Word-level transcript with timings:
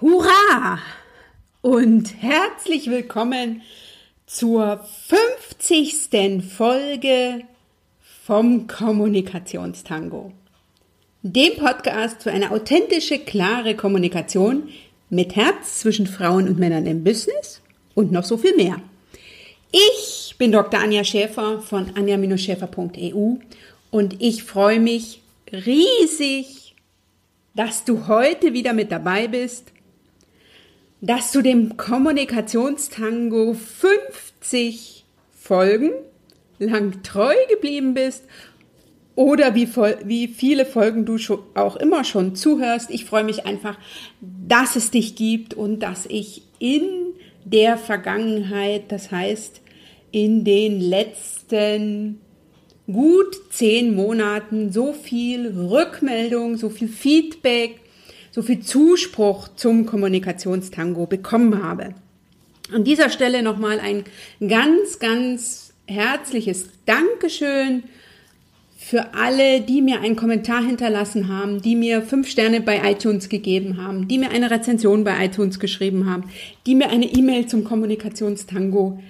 Hurra! 0.00 0.78
Und 1.60 2.22
herzlich 2.22 2.90
willkommen 2.90 3.60
zur 4.24 4.82
50. 5.08 6.42
Folge 6.42 7.42
vom 8.24 8.66
Kommunikationstango. 8.66 10.32
Dem 11.20 11.54
Podcast 11.58 12.22
für 12.22 12.30
eine 12.30 12.50
authentische, 12.50 13.18
klare 13.18 13.76
Kommunikation 13.76 14.70
mit 15.10 15.36
Herz 15.36 15.80
zwischen 15.80 16.06
Frauen 16.06 16.48
und 16.48 16.58
Männern 16.58 16.86
im 16.86 17.04
Business 17.04 17.60
und 17.94 18.10
noch 18.10 18.24
so 18.24 18.38
viel 18.38 18.56
mehr. 18.56 18.80
Ich 19.70 20.34
bin 20.38 20.50
Dr. 20.50 20.80
Anja 20.80 21.04
Schäfer 21.04 21.60
von 21.60 21.94
anja-schäfer.eu 21.94 23.34
und 23.90 24.22
ich 24.22 24.44
freue 24.44 24.80
mich 24.80 25.20
riesig, 25.52 26.74
dass 27.54 27.84
du 27.84 28.06
heute 28.06 28.54
wieder 28.54 28.72
mit 28.72 28.90
dabei 28.90 29.28
bist 29.28 29.74
dass 31.00 31.32
du 31.32 31.42
dem 31.42 31.76
Kommunikationstango 31.76 33.54
50 33.54 35.04
Folgen 35.30 35.92
lang 36.58 37.02
treu 37.02 37.34
geblieben 37.48 37.94
bist 37.94 38.24
oder 39.14 39.54
wie, 39.54 39.68
wie 40.04 40.28
viele 40.28 40.64
Folgen 40.66 41.04
du 41.04 41.16
auch 41.54 41.76
immer 41.76 42.04
schon 42.04 42.34
zuhörst. 42.34 42.90
Ich 42.90 43.04
freue 43.04 43.24
mich 43.24 43.46
einfach, 43.46 43.78
dass 44.20 44.76
es 44.76 44.90
dich 44.90 45.16
gibt 45.16 45.54
und 45.54 45.80
dass 45.80 46.06
ich 46.06 46.42
in 46.58 46.84
der 47.44 47.76
Vergangenheit, 47.76 48.92
das 48.92 49.10
heißt 49.10 49.62
in 50.12 50.44
den 50.44 50.80
letzten 50.80 52.20
gut 52.86 53.36
zehn 53.50 53.94
Monaten 53.94 54.72
so 54.72 54.92
viel 54.92 55.48
Rückmeldung, 55.48 56.56
so 56.56 56.68
viel 56.68 56.88
Feedback, 56.88 57.79
so 58.30 58.42
viel 58.42 58.60
Zuspruch 58.60 59.48
zum 59.56 59.86
Kommunikationstango 59.86 61.06
bekommen 61.06 61.62
habe. 61.62 61.94
An 62.72 62.84
dieser 62.84 63.10
Stelle 63.10 63.42
nochmal 63.42 63.80
ein 63.80 64.04
ganz, 64.46 64.98
ganz 64.98 65.72
herzliches 65.86 66.66
Dankeschön 66.86 67.82
für 68.76 69.14
alle, 69.14 69.60
die 69.60 69.82
mir 69.82 70.00
einen 70.00 70.16
Kommentar 70.16 70.64
hinterlassen 70.64 71.28
haben, 71.28 71.60
die 71.60 71.76
mir 71.76 72.02
fünf 72.02 72.28
Sterne 72.28 72.60
bei 72.60 72.90
iTunes 72.90 73.28
gegeben 73.28 73.76
haben, 73.76 74.08
die 74.08 74.18
mir 74.18 74.30
eine 74.30 74.50
Rezension 74.50 75.04
bei 75.04 75.26
iTunes 75.26 75.60
geschrieben 75.60 76.08
haben, 76.08 76.24
die 76.66 76.74
mir 76.74 76.90
eine 76.90 77.06
E-Mail 77.06 77.46
zum 77.46 77.64
Kommunikationstango 77.64 79.00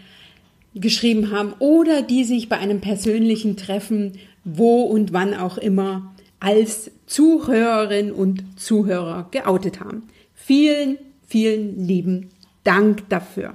geschrieben 0.75 1.31
haben 1.31 1.55
oder 1.59 2.03
die 2.03 2.25
sich 2.25 2.49
bei 2.49 2.59
einem 2.59 2.81
persönlichen 2.81 3.57
Treffen, 3.57 4.19
wo 4.45 4.83
und 4.83 5.13
wann 5.13 5.35
auch 5.35 5.59
immer, 5.59 6.15
als 6.41 6.91
Zuhörerin 7.07 8.13
und 8.13 8.45
Zuhörer 8.57 9.29
geoutet 9.31 9.81
haben. 9.81 10.09
Vielen, 10.35 10.99
vielen 11.29 11.87
lieben 11.87 12.31
Dank 12.65 13.09
dafür. 13.09 13.55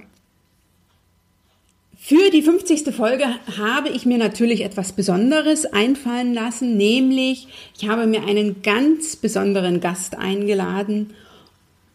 Für 2.08 2.30
die 2.30 2.44
50. 2.44 2.94
Folge 2.94 3.25
habe 3.58 3.89
ich 3.89 4.06
mir 4.06 4.19
natürlich 4.19 4.63
etwas 4.63 4.94
Besonderes 4.94 5.66
einfallen 5.66 6.36
lassen, 6.36 6.78
nämlich 6.78 7.47
ich 7.75 7.89
habe 7.89 8.06
mir 8.06 8.23
einen 8.23 8.61
ganz 8.61 9.16
besonderen 9.16 9.80
Gast 9.80 10.16
eingeladen. 10.16 11.16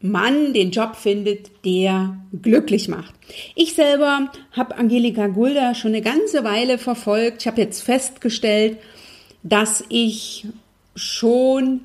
man 0.00 0.52
den 0.52 0.72
Job 0.72 0.96
findet, 0.96 1.52
der 1.64 2.16
glücklich 2.42 2.88
macht. 2.88 3.14
Ich 3.54 3.74
selber 3.74 4.28
habe 4.50 4.76
Angelika 4.76 5.28
Gulda 5.28 5.76
schon 5.76 5.92
eine 5.92 6.02
ganze 6.02 6.42
Weile 6.42 6.78
verfolgt. 6.78 7.42
Ich 7.42 7.46
habe 7.46 7.60
jetzt 7.60 7.82
festgestellt, 7.82 8.78
dass 9.44 9.84
ich 9.88 10.46
schon 10.96 11.82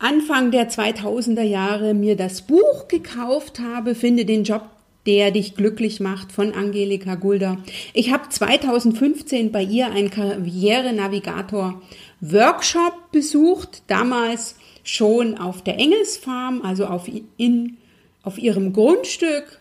Anfang 0.00 0.50
der 0.50 0.68
2000er 0.68 1.42
Jahre 1.42 1.94
mir 1.94 2.16
das 2.16 2.42
Buch 2.42 2.88
gekauft 2.88 3.60
habe, 3.60 3.94
finde 3.94 4.24
den 4.24 4.42
Job, 4.42 4.68
der 5.06 5.30
dich 5.30 5.54
glücklich 5.54 6.00
macht 6.00 6.32
von 6.32 6.52
Angelika 6.52 7.14
Gulda. 7.14 7.58
Ich 7.94 8.12
habe 8.12 8.28
2015 8.28 9.52
bei 9.52 9.62
ihr 9.62 9.86
einen 9.86 10.10
Karrierenavigator 10.10 11.80
Workshop 12.20 13.12
besucht, 13.12 13.82
damals 13.86 14.56
schon 14.82 15.36
auf 15.38 15.62
der 15.62 15.78
Engelsfarm, 15.78 16.62
also 16.62 16.86
auf, 16.86 17.08
in, 17.36 17.76
auf 18.22 18.38
ihrem 18.38 18.72
Grundstück 18.72 19.60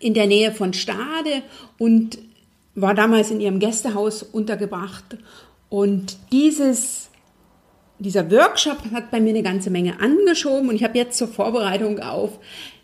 in 0.00 0.14
der 0.14 0.26
Nähe 0.26 0.52
von 0.52 0.72
Stade 0.72 1.42
und 1.78 2.18
war 2.74 2.94
damals 2.94 3.30
in 3.30 3.40
ihrem 3.40 3.60
Gästehaus 3.60 4.22
untergebracht. 4.22 5.16
Und 5.68 6.16
dieses, 6.32 7.08
dieser 7.98 8.30
Workshop 8.30 8.78
hat 8.92 9.10
bei 9.10 9.20
mir 9.20 9.30
eine 9.30 9.42
ganze 9.42 9.70
Menge 9.70 10.00
angeschoben 10.00 10.68
und 10.68 10.74
ich 10.74 10.84
habe 10.84 10.98
jetzt 10.98 11.16
zur 11.16 11.28
Vorbereitung 11.28 12.00
auf 12.00 12.38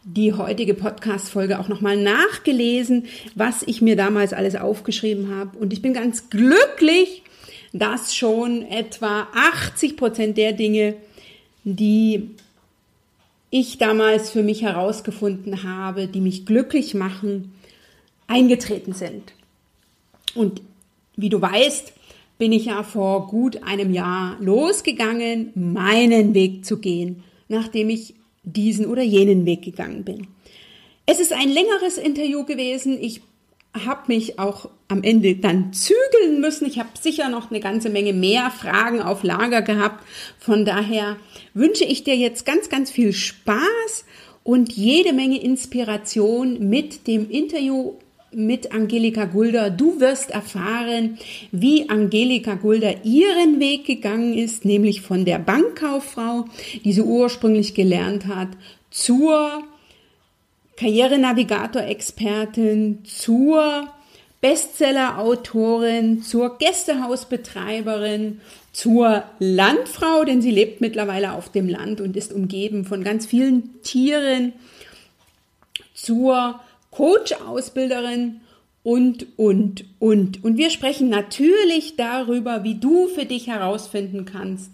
die 0.04 0.32
heutige 0.32 0.74
Podcast-Folge 0.74 1.58
auch 1.58 1.68
nochmal 1.68 1.96
nachgelesen, 1.96 3.06
was 3.34 3.62
ich 3.66 3.82
mir 3.82 3.96
damals 3.96 4.32
alles 4.32 4.56
aufgeschrieben 4.56 5.34
habe. 5.36 5.58
Und 5.58 5.72
ich 5.72 5.82
bin 5.82 5.92
ganz 5.92 6.30
glücklich, 6.30 7.22
dass 7.72 8.14
schon 8.14 8.62
etwa 8.62 9.28
80 9.34 9.96
Prozent 9.96 10.36
der 10.36 10.52
Dinge, 10.52 10.96
die 11.64 12.30
ich 13.50 13.78
damals 13.78 14.30
für 14.30 14.42
mich 14.42 14.62
herausgefunden 14.62 15.62
habe, 15.62 16.06
die 16.06 16.20
mich 16.20 16.46
glücklich 16.46 16.94
machen, 16.94 17.52
eingetreten 18.26 18.92
sind. 18.92 19.32
Und 20.34 20.62
wie 21.16 21.28
du 21.28 21.40
weißt, 21.40 21.92
bin 22.38 22.52
ich 22.52 22.66
ja 22.66 22.82
vor 22.82 23.26
gut 23.26 23.62
einem 23.64 23.92
Jahr 23.92 24.36
losgegangen, 24.40 25.50
meinen 25.54 26.32
Weg 26.32 26.64
zu 26.64 26.78
gehen, 26.78 27.22
nachdem 27.48 27.90
ich 27.90 28.14
diesen 28.44 28.86
oder 28.86 29.02
jenen 29.02 29.44
Weg 29.44 29.62
gegangen 29.62 30.04
bin. 30.04 30.28
Es 31.06 31.20
ist 31.20 31.32
ein 31.32 31.48
längeres 31.48 31.98
Interview 31.98 32.44
gewesen. 32.44 32.96
Ich 33.00 33.20
habe 33.74 34.02
mich 34.06 34.38
auch 34.38 34.70
am 34.90 35.02
Ende 35.02 35.36
dann 35.36 35.72
zügeln 35.72 36.40
müssen. 36.40 36.66
Ich 36.66 36.78
habe 36.78 36.90
sicher 37.00 37.28
noch 37.28 37.50
eine 37.50 37.60
ganze 37.60 37.90
Menge 37.90 38.12
mehr 38.12 38.50
Fragen 38.50 39.00
auf 39.00 39.22
Lager 39.22 39.62
gehabt. 39.62 40.04
Von 40.38 40.64
daher 40.64 41.16
wünsche 41.54 41.84
ich 41.84 42.04
dir 42.04 42.16
jetzt 42.16 42.44
ganz, 42.44 42.68
ganz 42.68 42.90
viel 42.90 43.12
Spaß 43.12 44.04
und 44.42 44.72
jede 44.72 45.12
Menge 45.12 45.40
Inspiration 45.40 46.68
mit 46.68 47.06
dem 47.06 47.30
Interview 47.30 47.94
mit 48.32 48.72
Angelika 48.72 49.26
Gulder. 49.26 49.70
Du 49.70 50.00
wirst 50.00 50.30
erfahren, 50.30 51.18
wie 51.52 51.88
Angelika 51.88 52.54
Gulder 52.54 53.04
ihren 53.04 53.60
Weg 53.60 53.86
gegangen 53.86 54.34
ist, 54.34 54.64
nämlich 54.64 55.02
von 55.02 55.24
der 55.24 55.38
Bankkauffrau, 55.38 56.46
die 56.84 56.92
sie 56.92 57.02
ursprünglich 57.02 57.74
gelernt 57.74 58.26
hat, 58.26 58.48
zur 58.90 59.62
Karrierenavigator-Expertin, 60.76 63.04
zur 63.04 63.88
Bestseller-Autorin, 64.40 66.22
zur 66.22 66.56
Gästehausbetreiberin, 66.58 68.40
zur 68.72 69.24
Landfrau, 69.38 70.24
denn 70.24 70.40
sie 70.40 70.50
lebt 70.50 70.80
mittlerweile 70.80 71.32
auf 71.32 71.50
dem 71.50 71.68
Land 71.68 72.00
und 72.00 72.16
ist 72.16 72.32
umgeben 72.32 72.84
von 72.84 73.04
ganz 73.04 73.26
vielen 73.26 73.82
Tieren, 73.82 74.52
zur 75.94 76.60
Coach-Ausbilderin 76.90 78.40
und, 78.82 79.26
und, 79.36 79.84
und. 79.98 80.42
Und 80.42 80.56
wir 80.56 80.70
sprechen 80.70 81.10
natürlich 81.10 81.96
darüber, 81.96 82.64
wie 82.64 82.76
du 82.76 83.08
für 83.08 83.26
dich 83.26 83.46
herausfinden 83.46 84.24
kannst, 84.24 84.70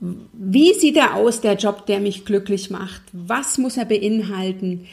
wie 0.00 0.74
sieht 0.74 0.96
er 0.96 1.16
aus, 1.16 1.40
der 1.40 1.54
Job, 1.54 1.86
der 1.86 1.98
mich 1.98 2.24
glücklich 2.24 2.70
macht? 2.70 3.02
Was 3.12 3.58
muss 3.58 3.76
er 3.76 3.84
beinhalten? 3.84 4.86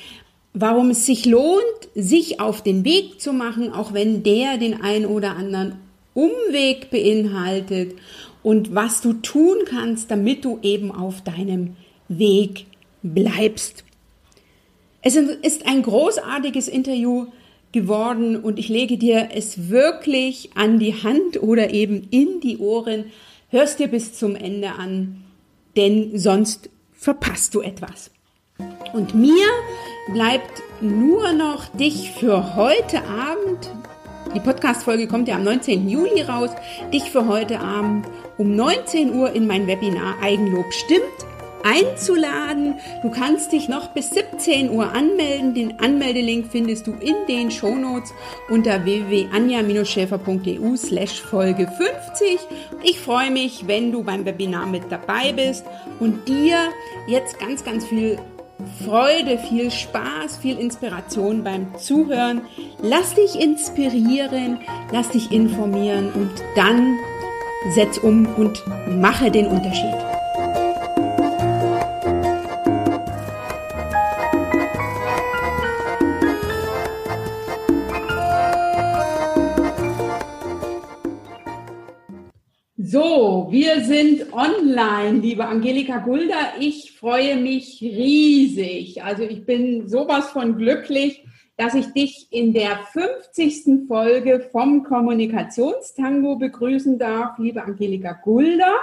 Warum 0.57 0.91
es 0.91 1.05
sich 1.05 1.25
lohnt, 1.25 1.61
sich 1.95 2.39
auf 2.39 2.63
den 2.63 2.85
Weg 2.85 3.19
zu 3.19 3.33
machen, 3.33 3.73
auch 3.73 3.93
wenn 3.93 4.23
der 4.23 4.57
den 4.57 4.81
ein 4.81 5.05
oder 5.05 5.35
anderen 5.35 5.75
Umweg 6.13 6.89
beinhaltet 6.91 7.95
und 8.41 8.73
was 8.73 9.01
du 9.01 9.11
tun 9.11 9.57
kannst, 9.65 10.09
damit 10.09 10.45
du 10.45 10.59
eben 10.61 10.93
auf 10.93 11.21
deinem 11.21 11.75
Weg 12.07 12.67
bleibst. 13.03 13.83
Es 15.01 15.17
ist 15.17 15.67
ein 15.67 15.81
großartiges 15.81 16.69
Interview 16.69 17.27
geworden 17.73 18.37
und 18.37 18.57
ich 18.57 18.69
lege 18.69 18.97
dir 18.97 19.31
es 19.33 19.69
wirklich 19.69 20.51
an 20.55 20.79
die 20.79 20.93
Hand 21.03 21.43
oder 21.43 21.73
eben 21.73 22.07
in 22.11 22.39
die 22.39 22.59
Ohren, 22.59 23.11
hörst 23.49 23.79
dir 23.79 23.89
bis 23.89 24.13
zum 24.13 24.37
Ende 24.37 24.71
an, 24.71 25.21
denn 25.75 26.17
sonst 26.17 26.69
verpasst 26.93 27.53
du 27.53 27.59
etwas. 27.59 28.14
Und 28.93 29.13
mir 29.13 29.47
bleibt 30.11 30.63
nur 30.81 31.33
noch 31.33 31.65
dich 31.67 32.11
für 32.11 32.55
heute 32.55 33.03
Abend, 33.03 33.71
die 34.33 34.39
Podcast-Folge 34.41 35.07
kommt 35.07 35.27
ja 35.29 35.35
am 35.35 35.43
19. 35.43 35.87
Juli 35.87 36.21
raus, 36.21 36.49
dich 36.91 37.03
für 37.03 37.27
heute 37.27 37.59
Abend 37.61 38.05
um 38.37 38.55
19 38.55 39.13
Uhr 39.13 39.31
in 39.31 39.47
mein 39.47 39.65
Webinar 39.65 40.15
Eigenlob 40.21 40.73
stimmt 40.73 41.25
einzuladen. 41.65 42.75
Du 43.01 43.09
kannst 43.09 43.51
dich 43.51 43.67
noch 43.67 43.87
bis 43.89 44.11
17 44.11 44.69
Uhr 44.69 44.93
anmelden. 44.93 45.55
Den 45.55 45.79
Anmeldelink 45.79 46.47
findest 46.51 46.85
du 46.87 46.91
in 46.93 47.15
den 47.27 47.49
Shownotes 47.49 48.13
unter 48.49 48.85
www.anja-schäfer.eu 48.85 50.75
slash 50.77 51.21
Folge 51.21 51.67
50. 51.67 52.39
Ich 52.83 52.99
freue 52.99 53.31
mich, 53.31 53.67
wenn 53.67 53.91
du 53.91 54.03
beim 54.03 54.25
Webinar 54.25 54.67
mit 54.67 54.91
dabei 54.91 55.33
bist 55.33 55.65
und 55.99 56.27
dir 56.27 56.57
jetzt 57.07 57.39
ganz, 57.39 57.63
ganz 57.63 57.85
viel 57.85 58.19
Freude, 58.85 59.37
viel 59.37 59.69
Spaß, 59.69 60.37
viel 60.37 60.57
Inspiration 60.59 61.43
beim 61.43 61.77
Zuhören. 61.77 62.41
Lass 62.81 63.13
dich 63.13 63.39
inspirieren, 63.39 64.59
lass 64.91 65.09
dich 65.09 65.31
informieren 65.31 66.11
und 66.13 66.31
dann 66.55 66.97
setz 67.73 67.97
um 67.97 68.27
und 68.35 68.63
mache 68.87 69.31
den 69.31 69.47
Unterschied. 69.47 69.95
So, 82.77 83.47
wir 83.49 83.83
sind 83.83 84.31
online, 84.31 85.19
liebe 85.19 85.45
Angelika 85.45 85.97
Gulder. 85.97 86.53
Ich 86.59 86.94
freue 87.05 87.37
mich 87.37 87.81
riesig. 87.83 89.03
Also 89.03 89.21
ich 89.21 89.45
bin 89.45 89.87
sowas 89.87 90.31
von 90.31 90.57
glücklich, 90.57 91.23
dass 91.55 91.75
ich 91.75 91.93
dich 91.93 92.29
in 92.31 92.51
der 92.51 92.77
50. 92.77 93.87
Folge 93.87 94.39
vom 94.51 94.81
Kommunikationstango 94.81 96.37
begrüßen 96.37 96.97
darf, 96.97 97.37
liebe 97.37 97.63
Angelika 97.63 98.13
Gulder. 98.13 98.73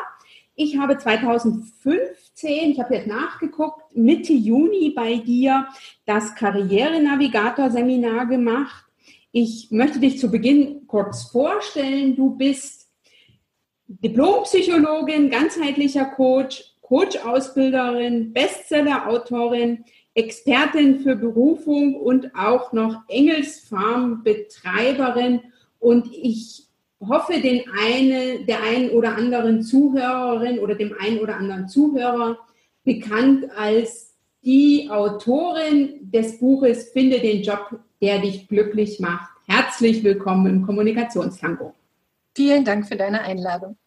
Ich 0.55 0.79
habe 0.79 0.99
2015, 0.99 2.71
ich 2.71 2.79
habe 2.79 2.95
jetzt 2.95 3.09
nachgeguckt, 3.09 3.97
Mitte 3.97 4.35
Juni 4.35 4.93
bei 4.95 5.17
dir 5.17 5.67
das 6.07 6.37
Karrierenavigator-Seminar 6.37 8.27
gemacht. 8.27 8.85
Ich 9.33 9.73
möchte 9.73 9.99
dich 9.99 10.21
zu 10.21 10.31
Beginn 10.31 10.87
kurz 10.87 11.25
vorstellen. 11.25 12.15
Du 12.15 12.37
bist 12.37 12.89
Diplompsychologin, 13.89 15.29
ganzheitlicher 15.29 16.05
Coach, 16.05 16.72
Coach-Ausbilderin, 16.93 18.33
Bestseller-Autorin, 18.35 19.87
Expertin 20.13 21.01
für 21.01 21.17
Berufung 21.17 21.95
und 21.95 22.37
auch 22.37 22.75
noch 22.75 23.09
Engelsfarm-Betreiberin. 23.09 25.41
Und 25.79 26.13
ich 26.13 26.67
hoffe, 27.01 27.41
den 27.41 27.63
eine, 27.81 28.45
der 28.45 28.63
einen 28.63 28.91
oder 28.91 29.17
anderen 29.17 29.63
Zuhörerin 29.63 30.59
oder 30.59 30.75
dem 30.75 30.95
einen 31.01 31.21
oder 31.21 31.37
anderen 31.37 31.67
Zuhörer 31.67 32.37
bekannt 32.85 33.47
als 33.57 34.15
die 34.45 34.91
Autorin 34.91 36.11
des 36.11 36.41
Buches 36.41 36.91
Finde 36.91 37.21
den 37.21 37.43
Job, 37.43 37.81
der 38.03 38.19
dich 38.19 38.49
glücklich 38.49 39.01
macht. 39.01 39.31
Herzlich 39.47 40.05
willkommen 40.05 40.47
im 40.47 40.67
Kommunikationstango. 40.67 41.73
Vielen 42.35 42.67
Dank 42.67 42.87
für 42.87 42.97
deine 42.97 43.23
Einladung. 43.23 43.79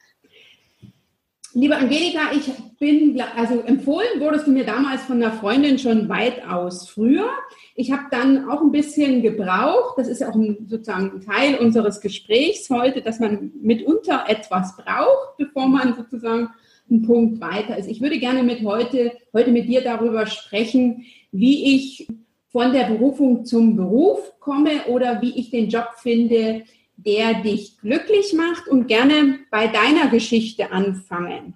Liebe 1.57 1.77
Angelika, 1.77 2.33
ich 2.35 2.51
bin, 2.79 3.17
also 3.37 3.61
empfohlen 3.61 4.19
wurdest 4.19 4.45
du 4.45 4.51
mir 4.51 4.65
damals 4.65 5.03
von 5.03 5.23
einer 5.23 5.31
Freundin 5.31 5.79
schon 5.79 6.09
weitaus 6.09 6.89
früher. 6.89 7.29
Ich 7.75 7.93
habe 7.93 8.03
dann 8.11 8.49
auch 8.49 8.59
ein 8.59 8.73
bisschen 8.73 9.21
gebraucht, 9.21 9.97
das 9.97 10.09
ist 10.09 10.19
ja 10.19 10.29
auch 10.29 10.35
ein, 10.35 10.65
sozusagen 10.67 11.13
ein 11.13 11.21
Teil 11.21 11.55
unseres 11.55 12.01
Gesprächs 12.01 12.69
heute, 12.69 13.01
dass 13.01 13.21
man 13.21 13.53
mitunter 13.61 14.25
etwas 14.27 14.75
braucht, 14.75 15.37
bevor 15.37 15.67
man 15.67 15.95
sozusagen 15.95 16.49
einen 16.89 17.03
Punkt 17.03 17.39
weiter 17.39 17.77
ist. 17.77 17.87
Ich 17.87 18.01
würde 18.01 18.19
gerne 18.19 18.43
mit 18.43 18.61
heute, 18.63 19.13
heute 19.31 19.51
mit 19.51 19.69
dir 19.69 19.81
darüber 19.81 20.25
sprechen, 20.25 21.05
wie 21.31 21.73
ich 21.73 22.05
von 22.49 22.73
der 22.73 22.83
Berufung 22.83 23.45
zum 23.45 23.77
Beruf 23.77 24.33
komme 24.41 24.87
oder 24.89 25.21
wie 25.21 25.39
ich 25.39 25.51
den 25.51 25.69
Job 25.69 25.87
finde, 25.99 26.63
der 27.05 27.35
dich 27.35 27.77
glücklich 27.79 28.33
macht 28.33 28.67
und 28.67 28.87
gerne 28.87 29.39
bei 29.51 29.67
deiner 29.67 30.07
Geschichte 30.07 30.71
anfangen. 30.71 31.53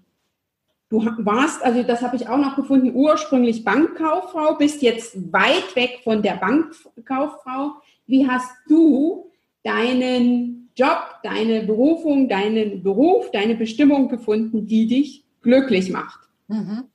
Du 0.89 1.05
warst, 1.19 1.63
also 1.63 1.83
das 1.83 2.01
habe 2.01 2.15
ich 2.15 2.27
auch 2.27 2.37
noch 2.37 2.55
gefunden, 2.55 2.91
ursprünglich 2.95 3.63
Bankkauffrau, 3.63 4.55
bist 4.55 4.81
jetzt 4.81 5.31
weit 5.31 5.75
weg 5.75 5.99
von 6.03 6.23
der 6.23 6.35
Bankkauffrau. 6.35 7.73
Wie 8.07 8.27
hast 8.27 8.51
du 8.67 9.31
deinen 9.63 10.71
Job, 10.75 11.03
deine 11.23 11.61
Berufung, 11.63 12.27
deinen 12.27 12.81
Beruf, 12.81 13.29
deine 13.31 13.55
Bestimmung 13.55 14.09
gefunden, 14.09 14.65
die 14.65 14.87
dich 14.87 15.25
glücklich 15.41 15.91
macht? 15.91 16.21
Mhm. 16.47 16.85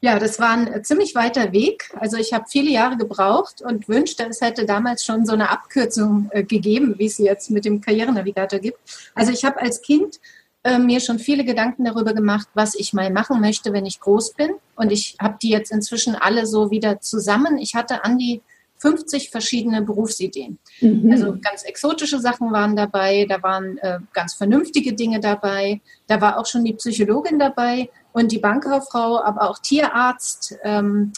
Ja, 0.00 0.18
das 0.20 0.38
war 0.38 0.50
ein 0.50 0.84
ziemlich 0.84 1.14
weiter 1.16 1.52
Weg. 1.52 1.90
Also 1.98 2.16
ich 2.16 2.32
habe 2.32 2.44
viele 2.48 2.70
Jahre 2.70 2.96
gebraucht 2.96 3.62
und 3.62 3.88
wünschte, 3.88 4.26
es 4.28 4.40
hätte 4.40 4.64
damals 4.64 5.04
schon 5.04 5.26
so 5.26 5.32
eine 5.32 5.50
Abkürzung 5.50 6.30
äh, 6.32 6.44
gegeben, 6.44 6.94
wie 6.98 7.06
es 7.06 7.18
jetzt 7.18 7.50
mit 7.50 7.64
dem 7.64 7.80
Karrierenavigator 7.80 8.60
gibt. 8.60 8.78
Also 9.14 9.32
ich 9.32 9.44
habe 9.44 9.60
als 9.60 9.82
Kind 9.82 10.20
äh, 10.62 10.78
mir 10.78 11.00
schon 11.00 11.18
viele 11.18 11.44
Gedanken 11.44 11.84
darüber 11.84 12.14
gemacht, 12.14 12.46
was 12.54 12.76
ich 12.76 12.92
mal 12.92 13.10
machen 13.10 13.40
möchte, 13.40 13.72
wenn 13.72 13.86
ich 13.86 13.98
groß 13.98 14.34
bin. 14.34 14.50
Und 14.76 14.92
ich 14.92 15.16
habe 15.20 15.36
die 15.42 15.50
jetzt 15.50 15.72
inzwischen 15.72 16.14
alle 16.14 16.46
so 16.46 16.70
wieder 16.70 17.00
zusammen. 17.00 17.58
Ich 17.58 17.74
hatte 17.74 18.04
an 18.04 18.18
die 18.18 18.40
50 18.78 19.30
verschiedene 19.30 19.82
Berufsideen. 19.82 20.58
Mhm. 20.80 21.10
Also 21.10 21.36
ganz 21.40 21.64
exotische 21.64 22.20
Sachen 22.20 22.52
waren 22.52 22.76
dabei, 22.76 23.26
da 23.28 23.42
waren 23.42 23.78
äh, 23.78 23.98
ganz 24.12 24.34
vernünftige 24.34 24.94
Dinge 24.94 25.20
dabei, 25.20 25.80
da 26.06 26.20
war 26.20 26.38
auch 26.38 26.46
schon 26.46 26.64
die 26.64 26.74
Psychologin 26.74 27.38
dabei 27.38 27.90
und 28.12 28.32
die 28.32 28.38
Bankkauffrau, 28.38 29.20
aber 29.22 29.50
auch 29.50 29.58
Tierarzt, 29.58 30.56
ähm, 30.62 31.12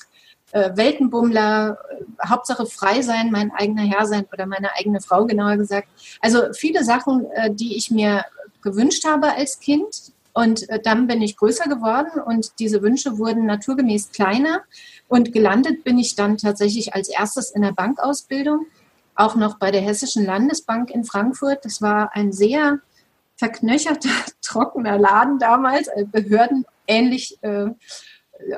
äh, 0.52 0.70
Weltenbummler, 0.74 1.78
äh, 1.90 2.26
Hauptsache 2.26 2.66
frei 2.66 3.02
sein, 3.02 3.30
mein 3.30 3.52
eigener 3.52 3.82
Herr 3.82 4.06
sein 4.06 4.26
oder 4.32 4.46
meine 4.46 4.74
eigene 4.76 5.00
Frau 5.00 5.24
genauer 5.26 5.56
gesagt. 5.56 5.88
Also 6.20 6.52
viele 6.52 6.84
Sachen, 6.84 7.30
äh, 7.32 7.54
die 7.54 7.76
ich 7.76 7.90
mir 7.90 8.24
gewünscht 8.62 9.04
habe 9.06 9.32
als 9.34 9.60
Kind. 9.60 10.12
Und 10.32 10.68
äh, 10.68 10.80
dann 10.80 11.06
bin 11.06 11.22
ich 11.22 11.36
größer 11.36 11.68
geworden 11.68 12.20
und 12.24 12.58
diese 12.58 12.82
Wünsche 12.82 13.18
wurden 13.18 13.46
naturgemäß 13.46 14.10
kleiner. 14.12 14.62
Und 15.10 15.32
gelandet 15.32 15.82
bin 15.82 15.98
ich 15.98 16.14
dann 16.14 16.38
tatsächlich 16.38 16.94
als 16.94 17.08
erstes 17.08 17.50
in 17.50 17.62
der 17.62 17.72
Bankausbildung, 17.72 18.66
auch 19.16 19.34
noch 19.34 19.58
bei 19.58 19.72
der 19.72 19.80
Hessischen 19.80 20.24
Landesbank 20.24 20.88
in 20.88 21.02
Frankfurt. 21.02 21.64
Das 21.64 21.82
war 21.82 22.14
ein 22.14 22.32
sehr 22.32 22.78
verknöcherter, 23.36 24.08
trockener 24.40 24.98
Laden 24.98 25.40
damals, 25.40 25.88
äh, 25.88 26.04
behördenähnlich 26.04 27.42
äh, 27.42 27.70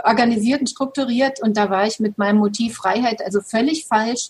organisiert 0.05 0.61
und 0.61 0.69
strukturiert. 0.69 1.41
Und 1.41 1.57
da 1.57 1.71
war 1.71 1.87
ich 1.87 2.01
mit 2.01 2.19
meinem 2.19 2.37
Motiv 2.37 2.77
Freiheit 2.77 3.25
also 3.25 3.41
völlig 3.41 3.87
falsch, 3.87 4.29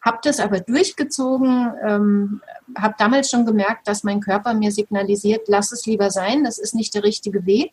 habe 0.00 0.18
das 0.22 0.38
aber 0.38 0.60
durchgezogen, 0.60 1.72
ähm, 1.84 2.42
habe 2.78 2.94
damals 2.96 3.28
schon 3.28 3.44
gemerkt, 3.44 3.88
dass 3.88 4.04
mein 4.04 4.20
Körper 4.20 4.54
mir 4.54 4.70
signalisiert, 4.70 5.48
lass 5.48 5.72
es 5.72 5.84
lieber 5.84 6.12
sein, 6.12 6.44
das 6.44 6.58
ist 6.58 6.76
nicht 6.76 6.94
der 6.94 7.02
richtige 7.02 7.44
Weg. 7.44 7.72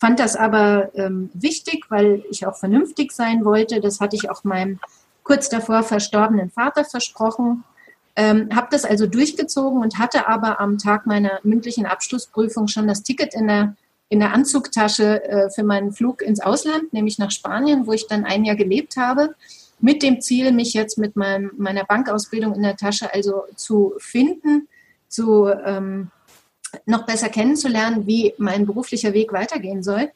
Fand 0.00 0.18
das 0.18 0.34
aber 0.34 0.90
ähm, 0.94 1.30
wichtig, 1.34 1.84
weil 1.90 2.24
ich 2.30 2.46
auch 2.46 2.56
vernünftig 2.56 3.12
sein 3.12 3.44
wollte. 3.44 3.82
Das 3.82 4.00
hatte 4.00 4.16
ich 4.16 4.30
auch 4.30 4.44
meinem 4.44 4.80
kurz 5.22 5.50
davor 5.50 5.82
verstorbenen 5.82 6.50
Vater 6.50 6.86
versprochen. 6.86 7.64
Ähm, 8.16 8.48
habe 8.56 8.68
das 8.70 8.86
also 8.86 9.06
durchgezogen 9.06 9.82
und 9.82 9.98
hatte 9.98 10.26
aber 10.26 10.58
am 10.58 10.78
Tag 10.78 11.06
meiner 11.06 11.38
mündlichen 11.42 11.84
Abschlussprüfung 11.84 12.66
schon 12.66 12.88
das 12.88 13.02
Ticket 13.02 13.34
in 13.34 13.46
der, 13.46 13.76
in 14.08 14.20
der 14.20 14.32
Anzugtasche 14.32 15.22
äh, 15.22 15.50
für 15.50 15.64
meinen 15.64 15.92
Flug 15.92 16.22
ins 16.22 16.40
Ausland, 16.40 16.92
nämlich 16.94 17.18
nach 17.18 17.30
Spanien, 17.30 17.86
wo 17.86 17.92
ich 17.92 18.06
dann 18.06 18.24
ein 18.24 18.46
Jahr 18.46 18.56
gelebt 18.56 18.96
habe, 18.96 19.34
mit 19.80 20.02
dem 20.02 20.22
Ziel, 20.22 20.50
mich 20.52 20.72
jetzt 20.72 20.96
mit 20.96 21.14
meinem, 21.14 21.50
meiner 21.58 21.84
Bankausbildung 21.84 22.54
in 22.54 22.62
der 22.62 22.76
Tasche 22.76 23.12
also 23.12 23.44
zu 23.54 23.94
finden, 23.98 24.66
zu 25.08 25.46
ähm, 25.46 26.10
noch 26.86 27.06
besser 27.06 27.28
kennenzulernen, 27.28 28.06
wie 28.06 28.34
mein 28.38 28.66
beruflicher 28.66 29.12
Weg 29.12 29.32
weitergehen 29.32 29.82
soll. 29.82 30.10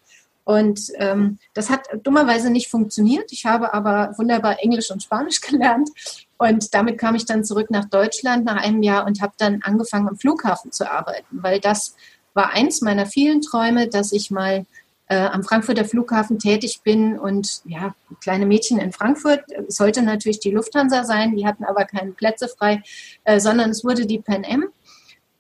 Und 0.44 0.92
ähm, 0.96 1.38
das 1.54 1.70
hat 1.70 1.88
dummerweise 2.02 2.50
nicht 2.50 2.68
funktioniert. 2.68 3.32
Ich 3.32 3.46
habe 3.46 3.72
aber 3.72 4.14
wunderbar 4.18 4.62
Englisch 4.62 4.90
und 4.90 5.02
Spanisch 5.02 5.40
gelernt. 5.40 5.90
Und 6.36 6.74
damit 6.74 6.98
kam 6.98 7.14
ich 7.14 7.24
dann 7.24 7.44
zurück 7.44 7.70
nach 7.70 7.86
Deutschland 7.86 8.44
nach 8.44 8.62
einem 8.62 8.82
Jahr 8.82 9.06
und 9.06 9.22
habe 9.22 9.32
dann 9.38 9.62
angefangen, 9.62 10.08
am 10.08 10.18
Flughafen 10.18 10.72
zu 10.72 10.90
arbeiten, 10.90 11.42
weil 11.42 11.60
das 11.60 11.96
war 12.34 12.52
eins 12.52 12.82
meiner 12.82 13.06
vielen 13.06 13.40
Träume, 13.40 13.88
dass 13.88 14.12
ich 14.12 14.30
mal 14.30 14.66
äh, 15.06 15.16
am 15.16 15.44
Frankfurter 15.44 15.84
Flughafen 15.84 16.38
tätig 16.38 16.80
bin 16.82 17.18
und 17.18 17.62
ja, 17.64 17.94
kleine 18.20 18.46
Mädchen 18.46 18.78
in 18.78 18.92
Frankfurt. 18.92 19.44
Es 19.68 19.76
sollte 19.76 20.02
natürlich 20.02 20.40
die 20.40 20.50
Lufthansa 20.50 21.04
sein, 21.04 21.36
die 21.36 21.46
hatten 21.46 21.64
aber 21.64 21.84
keine 21.84 22.12
Plätze 22.12 22.48
frei, 22.48 22.82
äh, 23.24 23.38
sondern 23.38 23.70
es 23.70 23.84
wurde 23.84 24.06
die 24.06 24.18
Pan 24.18 24.44
Am. 24.44 24.64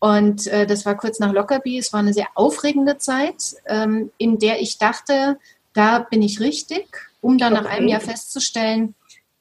Und 0.04 0.48
äh, 0.48 0.66
das 0.66 0.84
war 0.84 0.98
kurz 0.98 1.18
nach 1.18 1.32
Lockerbie. 1.32 1.78
Es 1.78 1.94
war 1.94 2.00
eine 2.00 2.12
sehr 2.12 2.26
aufregende 2.34 2.98
Zeit, 2.98 3.54
ähm, 3.64 4.10
in 4.18 4.38
der 4.38 4.60
ich 4.60 4.76
dachte, 4.76 5.38
da 5.72 6.00
bin 6.00 6.20
ich 6.20 6.40
richtig, 6.40 6.86
um 7.22 7.38
dann 7.38 7.54
nach 7.54 7.64
einem 7.64 7.88
Jahr 7.88 8.02
festzustellen, 8.02 8.94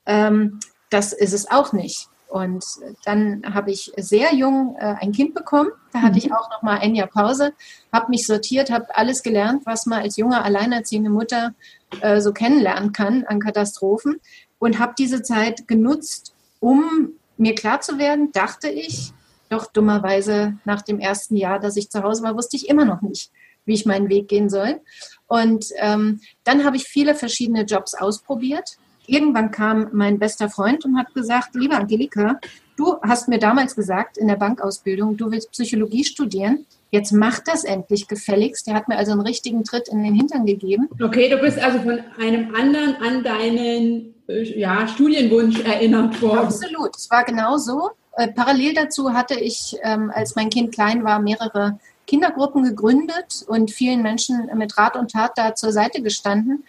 ähm, 0.06 0.62
das 0.90 1.12
ist 1.12 1.34
es 1.34 1.52
auch 1.52 1.74
nicht. 1.74 2.08
Und 2.30 2.64
dann 3.04 3.44
habe 3.54 3.72
ich 3.72 3.92
sehr 3.98 4.34
jung 4.34 4.78
äh, 4.80 4.96
ein 5.02 5.12
Kind 5.12 5.34
bekommen. 5.34 5.70
Da 5.92 6.02
hatte 6.02 6.18
ich 6.18 6.28
mhm. 6.28 6.36
auch 6.36 6.50
noch 6.50 6.62
mal 6.62 6.80
ein 6.80 6.96
Jahr 6.96 7.08
Pause, 7.08 7.52
habe 7.92 8.10
mich 8.10 8.26
sortiert, 8.26 8.72
habe 8.72 8.96
alles 8.96 9.22
gelernt, 9.22 9.64
was 9.66 9.86
man 9.86 10.02
als 10.02 10.16
junge 10.16 10.46
alleinerziehende 10.46 11.10
Mutter 11.10 11.54
äh, 12.00 12.22
so 12.22 12.32
kennenlernen 12.32 12.94
kann 12.94 13.26
an 13.26 13.42
Katastrophen 13.42 14.22
und 14.60 14.80
habe 14.80 14.94
diese 14.98 15.24
Zeit 15.24 15.68
genutzt, 15.68 16.34
um 16.62 17.10
mir 17.36 17.54
klar 17.54 17.82
zu 17.82 17.98
werden, 17.98 18.32
dachte 18.32 18.70
ich, 18.70 19.12
doch 19.50 19.68
dummerweise 19.68 20.58
nach 20.66 20.82
dem 20.82 21.00
ersten 21.00 21.36
Jahr, 21.36 21.60
dass 21.60 21.78
ich 21.78 21.90
zu 21.90 22.04
Hause 22.04 22.24
war, 22.24 22.36
wusste 22.36 22.58
ich 22.58 22.70
immer 22.70 22.86
noch 22.86 23.02
nicht, 23.02 23.32
wie 23.66 23.74
ich 23.74 23.86
meinen 23.86 24.10
Weg 24.10 24.28
gehen 24.28 24.50
soll. 24.50 24.82
Und 25.28 25.66
ähm, 25.78 26.22
dann 26.44 26.64
habe 26.64 26.78
ich 26.78 26.84
viele 26.84 27.16
verschiedene 27.16 27.64
Jobs 27.64 27.94
ausprobiert 27.94 28.78
irgendwann 29.08 29.52
kam 29.52 29.90
mein 29.94 30.20
bester 30.20 30.50
Freund 30.50 30.86
und 30.86 30.98
hat 30.98 31.14
gesagt, 31.14 31.56
liebe 31.56 31.76
Angelika, 31.76 32.40
du 32.78 32.98
hast 33.02 33.28
mir 33.28 33.40
damals 33.40 33.76
gesagt 33.76 34.18
in 34.18 34.28
der 34.28 34.36
Bankausbildung, 34.36 35.18
du 35.18 35.32
willst 35.32 35.52
Psychologie 35.52 36.04
studieren. 36.04 36.66
Jetzt 36.92 37.12
mach 37.12 37.40
das 37.40 37.64
endlich 37.64 38.08
gefälligst. 38.08 38.68
Der 38.68 38.76
hat 38.76 38.88
mir 38.88 38.98
also 38.98 39.14
einen 39.14 39.22
richtigen 39.22 39.64
Tritt 39.64 39.88
in 39.88 40.04
den 40.04 40.14
Hintern 40.14 40.46
gegeben. 40.46 40.90
Okay, 41.02 41.28
du 41.28 41.38
bist 41.38 41.60
also 41.60 41.80
von 41.80 42.00
einem 42.20 42.54
anderen 42.54 42.96
an 42.98 43.24
deinen 43.24 44.14
äh, 44.28 44.60
ja, 44.60 44.88
Studienwunsch 44.88 45.60
erinnert 45.62 46.22
worden. 46.22 46.46
Absolut, 46.46 46.96
es 46.96 47.10
war 47.10 47.24
genau 47.24 47.58
so. 47.58 47.90
Äh, 48.16 48.30
parallel 48.30 48.74
dazu 48.74 49.14
hatte 49.14 49.40
ich, 49.40 49.76
ähm, 49.84 50.12
als 50.14 50.36
mein 50.36 50.50
Kind 50.50 50.74
klein 50.74 51.04
war, 51.04 51.20
mehrere 51.20 51.80
Kindergruppen 52.06 52.64
gegründet 52.64 53.44
und 53.48 53.72
vielen 53.72 54.02
Menschen 54.02 54.50
mit 54.56 54.78
Rat 54.78 54.96
und 54.96 55.12
Tat 55.12 55.32
da 55.36 55.56
zur 55.56 55.72
Seite 55.72 56.02
gestanden. 56.02 56.66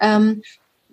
Ähm, 0.00 0.42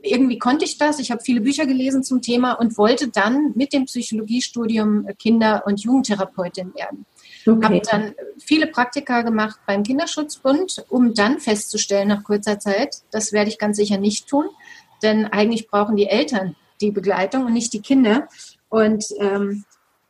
irgendwie 0.02 0.38
konnte 0.38 0.66
ich 0.66 0.78
das. 0.78 1.00
Ich 1.00 1.12
habe 1.12 1.24
viele 1.24 1.42
Bücher 1.42 1.66
gelesen 1.66 2.04
zum 2.04 2.22
Thema 2.22 2.54
und 2.54 2.78
wollte 2.78 3.08
dann 3.08 3.54
mit 3.56 3.74
dem 3.74 3.86
Psychologiestudium 3.86 5.08
Kinder- 5.18 5.64
und 5.66 5.82
Jugendtherapeutin 5.82 6.74
werden. 6.76 7.06
Okay. 7.48 7.66
Habe 7.66 7.82
dann 7.82 8.16
viele 8.40 8.68
Praktika 8.68 9.22
gemacht 9.22 9.60
beim 9.66 9.84
Kinderschutzbund, 9.84 10.86
um 10.90 11.14
dann 11.14 11.40
festzustellen 11.40 12.08
nach 12.08 12.24
kurzer 12.24 12.60
Zeit, 12.60 12.98
das 13.12 13.34
werde 13.34 13.50
ich 13.50 13.58
ganz 13.58 13.78
sicher 13.78 13.98
nicht 13.98 14.28
tun, 14.28 14.46
denn 15.04 15.26
eigentlich 15.26 15.68
brauchen 15.68 15.96
die 15.96 16.08
Eltern 16.08 16.56
die 16.82 16.92
Begleitung 16.92 17.46
und 17.46 17.54
nicht 17.54 17.74
die 17.74 17.82
Kinder. 17.82 18.28
Und 18.70 19.06
ähm, 19.20 19.64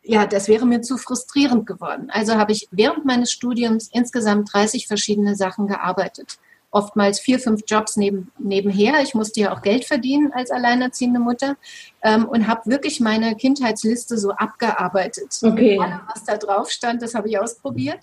ja, 0.06 0.26
das 0.26 0.48
wäre 0.48 0.66
mir 0.66 0.82
zu 0.82 0.98
frustrierend 0.98 1.66
geworden. 1.66 2.10
Also 2.12 2.36
habe 2.36 2.52
ich 2.52 2.68
während 2.72 3.06
meines 3.06 3.32
Studiums 3.32 3.90
insgesamt 3.92 4.54
30 4.54 4.88
verschiedene 4.88 5.36
Sachen 5.36 5.68
gearbeitet 5.68 6.38
oftmals 6.76 7.22
vier, 7.22 7.40
fünf 7.40 7.62
Jobs 7.66 7.96
neben, 7.96 8.32
nebenher. 8.38 9.02
Ich 9.02 9.16
musste 9.16 9.40
ja 9.40 9.54
auch 9.54 9.62
Geld 9.62 9.86
verdienen 9.86 10.34
als 10.34 10.52
alleinerziehende 10.52 11.22
Mutter 11.22 11.56
ähm, 12.04 12.26
und 12.26 12.48
habe 12.48 12.70
wirklich 12.70 13.00
meine 13.00 13.36
Kindheitsliste 13.36 14.18
so 14.18 14.32
abgearbeitet. 14.32 15.40
Okay. 15.42 15.80
Allem, 15.80 16.02
was 16.14 16.26
da 16.26 16.36
drauf 16.36 16.70
stand, 16.70 17.02
das 17.02 17.16
habe 17.16 17.30
ich 17.30 17.40
ausprobiert. 17.40 18.00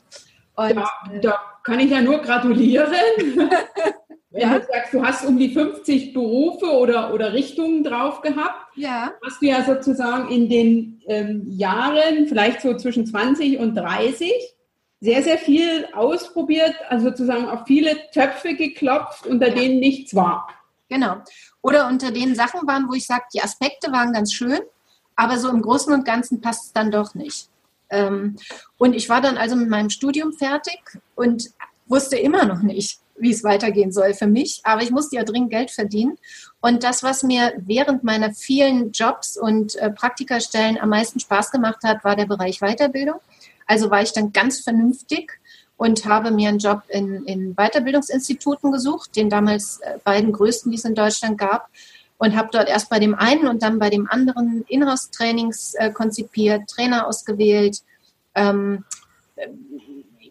Und, 0.54 0.76
da, 0.76 0.90
da, 1.20 1.40
kann 1.62 1.80
ich 1.80 1.90
ja 1.90 2.00
nur 2.00 2.18
gratulieren. 2.20 2.90
Wenn 4.32 4.42
ja? 4.42 4.58
du 4.58 4.66
sagst, 4.66 4.94
du 4.94 5.04
hast 5.04 5.26
um 5.26 5.38
die 5.38 5.50
50 5.50 6.14
Berufe 6.14 6.66
oder, 6.66 7.12
oder 7.12 7.34
Richtungen 7.34 7.84
drauf 7.84 8.22
gehabt, 8.22 8.76
ja. 8.76 9.12
hast 9.24 9.42
du 9.42 9.46
ja 9.46 9.62
sozusagen 9.62 10.30
in 10.30 10.48
den 10.48 11.02
ähm, 11.06 11.44
Jahren, 11.46 12.26
vielleicht 12.26 12.62
so 12.62 12.74
zwischen 12.76 13.06
20 13.06 13.58
und 13.58 13.74
30, 13.74 14.32
sehr, 15.00 15.22
sehr 15.22 15.36
viel 15.36 15.86
ausprobiert, 15.92 16.74
also 16.88 17.10
sozusagen 17.10 17.46
auf 17.46 17.66
viele 17.66 17.96
Töpfe 18.12 18.54
geklopft, 18.54 19.26
unter 19.26 19.48
ja. 19.48 19.54
denen 19.54 19.80
nichts 19.80 20.14
war. 20.14 20.48
Genau. 20.88 21.16
Oder 21.60 21.88
unter 21.88 22.10
denen 22.10 22.34
Sachen 22.34 22.66
waren, 22.66 22.88
wo 22.88 22.94
ich 22.94 23.06
sage, 23.06 23.24
die 23.34 23.42
Aspekte 23.42 23.92
waren 23.92 24.12
ganz 24.12 24.32
schön, 24.32 24.60
aber 25.14 25.38
so 25.38 25.50
im 25.50 25.60
Großen 25.60 25.92
und 25.92 26.06
Ganzen 26.06 26.40
passt 26.40 26.66
es 26.66 26.72
dann 26.72 26.90
doch 26.90 27.14
nicht. 27.14 27.48
Ähm, 27.90 28.36
und 28.78 28.94
ich 28.94 29.08
war 29.10 29.20
dann 29.20 29.36
also 29.36 29.56
mit 29.56 29.68
meinem 29.68 29.90
Studium 29.90 30.32
fertig 30.32 30.80
und 31.14 31.50
wusste 31.86 32.16
immer 32.16 32.46
noch 32.46 32.62
nicht, 32.62 33.01
wie 33.22 33.30
es 33.30 33.44
weitergehen 33.44 33.92
soll 33.92 34.14
für 34.14 34.26
mich, 34.26 34.60
aber 34.64 34.82
ich 34.82 34.90
musste 34.90 35.16
ja 35.16 35.24
dringend 35.24 35.50
Geld 35.50 35.70
verdienen. 35.70 36.18
Und 36.60 36.82
das, 36.82 37.02
was 37.02 37.22
mir 37.22 37.54
während 37.56 38.04
meiner 38.04 38.34
vielen 38.34 38.92
Jobs 38.92 39.36
und 39.36 39.76
äh, 39.76 39.90
Praktikastellen 39.90 40.78
am 40.78 40.90
meisten 40.90 41.20
Spaß 41.20 41.50
gemacht 41.50 41.82
hat, 41.84 42.04
war 42.04 42.16
der 42.16 42.26
Bereich 42.26 42.60
Weiterbildung. 42.60 43.20
Also 43.66 43.90
war 43.90 44.02
ich 44.02 44.12
dann 44.12 44.32
ganz 44.32 44.60
vernünftig 44.60 45.40
und 45.76 46.04
habe 46.04 46.30
mir 46.30 46.48
einen 46.48 46.58
Job 46.58 46.82
in, 46.88 47.24
in 47.24 47.54
Weiterbildungsinstituten 47.54 48.70
gesucht, 48.72 49.16
den 49.16 49.30
damals 49.30 49.80
äh, 49.80 49.98
beiden 50.04 50.32
größten, 50.32 50.70
die 50.70 50.78
es 50.78 50.84
in 50.84 50.94
Deutschland 50.94 51.38
gab. 51.38 51.68
Und 52.18 52.36
habe 52.36 52.50
dort 52.52 52.68
erst 52.68 52.88
bei 52.88 53.00
dem 53.00 53.16
einen 53.16 53.48
und 53.48 53.64
dann 53.64 53.80
bei 53.80 53.90
dem 53.90 54.08
anderen 54.08 54.64
Inhouse-Trainings 54.68 55.74
äh, 55.74 55.90
konzipiert, 55.90 56.68
Trainer 56.68 57.08
ausgewählt. 57.08 57.82
Ähm, 58.36 58.84
äh, 59.34 59.48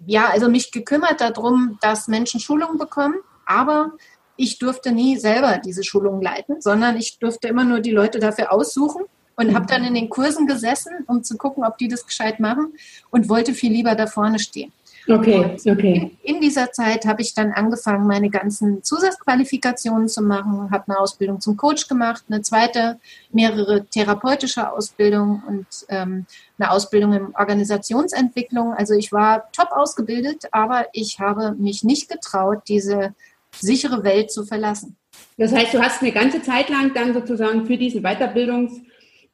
ja, 0.05 0.29
also 0.29 0.49
mich 0.49 0.71
gekümmert 0.71 1.21
darum, 1.21 1.77
dass 1.81 2.07
Menschen 2.07 2.39
Schulungen 2.39 2.77
bekommen, 2.77 3.15
aber 3.45 3.91
ich 4.35 4.59
durfte 4.59 4.91
nie 4.91 5.17
selber 5.17 5.57
diese 5.57 5.83
Schulungen 5.83 6.21
leiten, 6.21 6.61
sondern 6.61 6.97
ich 6.97 7.19
durfte 7.19 7.47
immer 7.47 7.63
nur 7.63 7.79
die 7.79 7.91
Leute 7.91 8.19
dafür 8.19 8.51
aussuchen 8.51 9.03
und 9.35 9.53
habe 9.55 9.65
dann 9.65 9.83
in 9.83 9.93
den 9.93 10.09
Kursen 10.09 10.47
gesessen, 10.47 10.91
um 11.07 11.23
zu 11.23 11.37
gucken, 11.37 11.63
ob 11.63 11.77
die 11.77 11.87
das 11.87 12.05
gescheit 12.05 12.39
machen 12.39 12.73
und 13.09 13.29
wollte 13.29 13.53
viel 13.53 13.71
lieber 13.71 13.95
da 13.95 14.07
vorne 14.07 14.39
stehen. 14.39 14.71
Okay, 15.07 15.57
okay. 15.65 16.17
In, 16.23 16.35
in 16.35 16.41
dieser 16.41 16.71
Zeit 16.71 17.05
habe 17.05 17.21
ich 17.21 17.33
dann 17.33 17.51
angefangen, 17.51 18.07
meine 18.07 18.29
ganzen 18.29 18.83
Zusatzqualifikationen 18.83 20.07
zu 20.07 20.21
machen, 20.21 20.69
habe 20.71 20.83
eine 20.87 20.99
Ausbildung 20.99 21.41
zum 21.41 21.57
Coach 21.57 21.87
gemacht, 21.87 22.23
eine 22.29 22.41
zweite, 22.41 22.99
mehrere 23.31 23.85
therapeutische 23.85 24.71
Ausbildungen 24.71 25.43
und 25.47 25.65
ähm, 25.89 26.25
eine 26.59 26.71
Ausbildung 26.71 27.13
in 27.13 27.35
Organisationsentwicklung. 27.35 28.73
Also 28.73 28.93
ich 28.93 29.11
war 29.11 29.51
top 29.51 29.71
ausgebildet, 29.71 30.45
aber 30.51 30.85
ich 30.93 31.19
habe 31.19 31.53
mich 31.53 31.83
nicht 31.83 32.09
getraut, 32.09 32.63
diese 32.67 33.13
sichere 33.55 34.03
Welt 34.03 34.31
zu 34.31 34.45
verlassen. 34.45 34.95
Das 35.37 35.51
heißt, 35.51 35.73
du 35.73 35.81
hast 35.81 36.01
eine 36.01 36.11
ganze 36.11 36.41
Zeit 36.41 36.69
lang 36.69 36.93
dann 36.93 37.13
sozusagen 37.13 37.65
für 37.65 37.77
diesen 37.77 38.03
Weiterbildungs- 38.03 38.81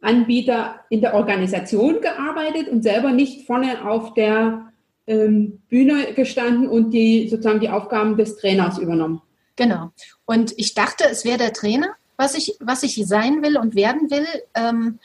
Anbieter 0.01 0.81
in 0.89 1.01
der 1.01 1.15
Organisation 1.15 2.01
gearbeitet 2.01 2.67
und 2.69 2.83
selber 2.83 3.11
nicht 3.11 3.47
vorne 3.47 3.83
auf 3.83 4.13
der 4.13 4.66
ähm, 5.07 5.61
Bühne 5.69 6.13
gestanden 6.13 6.67
und 6.67 6.91
die 6.91 7.29
sozusagen 7.29 7.59
die 7.59 7.69
Aufgaben 7.69 8.17
des 8.17 8.37
Trainers 8.37 8.77
übernommen. 8.77 9.21
Genau. 9.55 9.91
Und 10.25 10.53
ich 10.57 10.73
dachte, 10.73 11.05
es 11.09 11.25
wäre 11.25 11.37
der 11.37 11.53
Trainer, 11.53 11.95
was 12.17 12.35
ich, 12.35 12.57
was 12.59 12.83
ich 12.83 13.01
sein 13.07 13.41
will 13.41 13.57
und 13.57 13.75
werden 13.75 14.11
will. 14.11 14.27
Ähm, 14.53 14.99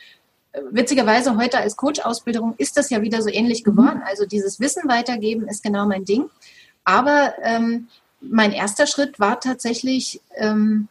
witzigerweise 0.71 1.37
heute 1.37 1.59
als 1.59 1.77
Coach-Ausbildung 1.77 2.55
ist 2.59 2.77
das 2.77 2.91
ja 2.91 3.01
wieder 3.03 3.23
so 3.23 3.31
ähnlich 3.31 3.65
mhm. 3.65 3.71
geworden. 3.71 4.03
Also 4.05 4.27
dieses 4.27 4.61
Wissen 4.61 4.89
weitergeben 4.89 5.49
ist 5.49 5.63
genau 5.63 5.87
mein 5.87 6.05
Ding. 6.05 6.29
Aber 6.85 7.35
ähm, 7.43 7.89
mein 8.21 8.53
erster 8.53 8.87
Schritt 8.87 9.19
war 9.21 9.41
tatsächlich 9.41 10.21
ähm, 10.37 10.89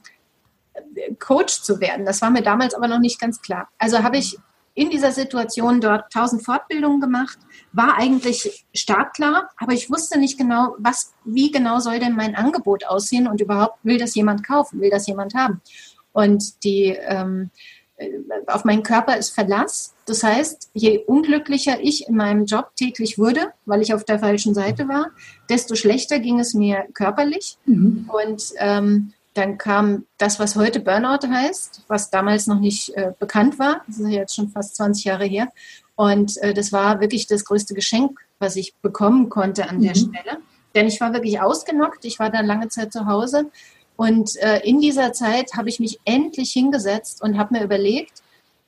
Coach 1.20 1.62
zu 1.62 1.80
werden. 1.80 2.06
Das 2.06 2.22
war 2.22 2.30
mir 2.30 2.42
damals 2.42 2.74
aber 2.74 2.88
noch 2.88 3.00
nicht 3.00 3.20
ganz 3.20 3.42
klar. 3.42 3.70
Also 3.78 4.04
habe 4.04 4.18
ich 4.18 4.38
in 4.82 4.90
dieser 4.90 5.12
Situation 5.12 5.80
dort 5.80 6.12
tausend 6.12 6.44
Fortbildungen 6.44 7.00
gemacht, 7.00 7.38
war 7.72 7.98
eigentlich 8.00 8.66
startklar, 8.74 9.50
aber 9.58 9.74
ich 9.74 9.92
wusste 9.92 10.20
nicht 10.20 10.40
genau, 10.40 10.76
was, 10.80 11.14
wie 11.24 11.52
genau 11.52 11.80
soll 11.80 12.00
denn 12.00 12.16
mein 12.16 12.36
Angebot 12.36 12.86
aussehen 12.86 13.28
und 13.28 13.42
überhaupt 13.42 13.78
will 13.84 14.00
das 14.00 14.16
jemand 14.16 14.46
kaufen, 14.46 14.82
will 14.82 14.90
das 14.90 15.06
jemand 15.06 15.36
haben. 15.36 15.62
Und 16.14 16.64
die 16.64 16.98
ähm, 17.00 17.52
äh, 17.98 18.10
auf 18.48 18.66
meinen 18.66 18.82
Körper 18.82 19.18
ist 19.18 19.30
Verlass. 19.30 19.94
Das 20.08 20.24
heißt, 20.24 20.72
je 20.74 20.98
unglücklicher 21.06 21.80
ich 21.80 22.08
in 22.08 22.16
meinem 22.16 22.46
Job 22.46 22.72
täglich 22.76 23.20
wurde, 23.20 23.54
weil 23.66 23.84
ich 23.84 23.94
auf 23.94 24.04
der 24.04 24.18
falschen 24.18 24.56
Seite 24.56 24.88
war, 24.88 25.12
desto 25.48 25.76
schlechter 25.76 26.18
ging 26.18 26.40
es 26.40 26.56
mir 26.56 26.86
körperlich. 26.96 27.58
Mhm. 27.66 28.10
Und 28.12 28.46
ähm, 28.58 29.14
dann 29.34 29.58
kam 29.58 30.06
das, 30.18 30.40
was 30.40 30.56
heute 30.56 30.80
Burnout 30.80 31.28
heißt, 31.28 31.84
was 31.88 32.10
damals 32.10 32.48
noch 32.48 32.60
nicht 32.60 32.90
äh, 32.96 33.14
bekannt 33.18 33.60
war. 33.60 33.82
Das 33.88 34.00
ist 34.00 34.10
jetzt 34.10 34.36
schon 34.36 34.50
fast 34.50 34.76
20 34.76 35.06
Jahre 35.06 35.26
her. 35.26 35.48
Und 35.96 36.38
äh, 36.38 36.54
das 36.54 36.72
war 36.74 37.00
wirklich 37.00 37.28
das 37.28 37.46
größte 37.46 37.74
Geschenk, 37.74 38.20
was 38.40 38.56
ich 38.56 38.76
bekommen 38.82 39.30
konnte 39.30 39.70
an 39.70 39.78
mhm. 39.78 39.84
der 39.84 39.96
Stelle. 39.96 40.38
Denn 40.76 40.88
ich 40.88 41.00
war 41.00 41.14
wirklich 41.14 41.40
ausgenockt. 41.40 42.04
Ich 42.06 42.20
war 42.20 42.30
dann 42.30 42.46
lange 42.46 42.68
Zeit 42.68 42.92
zu 42.92 43.06
Hause. 43.06 43.50
Und 43.96 44.36
äh, 44.38 44.60
in 44.60 44.82
dieser 44.82 45.14
Zeit 45.14 45.54
habe 45.56 45.70
ich 45.70 45.80
mich 45.80 46.00
endlich 46.06 46.52
hingesetzt 46.52 47.22
und 47.22 47.38
habe 47.38 47.56
mir 47.56 47.64
überlegt, 47.64 48.24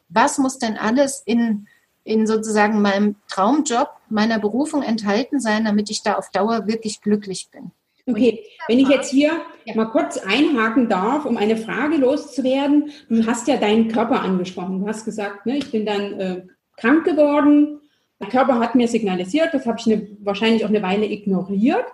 was 0.10 0.38
muss 0.38 0.60
denn 0.60 0.78
alles 0.78 1.24
in, 1.26 1.68
in 2.04 2.28
sozusagen 2.28 2.82
meinem 2.82 3.16
Traumjob, 3.30 3.90
meiner 4.10 4.40
Berufung 4.40 4.84
enthalten 4.84 5.40
sein, 5.40 5.66
damit 5.66 5.90
ich 5.90 6.04
da 6.04 6.14
auf 6.16 6.30
Dauer 6.30 6.68
wirklich 6.68 7.02
glücklich 7.02 7.50
bin. 7.52 7.72
Okay, 8.06 8.44
wenn 8.68 8.80
ich 8.80 8.90
jetzt 8.90 9.10
hier 9.10 9.42
ja. 9.66 9.76
mal 9.76 9.86
kurz 9.86 10.18
einhaken 10.18 10.90
darf, 10.90 11.26
um 11.26 11.38
eine 11.38 11.58
Frage 11.58 11.98
loszuwerden. 11.98 12.92
Du 13.10 13.26
hast 13.26 13.48
ja 13.48 13.58
deinen 13.58 13.90
Körper 13.90 14.22
angesprochen. 14.22 14.82
Du 14.82 14.88
hast 14.88 15.06
gesagt, 15.06 15.46
ne, 15.46 15.58
ich 15.58 15.72
bin 15.72 15.86
dann 15.86 16.20
äh, 16.20 16.42
krank 16.78 17.06
geworden. 17.06 17.80
Mein 18.20 18.30
Körper 18.30 18.60
hat 18.60 18.76
mir 18.76 18.88
signalisiert, 18.88 19.54
das 19.54 19.66
habe 19.66 19.80
ich 19.80 19.86
eine, 19.86 20.08
wahrscheinlich 20.20 20.64
auch 20.64 20.70
eine 20.70 20.82
Weile 20.82 21.06
ignoriert. 21.06 21.86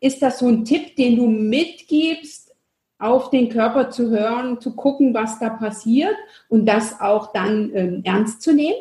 Ist 0.00 0.22
das 0.22 0.38
so 0.38 0.48
ein 0.48 0.64
Tipp, 0.64 0.96
den 0.96 1.16
du 1.16 1.26
mitgibst, 1.26 2.44
auf 2.98 3.30
den 3.30 3.48
Körper 3.50 3.90
zu 3.90 4.10
hören, 4.10 4.60
zu 4.60 4.74
gucken, 4.74 5.12
was 5.12 5.38
da 5.38 5.50
passiert 5.50 6.14
und 6.48 6.66
das 6.66 7.00
auch 7.00 7.32
dann 7.32 7.70
ähm, 7.74 8.00
ernst 8.04 8.40
zu 8.40 8.54
nehmen? 8.54 8.76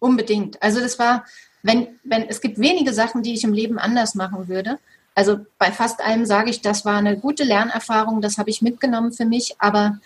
Unbedingt. 0.00 0.60
Also 0.62 0.80
das 0.80 0.98
war, 0.98 1.24
wenn, 1.62 1.88
wenn, 2.04 2.28
es 2.28 2.40
gibt 2.40 2.58
wenige 2.58 2.92
Sachen, 2.92 3.22
die 3.22 3.34
ich 3.34 3.44
im 3.44 3.52
Leben 3.52 3.78
anders 3.78 4.14
machen 4.14 4.48
würde. 4.48 4.78
Also 5.18 5.40
bei 5.58 5.72
fast 5.72 6.00
allem 6.00 6.26
sage 6.26 6.48
ich, 6.48 6.60
das 6.60 6.84
war 6.84 6.96
eine 6.96 7.18
gute 7.18 7.42
Lernerfahrung, 7.42 8.20
das 8.20 8.38
habe 8.38 8.50
ich 8.50 8.62
mitgenommen 8.62 9.10
für 9.12 9.24
mich, 9.24 9.56
aber 9.58 9.98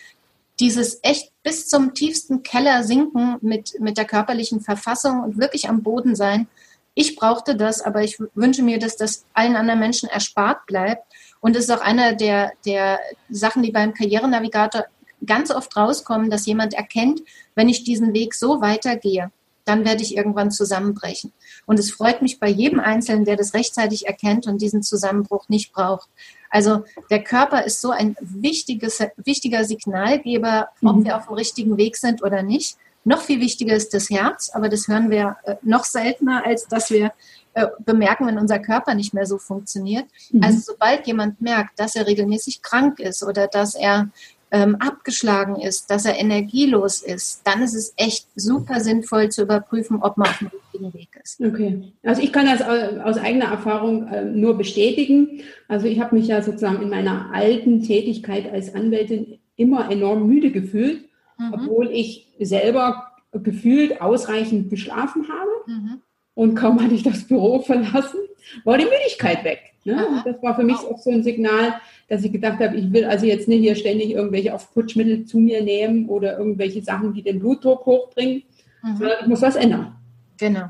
dieses 0.59 1.01
echt 1.03 1.31
bis 1.43 1.69
zum 1.69 1.93
tiefsten 1.93 2.43
Keller 2.43 2.83
sinken 2.83 3.37
mit, 3.43 3.79
mit 3.79 3.99
der 3.99 4.07
körperlichen 4.07 4.63
Verfassung 4.63 5.23
und 5.23 5.37
wirklich 5.37 5.69
am 5.69 5.83
Boden 5.83 6.17
sein, 6.17 6.49
ich 6.95 7.15
brauchte 7.15 7.57
das, 7.57 7.83
aber 7.83 8.03
ich 8.03 8.19
wünsche 8.35 8.63
mir, 8.63 8.79
dass 8.79 8.97
das 8.97 9.27
allen 9.35 9.55
anderen 9.55 9.81
Menschen 9.81 10.09
erspart 10.09 10.65
bleibt. 10.65 11.05
Und 11.41 11.57
es 11.57 11.65
ist 11.65 11.71
auch 11.71 11.83
einer 11.83 12.15
der, 12.15 12.53
der 12.65 12.99
Sachen, 13.29 13.63
die 13.63 13.71
beim 13.71 13.93
Karrierenavigator 13.93 14.87
ganz 15.27 15.51
oft 15.51 15.77
rauskommen, 15.77 16.31
dass 16.31 16.47
jemand 16.47 16.73
erkennt, 16.73 17.21
wenn 17.55 17.69
ich 17.69 17.85
diesen 17.85 18.15
Weg 18.15 18.33
so 18.33 18.63
weitergehe, 18.63 19.31
dann 19.65 19.85
werde 19.85 20.03
ich 20.03 20.17
irgendwann 20.17 20.51
zusammenbrechen. 20.51 21.33
Und 21.67 21.79
es 21.79 21.91
freut 21.91 22.23
mich 22.23 22.41
bei 22.41 22.49
jedem 22.49 22.81
Einzelnen, 22.81 23.25
der 23.25 23.37
das 23.37 23.55
rechtzeitig 23.55 24.07
erkennt 24.07 24.47
und 24.47 24.61
diesen 24.61 24.83
Zusammenbruch 24.83 25.49
nicht 25.49 25.73
braucht. 25.73 26.09
Also 26.51 26.85
der 27.11 27.23
Körper 27.23 27.65
ist 27.65 27.81
so 27.81 27.91
ein 27.91 28.17
wichtiges, 28.21 29.01
wichtiger 29.17 29.65
Signalgeber, 29.65 30.69
ob 30.83 30.97
mhm. 30.97 31.05
wir 31.05 31.17
auf 31.17 31.27
dem 31.27 31.35
richtigen 31.35 31.77
Weg 31.77 31.97
sind 31.97 32.23
oder 32.23 32.43
nicht. 32.43 32.77
Noch 33.05 33.23
viel 33.23 33.41
wichtiger 33.41 33.75
ist 33.75 33.95
das 33.95 34.11
Herz, 34.11 34.51
aber 34.53 34.69
das 34.69 34.87
hören 34.87 35.11
wir 35.11 35.37
äh, 35.45 35.57
noch 35.63 35.85
seltener, 35.85 36.45
als 36.47 36.69
dass 36.69 36.91
wir 36.91 37.13
äh, 37.55 37.67
bemerken, 37.81 38.27
wenn 38.27 38.39
unser 38.39 38.59
Körper 38.59 38.95
nicht 38.95 39.13
mehr 39.13 39.27
so 39.27 39.39
funktioniert. 39.39 40.07
Mhm. 40.31 40.43
Also 40.43 40.61
sobald 40.61 41.07
jemand 41.07 41.41
merkt, 41.41 41.79
dass 41.81 41.97
er 41.97 42.07
regelmäßig 42.07 42.63
krank 42.63 43.01
ist 43.01 43.23
oder 43.25 43.49
dass 43.49 43.75
er 43.75 44.09
ähm, 44.53 44.77
abgeschlagen 44.77 45.57
ist, 45.57 45.91
dass 45.91 46.05
er 46.05 46.21
energielos 46.21 47.01
ist, 47.01 47.41
dann 47.45 47.63
ist 47.63 47.75
es 47.75 47.95
echt 47.97 48.29
super 48.37 48.81
sinnvoll 48.81 49.31
zu 49.31 49.43
überprüfen, 49.43 50.03
ob 50.03 50.19
man 50.19 50.29
auf 50.29 50.39
dem 50.39 50.49
richtigen 50.49 50.93
Weg 50.93 51.09
ist. 51.23 51.41
Okay, 51.41 51.93
also 52.03 52.21
ich 52.21 52.33
kann 52.35 52.45
das 52.45 52.61
aus 52.61 53.17
eigener 53.17 53.47
Erfahrung 53.47 54.07
äh, 54.09 54.25
nur 54.27 54.59
bestätigen. 54.59 55.41
Also 55.69 55.87
ich 55.87 56.01
habe 56.01 56.15
mich 56.15 56.27
ja 56.27 56.43
sozusagen 56.43 56.83
in 56.83 56.91
meiner 56.91 57.31
alten 57.33 57.83
Tätigkeit 57.83 58.53
als 58.53 58.75
Anwältin 58.75 59.39
immer 59.57 59.91
enorm 59.91 60.27
müde 60.27 60.51
gefühlt, 60.51 61.09
mhm. 61.39 61.55
obwohl 61.55 61.91
ich 61.91 62.29
selber 62.39 63.11
gefühlt 63.33 64.03
ausreichend 64.03 64.69
geschlafen 64.69 65.29
habe. 65.29 65.51
Mhm. 65.67 66.03
Und 66.35 66.55
kaum 66.57 66.83
hatte 66.83 66.95
ich 66.95 67.03
das 67.03 67.27
Büro 67.27 67.61
verlassen, 67.61 68.21
war 68.65 68.77
die 68.77 68.85
Müdigkeit 68.85 69.45
weg. 69.45 69.72
Ne? 69.85 70.07
Und 70.07 70.27
das 70.27 70.43
war 70.43 70.55
für 70.55 70.63
mich 70.63 70.77
auch 70.77 70.99
so 70.99 71.11
ein 71.11 71.23
Signal, 71.23 71.75
dass 72.09 72.23
ich 72.23 72.33
gedacht 72.33 72.61
habe, 72.61 72.77
ich 72.77 72.93
will 72.93 73.05
also 73.05 73.27
jetzt 73.27 73.49
nicht 73.49 73.61
hier 73.61 73.75
ständig 73.75 74.11
irgendwelche 74.11 74.55
Aufputschmittel 74.55 75.25
zu 75.25 75.39
mir 75.39 75.63
nehmen 75.63 76.09
oder 76.09 76.39
irgendwelche 76.39 76.83
Sachen, 76.83 77.15
die 77.15 77.23
den 77.23 77.41
Blutdruck 77.41 77.85
hochbringen, 77.85 78.45
mhm. 78.83 78.97
sondern 78.97 79.17
ich 79.23 79.27
muss 79.27 79.43
was 79.43 79.57
ändern. 79.57 79.97
Genau. 80.39 80.67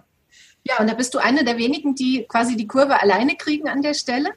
Ja, 0.65 0.79
und 0.79 0.89
da 0.89 0.95
bist 0.95 1.13
du 1.13 1.19
eine 1.19 1.45
der 1.45 1.59
wenigen, 1.59 1.97
die 1.97 2.25
quasi 2.29 2.57
die 2.57 2.69
Kurve 2.69 3.03
alleine 3.03 3.35
kriegen 3.35 3.69
an 3.69 3.83
der 3.83 3.95
Stelle 3.95 4.31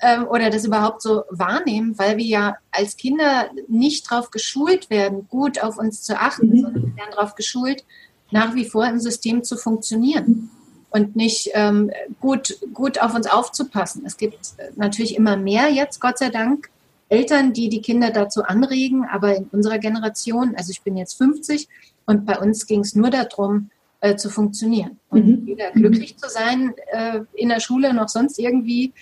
ähm, 0.00 0.26
oder 0.26 0.50
das 0.50 0.64
überhaupt 0.64 1.02
so 1.02 1.22
wahrnehmen, 1.30 1.96
weil 1.98 2.16
wir 2.16 2.26
ja 2.26 2.56
als 2.72 2.96
Kinder 2.96 3.48
nicht 3.68 4.10
darauf 4.10 4.32
geschult 4.32 4.90
werden, 4.90 5.28
gut 5.28 5.62
auf 5.62 5.78
uns 5.78 6.02
zu 6.02 6.18
achten, 6.18 6.48
mhm. 6.48 6.60
sondern 6.60 6.82
wir 6.82 6.96
werden 6.96 7.10
darauf 7.12 7.36
geschult, 7.36 7.84
nach 8.30 8.54
wie 8.54 8.64
vor 8.64 8.86
im 8.86 8.98
System 8.98 9.44
zu 9.44 9.56
funktionieren 9.56 10.50
und 10.90 11.16
nicht 11.16 11.50
ähm, 11.54 11.90
gut, 12.20 12.58
gut 12.72 13.00
auf 13.00 13.14
uns 13.14 13.26
aufzupassen. 13.26 14.04
Es 14.06 14.16
gibt 14.16 14.38
natürlich 14.76 15.16
immer 15.16 15.36
mehr 15.36 15.68
jetzt, 15.70 16.00
Gott 16.00 16.18
sei 16.18 16.30
Dank, 16.30 16.70
Eltern, 17.08 17.52
die 17.52 17.68
die 17.68 17.80
Kinder 17.80 18.10
dazu 18.10 18.42
anregen, 18.44 19.04
aber 19.04 19.36
in 19.36 19.44
unserer 19.52 19.78
Generation, 19.78 20.54
also 20.56 20.70
ich 20.70 20.82
bin 20.82 20.96
jetzt 20.96 21.14
50 21.14 21.68
und 22.06 22.26
bei 22.26 22.38
uns 22.38 22.66
ging 22.66 22.80
es 22.80 22.94
nur 22.94 23.10
darum, 23.10 23.70
äh, 24.00 24.16
zu 24.16 24.30
funktionieren 24.30 24.98
und 25.08 25.26
mhm. 25.26 25.46
weder 25.46 25.72
glücklich 25.72 26.16
zu 26.18 26.28
sein 26.28 26.74
äh, 26.92 27.20
in 27.34 27.48
der 27.48 27.60
Schule 27.60 27.92
noch 27.92 28.08
sonst 28.08 28.38
irgendwie 28.38 28.92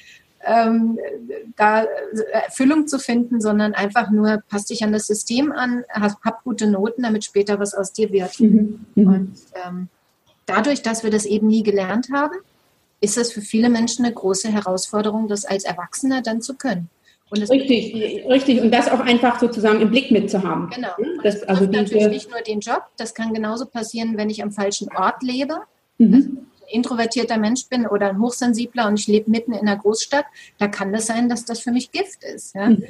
ähm, 0.46 0.98
da 1.56 1.84
Erfüllung 2.32 2.86
zu 2.86 2.98
finden, 2.98 3.40
sondern 3.40 3.74
einfach 3.74 4.10
nur, 4.10 4.42
passt 4.48 4.70
dich 4.70 4.84
an 4.84 4.92
das 4.92 5.06
System 5.06 5.52
an, 5.52 5.84
hab, 5.90 6.22
hab 6.24 6.44
gute 6.44 6.68
Noten, 6.68 7.02
damit 7.02 7.24
später 7.24 7.58
was 7.58 7.74
aus 7.74 7.92
dir 7.92 8.10
wird. 8.12 8.38
Mhm. 8.38 8.86
mhm. 8.94 9.06
Und 9.06 9.32
ähm, 9.66 9.88
dadurch, 10.46 10.82
dass 10.82 11.04
wir 11.04 11.10
das 11.10 11.26
eben 11.26 11.48
nie 11.48 11.62
gelernt 11.62 12.08
haben, 12.12 12.36
ist 13.00 13.18
es 13.18 13.32
für 13.32 13.42
viele 13.42 13.68
Menschen 13.68 14.04
eine 14.04 14.14
große 14.14 14.48
Herausforderung, 14.48 15.28
das 15.28 15.44
als 15.44 15.64
Erwachsener 15.64 16.22
dann 16.22 16.40
zu 16.40 16.54
können. 16.54 16.88
richtig, 17.32 18.24
richtig. 18.28 18.60
Und 18.60 18.70
das 18.70 18.88
auch 18.88 19.00
einfach 19.00 19.40
sozusagen 19.40 19.80
im 19.80 19.90
Blick 19.90 20.10
mitzuhaben. 20.10 20.70
Genau. 20.70 20.90
Das, 21.22 21.40
das 21.40 21.48
also 21.48 21.64
natürlich 21.66 22.08
nicht 22.08 22.30
nur 22.30 22.40
den 22.40 22.60
Job, 22.60 22.84
das 22.96 23.14
kann 23.14 23.34
genauso 23.34 23.66
passieren, 23.66 24.16
wenn 24.16 24.30
ich 24.30 24.42
am 24.42 24.52
falschen 24.52 24.88
Ort 24.96 25.22
lebe. 25.22 25.58
Mhm. 25.98 26.14
Also 26.14 26.28
ein 26.28 26.46
introvertierter 26.68 27.36
Mensch 27.36 27.66
bin 27.68 27.86
oder 27.86 28.08
ein 28.08 28.20
hochsensibler 28.20 28.86
und 28.86 28.98
ich 28.98 29.08
lebe 29.08 29.30
mitten 29.30 29.52
in 29.52 29.60
einer 29.60 29.76
Großstadt, 29.76 30.24
da 30.58 30.68
kann 30.68 30.92
das 30.92 31.06
sein, 31.06 31.28
dass 31.28 31.44
das 31.44 31.60
für 31.60 31.72
mich 31.72 31.90
Gift 31.90 32.22
ist. 32.24 32.54
Ja? 32.54 32.70
Mhm. 32.70 32.84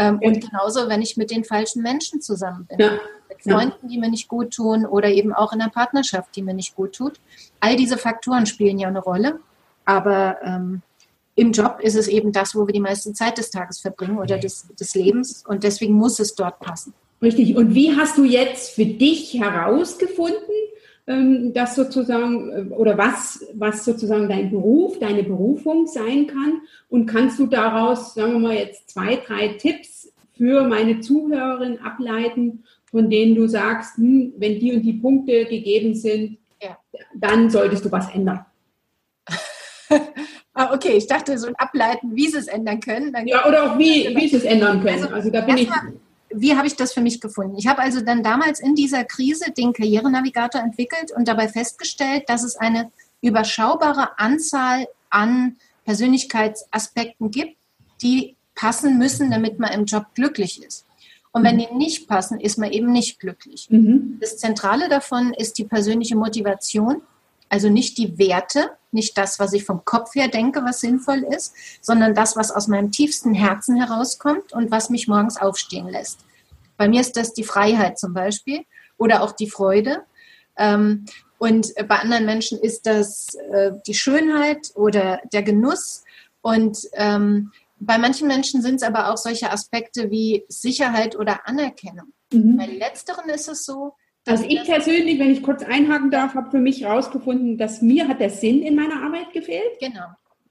Ähm, 0.00 0.18
und 0.22 0.40
genauso, 0.40 0.88
wenn 0.88 1.02
ich 1.02 1.18
mit 1.18 1.30
den 1.30 1.44
falschen 1.44 1.82
Menschen 1.82 2.22
zusammen 2.22 2.66
bin. 2.66 2.80
Ja. 2.80 2.98
Mit 3.28 3.42
Freunden, 3.42 3.88
die 3.88 3.98
mir 3.98 4.08
nicht 4.08 4.28
gut 4.28 4.54
tun 4.54 4.86
oder 4.86 5.08
eben 5.08 5.34
auch 5.34 5.52
in 5.52 5.60
einer 5.60 5.70
Partnerschaft, 5.70 6.34
die 6.34 6.42
mir 6.42 6.54
nicht 6.54 6.74
gut 6.74 6.94
tut. 6.94 7.20
All 7.60 7.76
diese 7.76 7.98
Faktoren 7.98 8.46
spielen 8.46 8.78
ja 8.78 8.88
eine 8.88 9.00
Rolle. 9.00 9.40
Aber 9.84 10.38
ähm, 10.42 10.80
im 11.34 11.52
Job 11.52 11.80
ist 11.82 11.96
es 11.96 12.08
eben 12.08 12.32
das, 12.32 12.54
wo 12.54 12.66
wir 12.66 12.72
die 12.72 12.80
meiste 12.80 13.12
Zeit 13.12 13.36
des 13.36 13.50
Tages 13.50 13.80
verbringen 13.80 14.18
oder 14.18 14.38
des, 14.38 14.68
des 14.74 14.94
Lebens. 14.94 15.44
Und 15.46 15.64
deswegen 15.64 15.94
muss 15.94 16.18
es 16.18 16.34
dort 16.34 16.60
passen. 16.60 16.94
Richtig. 17.20 17.54
Und 17.56 17.74
wie 17.74 17.94
hast 17.94 18.16
du 18.16 18.24
jetzt 18.24 18.74
für 18.74 18.86
dich 18.86 19.34
herausgefunden, 19.34 20.54
das 21.06 21.74
sozusagen 21.74 22.70
äh, 22.70 22.74
oder 22.74 22.96
was, 22.96 23.46
was 23.54 23.84
sozusagen 23.84 24.28
dein 24.28 24.50
Beruf, 24.50 24.98
deine 24.98 25.22
Berufung 25.22 25.86
sein 25.86 26.26
kann. 26.26 26.62
Und 26.88 27.06
kannst 27.06 27.38
du 27.38 27.46
daraus, 27.46 28.14
sagen 28.14 28.32
wir 28.34 28.38
mal, 28.40 28.56
jetzt 28.56 28.90
zwei, 28.90 29.16
drei 29.16 29.48
Tipps 29.48 30.12
für 30.36 30.64
meine 30.64 31.00
Zuhörerin 31.00 31.80
ableiten, 31.80 32.64
von 32.90 33.10
denen 33.10 33.34
du 33.34 33.46
sagst, 33.46 33.96
hm, 33.96 34.34
wenn 34.38 34.58
die 34.58 34.72
und 34.72 34.82
die 34.82 34.94
Punkte 34.94 35.44
gegeben 35.46 35.94
sind, 35.94 36.38
ja. 36.62 36.78
dann 37.14 37.50
solltest 37.50 37.84
du 37.84 37.92
was 37.92 38.12
ändern. 38.14 38.44
ah, 40.54 40.74
okay, 40.74 40.92
ich 40.96 41.06
dachte 41.06 41.38
so 41.38 41.48
ableiten, 41.56 42.14
wie 42.14 42.28
sie 42.28 42.38
es 42.38 42.48
ändern 42.48 42.80
können. 42.80 43.12
Dann 43.12 43.26
ja, 43.26 43.46
oder 43.46 43.72
auch 43.72 43.78
wie, 43.78 44.08
wie 44.16 44.28
sie 44.28 44.36
es 44.36 44.44
ändern 44.44 44.82
können. 44.82 45.02
Also, 45.04 45.14
also 45.14 45.30
da 45.30 45.40
bin 45.42 45.58
ich. 45.58 45.68
Mal, 45.68 45.92
wie 46.32 46.56
habe 46.56 46.66
ich 46.66 46.76
das 46.76 46.92
für 46.92 47.00
mich 47.00 47.20
gefunden? 47.20 47.56
Ich 47.56 47.66
habe 47.66 47.80
also 47.80 48.00
dann 48.00 48.22
damals 48.22 48.60
in 48.60 48.74
dieser 48.74 49.04
Krise 49.04 49.50
den 49.50 49.72
Karrierenavigator 49.72 50.60
entwickelt 50.60 51.12
und 51.14 51.26
dabei 51.28 51.48
festgestellt, 51.48 52.24
dass 52.28 52.42
es 52.42 52.56
eine 52.56 52.90
überschaubare 53.20 54.18
Anzahl 54.18 54.86
an 55.10 55.56
Persönlichkeitsaspekten 55.84 57.30
gibt, 57.30 57.56
die 58.02 58.36
passen 58.54 58.98
müssen, 58.98 59.30
damit 59.30 59.58
man 59.58 59.72
im 59.72 59.84
Job 59.84 60.06
glücklich 60.14 60.62
ist. 60.62 60.86
Und 61.32 61.44
wenn 61.44 61.58
die 61.58 61.68
nicht 61.72 62.08
passen, 62.08 62.40
ist 62.40 62.58
man 62.58 62.72
eben 62.72 62.90
nicht 62.90 63.20
glücklich. 63.20 63.68
Mhm. 63.70 64.18
Das 64.20 64.38
Zentrale 64.38 64.88
davon 64.88 65.32
ist 65.32 65.58
die 65.58 65.64
persönliche 65.64 66.16
Motivation, 66.16 67.02
also 67.48 67.68
nicht 67.68 67.98
die 67.98 68.18
Werte, 68.18 68.70
nicht 68.92 69.16
das, 69.16 69.38
was 69.38 69.52
ich 69.52 69.64
vom 69.64 69.84
Kopf 69.84 70.14
her 70.14 70.28
denke, 70.28 70.62
was 70.64 70.80
sinnvoll 70.80 71.24
ist, 71.30 71.54
sondern 71.80 72.14
das, 72.14 72.36
was 72.36 72.50
aus 72.50 72.68
meinem 72.68 72.90
tiefsten 72.90 73.34
Herzen 73.34 73.76
herauskommt 73.76 74.52
und 74.52 74.70
was 74.70 74.90
mich 74.90 75.08
morgens 75.08 75.40
aufstehen 75.40 75.88
lässt. 75.88 76.20
Bei 76.76 76.88
mir 76.88 77.00
ist 77.00 77.16
das 77.16 77.32
die 77.32 77.44
Freiheit 77.44 77.98
zum 77.98 78.14
Beispiel 78.14 78.64
oder 78.96 79.22
auch 79.22 79.32
die 79.32 79.50
Freude. 79.50 80.04
Ähm, 80.56 81.04
und 81.38 81.72
bei 81.88 81.98
anderen 81.98 82.26
Menschen 82.26 82.58
ist 82.58 82.86
das 82.86 83.34
äh, 83.34 83.72
die 83.86 83.94
Schönheit 83.94 84.72
oder 84.74 85.20
der 85.32 85.42
Genuss. 85.42 86.04
Und 86.42 86.78
ähm, 86.94 87.52
bei 87.78 87.96
manchen 87.96 88.28
Menschen 88.28 88.60
sind 88.60 88.76
es 88.76 88.82
aber 88.82 89.10
auch 89.10 89.16
solche 89.16 89.50
Aspekte 89.50 90.10
wie 90.10 90.44
Sicherheit 90.48 91.16
oder 91.16 91.46
Anerkennung. 91.48 92.12
Mhm. 92.32 92.58
Bei 92.58 92.66
letzteren 92.66 93.28
ist 93.30 93.48
es 93.48 93.64
so, 93.64 93.94
also 94.26 94.44
ich 94.46 94.62
persönlich, 94.64 95.18
wenn 95.18 95.30
ich 95.30 95.42
kurz 95.42 95.62
einhaken 95.62 96.10
darf, 96.10 96.34
habe 96.34 96.50
für 96.50 96.58
mich 96.58 96.82
herausgefunden, 96.82 97.56
dass 97.56 97.82
mir 97.82 98.06
hat 98.06 98.20
der 98.20 98.30
Sinn 98.30 98.62
in 98.62 98.74
meiner 98.74 99.02
Arbeit 99.02 99.32
gefehlt. 99.32 99.78
Genau. 99.80 100.06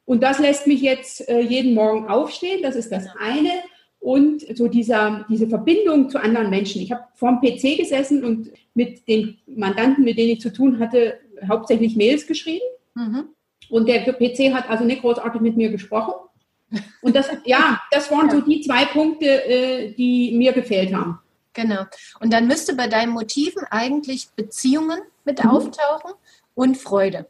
Und 0.05 0.23
das 0.23 0.39
lässt 0.39 0.65
mich 0.65 0.81
jetzt 0.81 1.29
äh, 1.29 1.39
jeden 1.41 1.75
Morgen 1.75 2.07
aufstehen. 2.07 2.61
Das 2.63 2.75
ist 2.75 2.91
das 2.91 3.03
genau. 3.03 3.15
eine. 3.19 3.51
Und 3.99 4.43
so 4.57 4.67
dieser, 4.67 5.25
diese 5.29 5.47
Verbindung 5.47 6.09
zu 6.09 6.19
anderen 6.19 6.49
Menschen. 6.49 6.81
Ich 6.81 6.91
habe 6.91 7.03
vorm 7.13 7.41
PC 7.41 7.77
gesessen 7.77 8.23
und 8.23 8.49
mit 8.73 9.07
den 9.07 9.37
Mandanten, 9.45 10.03
mit 10.03 10.17
denen 10.17 10.31
ich 10.31 10.41
zu 10.41 10.51
tun 10.51 10.79
hatte, 10.79 11.19
hauptsächlich 11.47 11.95
Mails 11.95 12.25
geschrieben. 12.25 12.65
Mhm. 12.95 13.25
Und 13.69 13.87
der 13.87 13.99
PC 14.01 14.53
hat 14.53 14.69
also 14.69 14.83
nicht 14.83 15.01
großartig 15.01 15.41
mit 15.41 15.57
mir 15.57 15.69
gesprochen. 15.69 16.13
Und 17.01 17.15
das, 17.15 17.29
ja, 17.45 17.81
das 17.91 18.09
waren 18.09 18.29
so 18.29 18.41
die 18.49 18.61
zwei 18.61 18.85
Punkte, 18.85 19.25
äh, 19.25 19.93
die 19.93 20.31
mir 20.35 20.53
gefehlt 20.53 20.93
haben. 20.93 21.19
Genau. 21.53 21.85
Und 22.19 22.31
dann 22.31 22.47
müsste 22.47 22.75
bei 22.75 22.87
deinen 22.87 23.11
Motiven 23.11 23.63
eigentlich 23.69 24.29
Beziehungen 24.35 24.99
mit 25.25 25.43
mhm. 25.43 25.49
auftauchen 25.49 26.11
und 26.53 26.77
Freude. 26.77 27.27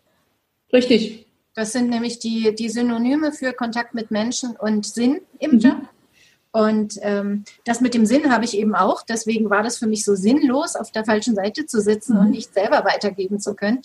Richtig. 0.72 1.28
Das 1.56 1.72
sind 1.72 1.90
nämlich 1.90 2.20
die, 2.20 2.54
die 2.56 2.70
Synonyme 2.70 3.32
für 3.32 3.54
Kontakt 3.54 3.94
mit 3.94 4.12
Menschen 4.12 4.56
und 4.56 4.86
Sinn 4.86 5.22
im 5.40 5.52
mhm. 5.52 5.60
Job. 5.60 5.78
Und 6.52 6.96
ähm, 7.02 7.44
das 7.64 7.80
mit 7.80 7.94
dem 7.94 8.06
Sinn 8.06 8.32
habe 8.32 8.44
ich 8.44 8.58
eben 8.58 8.74
auch. 8.74 9.04
Deswegen 9.04 9.50
war 9.50 9.62
das 9.62 9.78
für 9.78 9.86
mich 9.86 10.04
so 10.04 10.16
sinnlos, 10.16 10.76
auf 10.76 10.92
der 10.92 11.06
falschen 11.06 11.36
Seite 11.36 11.68
zu 11.68 11.80
sitzen 11.80 12.16
mhm. 12.16 12.20
und 12.22 12.32
nicht 12.32 12.54
selber 12.54 12.86
weitergeben 12.86 13.40
zu 13.40 13.54
können. 13.54 13.82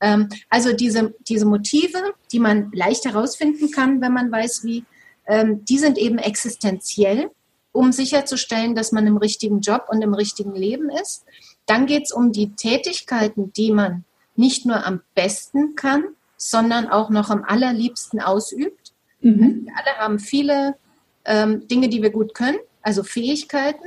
Ähm, 0.00 0.28
also 0.48 0.72
diese, 0.72 1.14
diese 1.28 1.44
Motive, 1.44 1.98
die 2.30 2.38
man 2.38 2.70
leicht 2.72 3.04
herausfinden 3.04 3.70
kann, 3.72 4.00
wenn 4.00 4.12
man 4.12 4.30
weiß, 4.30 4.62
wie, 4.62 4.84
ähm, 5.26 5.64
die 5.64 5.78
sind 5.78 5.98
eben 5.98 6.18
existenziell, 6.18 7.30
um 7.74 7.92
sicherzustellen, 7.92 8.74
dass 8.74 8.92
man 8.92 9.06
im 9.06 9.16
richtigen 9.16 9.60
Job 9.60 9.86
und 9.88 10.00
im 10.00 10.14
richtigen 10.14 10.54
Leben 10.54 10.90
ist. 10.90 11.24
Dann 11.66 11.86
geht 11.86 12.04
es 12.04 12.12
um 12.12 12.30
die 12.32 12.52
Tätigkeiten, 12.52 13.52
die 13.52 13.72
man 13.72 14.04
nicht 14.36 14.64
nur 14.64 14.86
am 14.86 15.00
besten 15.14 15.74
kann, 15.74 16.04
sondern 16.36 16.88
auch 16.88 17.10
noch 17.10 17.30
am 17.30 17.42
allerliebsten 17.42 18.20
ausübt. 18.20 18.92
Mhm. 19.20 19.66
Wir 19.66 19.72
alle 19.76 19.98
haben 19.98 20.18
viele 20.20 20.76
ähm, 21.24 21.66
Dinge, 21.66 21.88
die 21.88 22.00
wir 22.00 22.10
gut 22.10 22.32
können, 22.34 22.58
also 22.80 23.02
Fähigkeiten. 23.02 23.84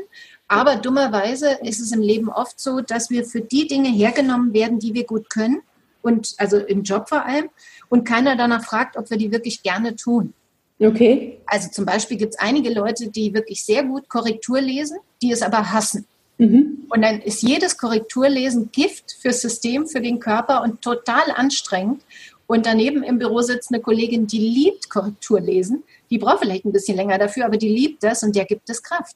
Aber 0.50 0.76
dummerweise 0.76 1.58
ist 1.64 1.80
es 1.80 1.92
im 1.94 2.02
Leben 2.02 2.30
oft 2.30 2.60
so, 2.60 2.82
dass 2.82 3.10
wir 3.10 3.26
für 3.26 3.42
die 3.42 3.68
Dinge 3.68 3.90
hergenommen 3.90 4.54
werden, 4.54 4.80
die 4.80 4.94
wir 4.94 5.06
gut 5.06 5.30
können. 5.30 5.62
Und 6.02 6.36
also 6.38 6.58
im 6.58 6.84
Job 6.84 7.08
vor 7.08 7.26
allem. 7.26 7.50
Und 7.90 8.06
keiner 8.06 8.36
danach 8.36 8.64
fragt, 8.66 8.98
ob 8.98 9.10
wir 9.10 9.18
die 9.18 9.32
wirklich 9.32 9.64
gerne 9.64 9.96
tun. 9.96 10.34
Okay. 10.80 11.40
Also 11.46 11.70
zum 11.70 11.86
Beispiel 11.86 12.18
gibt 12.18 12.36
es 12.36 12.40
einige 12.40 12.72
Leute, 12.72 13.10
die 13.10 13.34
wirklich 13.34 13.66
sehr 13.66 13.84
gut 13.84 14.10
Korrektur 14.10 14.62
lesen, 14.62 14.98
die 15.22 15.32
es 15.32 15.42
aber 15.42 15.72
hassen. 15.72 16.06
Mhm. 16.38 16.86
Und 16.90 17.02
dann 17.02 17.20
ist 17.22 17.42
jedes 17.42 17.78
Korrekturlesen 17.78 18.72
Gift 18.72 19.18
fürs 19.20 19.42
System, 19.42 19.88
für 19.88 20.02
den 20.02 20.20
Körper 20.20 20.62
und 20.62 20.82
total 20.82 21.32
anstrengend. 21.36 22.04
Und 22.46 22.66
daneben 22.66 23.04
im 23.04 23.18
Büro 23.18 23.42
sitzt 23.42 23.74
eine 23.74 23.82
Kollegin, 23.82 24.28
die 24.28 24.40
liebt 24.40 24.90
Korrekturlesen. 24.90 25.84
Die 26.10 26.18
braucht 26.18 26.40
vielleicht 26.40 26.66
ein 26.66 26.72
bisschen 26.72 26.96
länger 26.96 27.18
dafür, 27.18 27.46
aber 27.46 27.58
die 27.58 27.70
liebt 27.70 28.04
das 28.04 28.24
und 28.24 28.36
der 28.36 28.46
gibt 28.46 28.70
es 28.70 28.84
Kraft. 28.84 29.16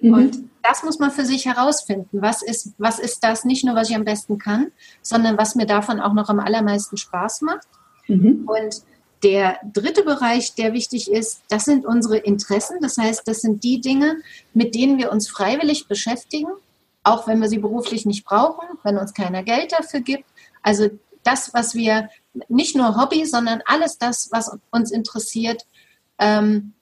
Mhm. 0.00 0.12
Und 0.12 0.38
das 0.62 0.82
muss 0.84 0.98
man 0.98 1.10
für 1.10 1.24
sich 1.24 1.46
herausfinden. 1.46 2.20
Was 2.20 2.42
ist, 2.42 2.72
was 2.78 2.98
ist 2.98 3.24
das 3.24 3.44
nicht 3.44 3.64
nur, 3.64 3.74
was 3.74 3.90
ich 3.90 3.96
am 3.96 4.04
besten 4.04 4.38
kann, 4.38 4.70
sondern 5.02 5.38
was 5.38 5.54
mir 5.54 5.66
davon 5.66 6.00
auch 6.00 6.12
noch 6.12 6.28
am 6.28 6.38
allermeisten 6.38 6.96
Spaß 6.96 7.42
macht. 7.42 7.66
Mhm. 8.06 8.46
Und 8.46 8.82
der 9.22 9.58
dritte 9.72 10.04
Bereich, 10.04 10.54
der 10.54 10.72
wichtig 10.72 11.10
ist, 11.10 11.42
das 11.48 11.64
sind 11.64 11.84
unsere 11.84 12.18
Interessen. 12.18 12.78
Das 12.80 12.98
heißt, 12.98 13.26
das 13.26 13.40
sind 13.40 13.64
die 13.64 13.80
Dinge, 13.80 14.18
mit 14.54 14.74
denen 14.74 14.98
wir 14.98 15.10
uns 15.10 15.28
freiwillig 15.28 15.88
beschäftigen, 15.88 16.48
auch 17.02 17.26
wenn 17.26 17.40
wir 17.40 17.48
sie 17.48 17.58
beruflich 17.58 18.06
nicht 18.06 18.24
brauchen, 18.24 18.66
wenn 18.84 18.98
uns 18.98 19.14
keiner 19.14 19.42
Geld 19.42 19.72
dafür 19.72 20.00
gibt. 20.00 20.24
Also 20.62 20.88
das, 21.24 21.52
was 21.52 21.74
wir, 21.74 22.10
nicht 22.48 22.76
nur 22.76 22.96
Hobby, 22.96 23.24
sondern 23.24 23.62
alles 23.66 23.98
das, 23.98 24.28
was 24.30 24.56
uns 24.70 24.90
interessiert 24.90 25.66
ähm, 26.18 26.74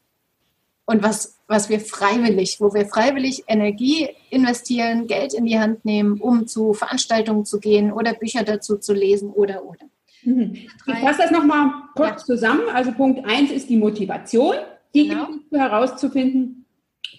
und 0.85 1.03
was, 1.03 1.39
was 1.47 1.69
wir 1.69 1.81
freiwillig, 1.81 2.61
wo 2.61 2.75
wir 2.75 2.87
freiwillig 2.87 3.45
Energie 3.47 4.11
investieren, 4.31 5.07
Geld 5.07 5.33
in 5.33 5.47
die 5.47 5.59
Hand 5.59 5.85
nehmen, 5.85 6.21
um 6.21 6.47
zu 6.47 6.75
Veranstaltungen 6.75 7.47
zu 7.47 7.61
gehen 7.61 7.93
oder 7.93 8.13
Bücher 8.13 8.45
dazu 8.45 8.77
zu 8.77 8.93
lesen 8.93 9.31
oder 9.31 9.65
oder. 9.65 9.87
Ich 10.27 10.99
fasse 10.99 11.23
das 11.23 11.31
nochmal 11.31 11.71
kurz 11.95 12.23
ja. 12.23 12.35
zusammen. 12.35 12.63
Also 12.73 12.93
Punkt 12.93 13.25
1 13.25 13.53
ist 13.53 13.71
die 13.71 13.77
Motivation, 13.77 14.55
die 14.95 15.09
genau. 15.09 15.29
herauszufinden. 15.53 16.67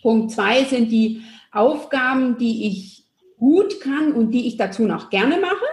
Punkt 0.02 0.32
2 0.32 0.66
sind 0.66 0.92
die 0.92 1.22
Aufgaben, 1.52 2.38
die 2.38 2.68
ich 2.68 3.06
gut 3.38 3.80
kann 3.82 4.12
und 4.12 4.32
die 4.32 4.48
ich 4.48 4.58
dazu 4.58 4.84
noch 4.84 5.10
gerne 5.10 5.40
mache. 5.40 5.66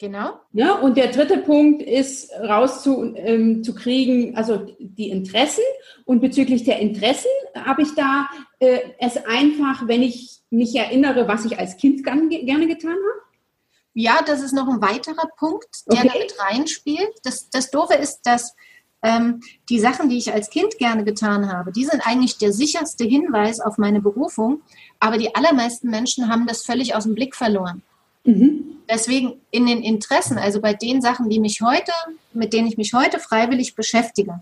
Genau. 0.00 0.40
Ja, 0.52 0.76
und 0.76 0.96
der 0.96 1.08
dritte 1.08 1.36
Punkt 1.38 1.82
ist 1.82 2.32
rauszukriegen, 2.32 4.28
ähm, 4.28 4.32
also 4.34 4.66
die 4.78 5.10
Interessen. 5.10 5.62
Und 6.06 6.20
bezüglich 6.20 6.64
der 6.64 6.78
Interessen 6.78 7.28
habe 7.54 7.82
ich 7.82 7.94
da 7.94 8.26
äh, 8.60 8.78
es 8.98 9.18
einfach, 9.18 9.86
wenn 9.88 10.02
ich 10.02 10.38
mich 10.48 10.74
erinnere, 10.74 11.28
was 11.28 11.44
ich 11.44 11.58
als 11.58 11.76
Kind 11.76 12.02
gerne 12.02 12.66
getan 12.66 12.92
habe. 12.92 13.29
Ja, 13.94 14.22
das 14.24 14.40
ist 14.40 14.52
noch 14.52 14.68
ein 14.68 14.80
weiterer 14.80 15.28
Punkt, 15.36 15.68
der 15.86 16.00
okay. 16.00 16.10
damit 16.12 16.34
reinspielt. 16.38 17.12
Das, 17.24 17.50
das 17.50 17.70
Doofe 17.70 17.94
ist, 17.94 18.22
dass 18.22 18.54
ähm, 19.02 19.40
die 19.68 19.80
Sachen, 19.80 20.08
die 20.08 20.18
ich 20.18 20.32
als 20.32 20.50
Kind 20.50 20.78
gerne 20.78 21.04
getan 21.04 21.50
habe, 21.50 21.72
die 21.72 21.84
sind 21.84 22.06
eigentlich 22.06 22.38
der 22.38 22.52
sicherste 22.52 23.04
Hinweis 23.04 23.60
auf 23.60 23.78
meine 23.78 24.00
Berufung. 24.00 24.62
Aber 25.00 25.18
die 25.18 25.34
allermeisten 25.34 25.90
Menschen 25.90 26.28
haben 26.28 26.46
das 26.46 26.62
völlig 26.62 26.94
aus 26.94 27.04
dem 27.04 27.14
Blick 27.14 27.34
verloren. 27.34 27.82
Mhm. 28.24 28.76
Deswegen 28.88 29.40
in 29.50 29.66
den 29.66 29.82
Interessen, 29.82 30.36
also 30.38 30.60
bei 30.60 30.74
den 30.74 31.00
Sachen, 31.00 31.28
die 31.28 31.40
mich 31.40 31.60
heute, 31.62 31.92
mit 32.32 32.52
denen 32.52 32.68
ich 32.68 32.76
mich 32.76 32.92
heute 32.92 33.18
freiwillig 33.18 33.74
beschäftige, 33.74 34.40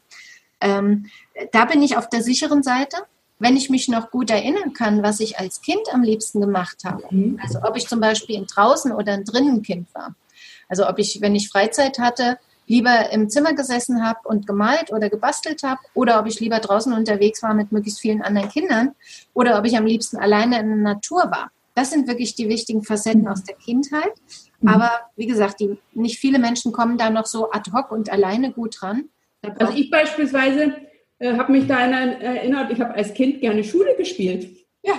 ähm, 0.60 1.06
da 1.52 1.64
bin 1.66 1.82
ich 1.82 1.96
auf 1.96 2.08
der 2.08 2.22
sicheren 2.22 2.62
Seite 2.62 2.96
wenn 3.38 3.56
ich 3.56 3.70
mich 3.70 3.88
noch 3.88 4.10
gut 4.10 4.30
erinnern 4.30 4.72
kann, 4.72 5.02
was 5.02 5.20
ich 5.20 5.38
als 5.38 5.60
Kind 5.60 5.82
am 5.92 6.02
liebsten 6.02 6.40
gemacht 6.40 6.78
habe, 6.84 7.02
mhm. 7.10 7.38
also 7.42 7.60
ob 7.62 7.76
ich 7.76 7.86
zum 7.86 8.00
Beispiel 8.00 8.36
ein 8.36 8.46
draußen 8.46 8.92
oder 8.92 9.12
ein 9.12 9.24
drinnen 9.24 9.62
Kind 9.62 9.88
war, 9.94 10.14
also 10.68 10.88
ob 10.88 10.98
ich, 10.98 11.20
wenn 11.20 11.34
ich 11.34 11.48
Freizeit 11.48 11.98
hatte, 11.98 12.38
lieber 12.66 13.10
im 13.10 13.30
Zimmer 13.30 13.54
gesessen 13.54 14.04
habe 14.04 14.20
und 14.24 14.46
gemalt 14.46 14.92
oder 14.92 15.08
gebastelt 15.08 15.62
habe 15.62 15.80
oder 15.94 16.20
ob 16.20 16.26
ich 16.26 16.38
lieber 16.38 16.58
draußen 16.58 16.92
unterwegs 16.92 17.42
war 17.42 17.54
mit 17.54 17.72
möglichst 17.72 18.00
vielen 18.00 18.22
anderen 18.22 18.50
Kindern 18.50 18.94
oder 19.32 19.58
ob 19.58 19.64
ich 19.64 19.76
am 19.76 19.86
liebsten 19.86 20.18
alleine 20.18 20.60
in 20.60 20.68
der 20.68 20.94
Natur 20.94 21.30
war. 21.30 21.50
Das 21.74 21.90
sind 21.90 22.08
wirklich 22.08 22.34
die 22.34 22.48
wichtigen 22.48 22.82
Facetten 22.82 23.26
aus 23.26 23.44
der 23.44 23.54
Kindheit. 23.54 24.12
Mhm. 24.60 24.68
Aber 24.68 24.90
wie 25.16 25.26
gesagt, 25.26 25.60
die, 25.60 25.78
nicht 25.94 26.18
viele 26.18 26.38
Menschen 26.38 26.72
kommen 26.72 26.98
da 26.98 27.08
noch 27.08 27.26
so 27.26 27.50
ad 27.50 27.70
hoc 27.72 27.90
und 27.90 28.10
alleine 28.10 28.52
gut 28.52 28.76
dran. 28.80 29.08
Also 29.58 29.72
ich 29.74 29.90
beispielsweise 29.90 30.74
äh, 31.18 31.36
habe 31.36 31.52
mich 31.52 31.66
daran 31.66 31.92
erinnert, 31.92 32.72
ich 32.72 32.80
habe 32.80 32.94
als 32.94 33.14
Kind 33.14 33.40
gerne 33.40 33.64
Schule 33.64 33.94
gespielt. 33.96 34.48
Ja. 34.82 34.94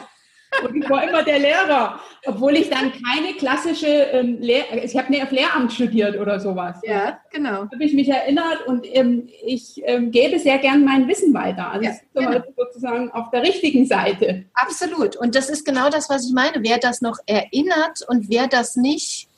Und 0.64 0.76
ich 0.76 0.90
war 0.90 1.08
immer 1.08 1.24
der 1.24 1.40
Lehrer, 1.40 2.00
obwohl 2.26 2.56
ich 2.56 2.70
dann 2.70 2.92
keine 2.92 3.34
klassische, 3.38 3.88
ähm, 3.88 4.40
Lehr 4.40 4.84
ich 4.84 4.98
habe 4.98 5.12
nicht 5.12 5.24
auf 5.24 5.32
Lehramt 5.32 5.72
studiert 5.72 6.18
oder 6.20 6.40
sowas. 6.40 6.78
Ja, 6.84 7.20
genau. 7.32 7.68
Habe 7.72 7.84
ich 7.84 7.94
mich 7.94 8.10
erinnert 8.10 8.66
und 8.66 8.86
ähm, 8.92 9.30
ich 9.46 9.82
ähm, 9.86 10.12
gebe 10.12 10.40
sehr 10.40 10.58
gern 10.58 10.84
mein 10.84 11.08
Wissen 11.08 11.34
weiter. 11.34 11.72
Also 11.72 11.86
ja, 11.86 11.94
genau. 12.14 12.44
sozusagen 12.58 13.12
auf 13.12 13.30
der 13.30 13.44
richtigen 13.44 13.86
Seite. 13.86 14.46
Absolut. 14.56 15.16
Und 15.16 15.36
das 15.36 15.50
ist 15.50 15.66
genau 15.66 15.90
das, 15.90 16.10
was 16.10 16.26
ich 16.28 16.34
meine. 16.34 16.64
Wer 16.64 16.80
das 16.80 17.02
noch 17.02 17.20
erinnert 17.28 18.02
und 18.08 18.30
wer 18.30 18.48
das 18.48 18.76
nicht 18.76 19.30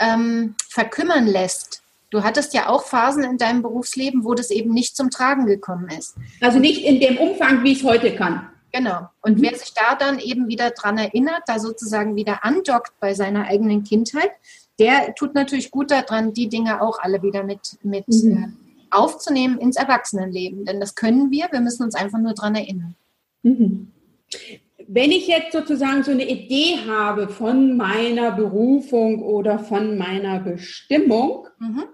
ähm, 0.00 0.56
verkümmern 0.68 1.26
lässt, 1.26 1.81
Du 2.12 2.22
hattest 2.22 2.52
ja 2.52 2.68
auch 2.68 2.84
Phasen 2.84 3.24
in 3.24 3.38
deinem 3.38 3.62
Berufsleben, 3.62 4.22
wo 4.22 4.34
das 4.34 4.50
eben 4.50 4.74
nicht 4.74 4.94
zum 4.96 5.08
Tragen 5.08 5.46
gekommen 5.46 5.88
ist. 5.88 6.14
Also 6.42 6.58
nicht 6.58 6.84
in 6.84 7.00
dem 7.00 7.16
Umfang, 7.16 7.64
wie 7.64 7.72
ich 7.72 7.78
es 7.78 7.84
heute 7.84 8.14
kann. 8.14 8.50
Genau. 8.70 9.08
Und 9.22 9.38
mhm. 9.38 9.42
wer 9.42 9.56
sich 9.56 9.72
da 9.72 9.94
dann 9.94 10.18
eben 10.18 10.46
wieder 10.46 10.72
dran 10.72 10.98
erinnert, 10.98 11.42
da 11.46 11.58
sozusagen 11.58 12.14
wieder 12.14 12.44
andockt 12.44 12.92
bei 13.00 13.14
seiner 13.14 13.46
eigenen 13.46 13.82
Kindheit, 13.82 14.30
der 14.78 15.14
tut 15.14 15.34
natürlich 15.34 15.70
gut 15.70 15.90
daran, 15.90 16.34
die 16.34 16.50
Dinge 16.50 16.82
auch 16.82 16.98
alle 16.98 17.22
wieder 17.22 17.44
mit, 17.44 17.78
mit 17.82 18.06
mhm. 18.08 18.36
äh, 18.36 18.48
aufzunehmen 18.90 19.56
ins 19.58 19.76
Erwachsenenleben. 19.76 20.66
Denn 20.66 20.80
das 20.80 20.94
können 20.94 21.30
wir, 21.30 21.48
wir 21.50 21.60
müssen 21.60 21.82
uns 21.82 21.94
einfach 21.94 22.18
nur 22.18 22.34
dran 22.34 22.54
erinnern. 22.54 22.94
Mhm. 23.42 23.90
Wenn 24.86 25.12
ich 25.12 25.28
jetzt 25.28 25.52
sozusagen 25.52 26.02
so 26.02 26.10
eine 26.10 26.28
Idee 26.28 26.76
habe 26.86 27.28
von 27.28 27.74
meiner 27.78 28.32
Berufung 28.32 29.22
oder 29.22 29.58
von 29.58 29.96
meiner 29.96 30.40
Bestimmung, 30.40 31.48
mhm. 31.58 31.84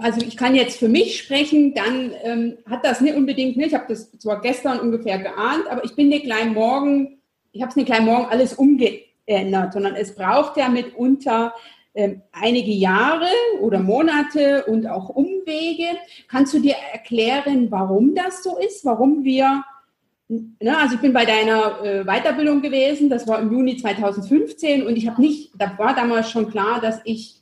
Also 0.00 0.20
ich 0.26 0.36
kann 0.36 0.54
jetzt 0.54 0.78
für 0.78 0.88
mich 0.88 1.18
sprechen, 1.18 1.74
dann 1.74 2.12
ähm, 2.22 2.58
hat 2.68 2.84
das 2.84 3.00
nicht 3.00 3.16
unbedingt, 3.16 3.56
nicht, 3.56 3.68
ich 3.68 3.74
habe 3.74 3.86
das 3.88 4.10
zwar 4.18 4.40
gestern 4.40 4.80
ungefähr 4.80 5.18
geahnt, 5.18 5.66
aber 5.70 5.84
ich 5.84 5.94
bin 5.94 6.08
nicht 6.08 6.24
gleich 6.24 6.46
morgen, 6.46 7.18
ich 7.52 7.62
habe 7.62 7.70
es 7.70 7.76
nicht 7.76 7.86
gleich 7.86 8.00
morgen 8.00 8.26
alles 8.26 8.54
umgeändert, 8.54 9.72
sondern 9.72 9.94
es 9.94 10.14
braucht 10.14 10.56
ja 10.56 10.68
mitunter 10.68 11.54
ähm, 11.94 12.22
einige 12.32 12.72
Jahre 12.72 13.28
oder 13.60 13.78
Monate 13.80 14.64
und 14.66 14.86
auch 14.86 15.08
Umwege. 15.08 15.86
Kannst 16.28 16.52
du 16.52 16.58
dir 16.60 16.74
erklären, 16.92 17.70
warum 17.70 18.14
das 18.14 18.42
so 18.42 18.58
ist, 18.58 18.84
warum 18.84 19.24
wir 19.24 19.64
Ne, 20.28 20.76
also 20.76 20.96
ich 20.96 21.00
bin 21.00 21.12
bei 21.12 21.24
deiner 21.24 21.84
äh, 21.84 22.04
Weiterbildung 22.04 22.60
gewesen, 22.60 23.08
das 23.08 23.28
war 23.28 23.38
im 23.38 23.52
Juni 23.52 23.76
2015 23.76 24.84
und 24.84 24.96
ich 24.96 25.06
habe 25.08 25.20
nicht, 25.20 25.52
da 25.56 25.78
war 25.78 25.94
damals 25.94 26.30
schon 26.30 26.50
klar, 26.50 26.80
dass 26.80 27.00
ich 27.04 27.36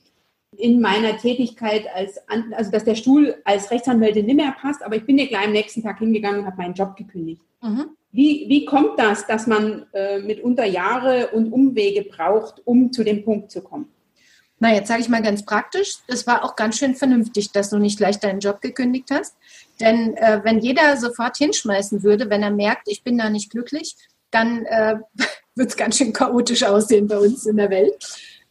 in 0.59 0.81
meiner 0.81 1.17
Tätigkeit 1.17 1.87
als, 1.95 2.19
also 2.53 2.71
dass 2.71 2.85
der 2.85 2.95
Stuhl 2.95 3.37
als 3.45 3.71
Rechtsanwältin 3.71 4.27
nicht 4.27 4.37
mehr 4.37 4.55
passt, 4.61 4.83
aber 4.83 4.97
ich 4.97 5.05
bin 5.05 5.19
ja 5.19 5.27
gleich 5.27 5.47
am 5.47 5.53
nächsten 5.53 5.83
Tag 5.83 5.99
hingegangen 5.99 6.41
und 6.41 6.47
habe 6.47 6.57
meinen 6.57 6.75
Job 6.75 6.97
gekündigt. 6.97 7.43
Mhm. 7.63 7.91
Wie, 8.13 8.47
wie 8.49 8.65
kommt 8.65 8.99
das, 8.99 9.27
dass 9.27 9.47
man 9.47 9.87
äh, 9.93 10.21
mitunter 10.21 10.65
Jahre 10.65 11.29
und 11.33 11.53
Umwege 11.53 12.03
braucht, 12.03 12.63
um 12.65 12.93
zu 12.93 13.03
dem 13.03 13.25
Punkt 13.25 13.51
zu 13.51 13.61
kommen? 13.61 13.89
Na, 14.61 14.73
jetzt 14.73 14.89
sage 14.89 15.01
ich 15.01 15.09
mal 15.09 15.21
ganz 15.21 15.45
praktisch, 15.45 15.97
es 16.07 16.27
war 16.27 16.45
auch 16.45 16.55
ganz 16.55 16.79
schön 16.79 16.95
vernünftig, 16.95 17.51
dass 17.51 17.71
du 17.71 17.79
nicht 17.79 17.99
gleich 17.99 18.21
deinen 18.21 18.39
Job 18.39 18.61
gekündigt 18.61 19.11
hast. 19.11 19.37
Denn 19.81 20.17
äh, 20.17 20.41
wenn 20.45 20.61
jeder 20.61 20.97
sofort 20.97 21.37
hinschmeißen 21.37 22.03
würde, 22.05 22.31
wenn 22.31 22.43
er 22.43 22.53
merkt, 22.53 22.87
ich 22.87 23.03
bin 23.03 23.19
da 23.19 23.29
nicht 23.31 23.51
glücklich, 23.51 23.97
dann 24.31 24.65
äh, 24.67 24.97
wird 25.57 25.71
es 25.71 25.77
ganz 25.77 25.99
schön 25.99 26.13
chaotisch 26.13 26.63
aussehen 26.63 27.09
bei 27.09 27.19
uns 27.19 27.47
in 27.47 27.57
der 27.57 27.71
Welt. 27.71 27.97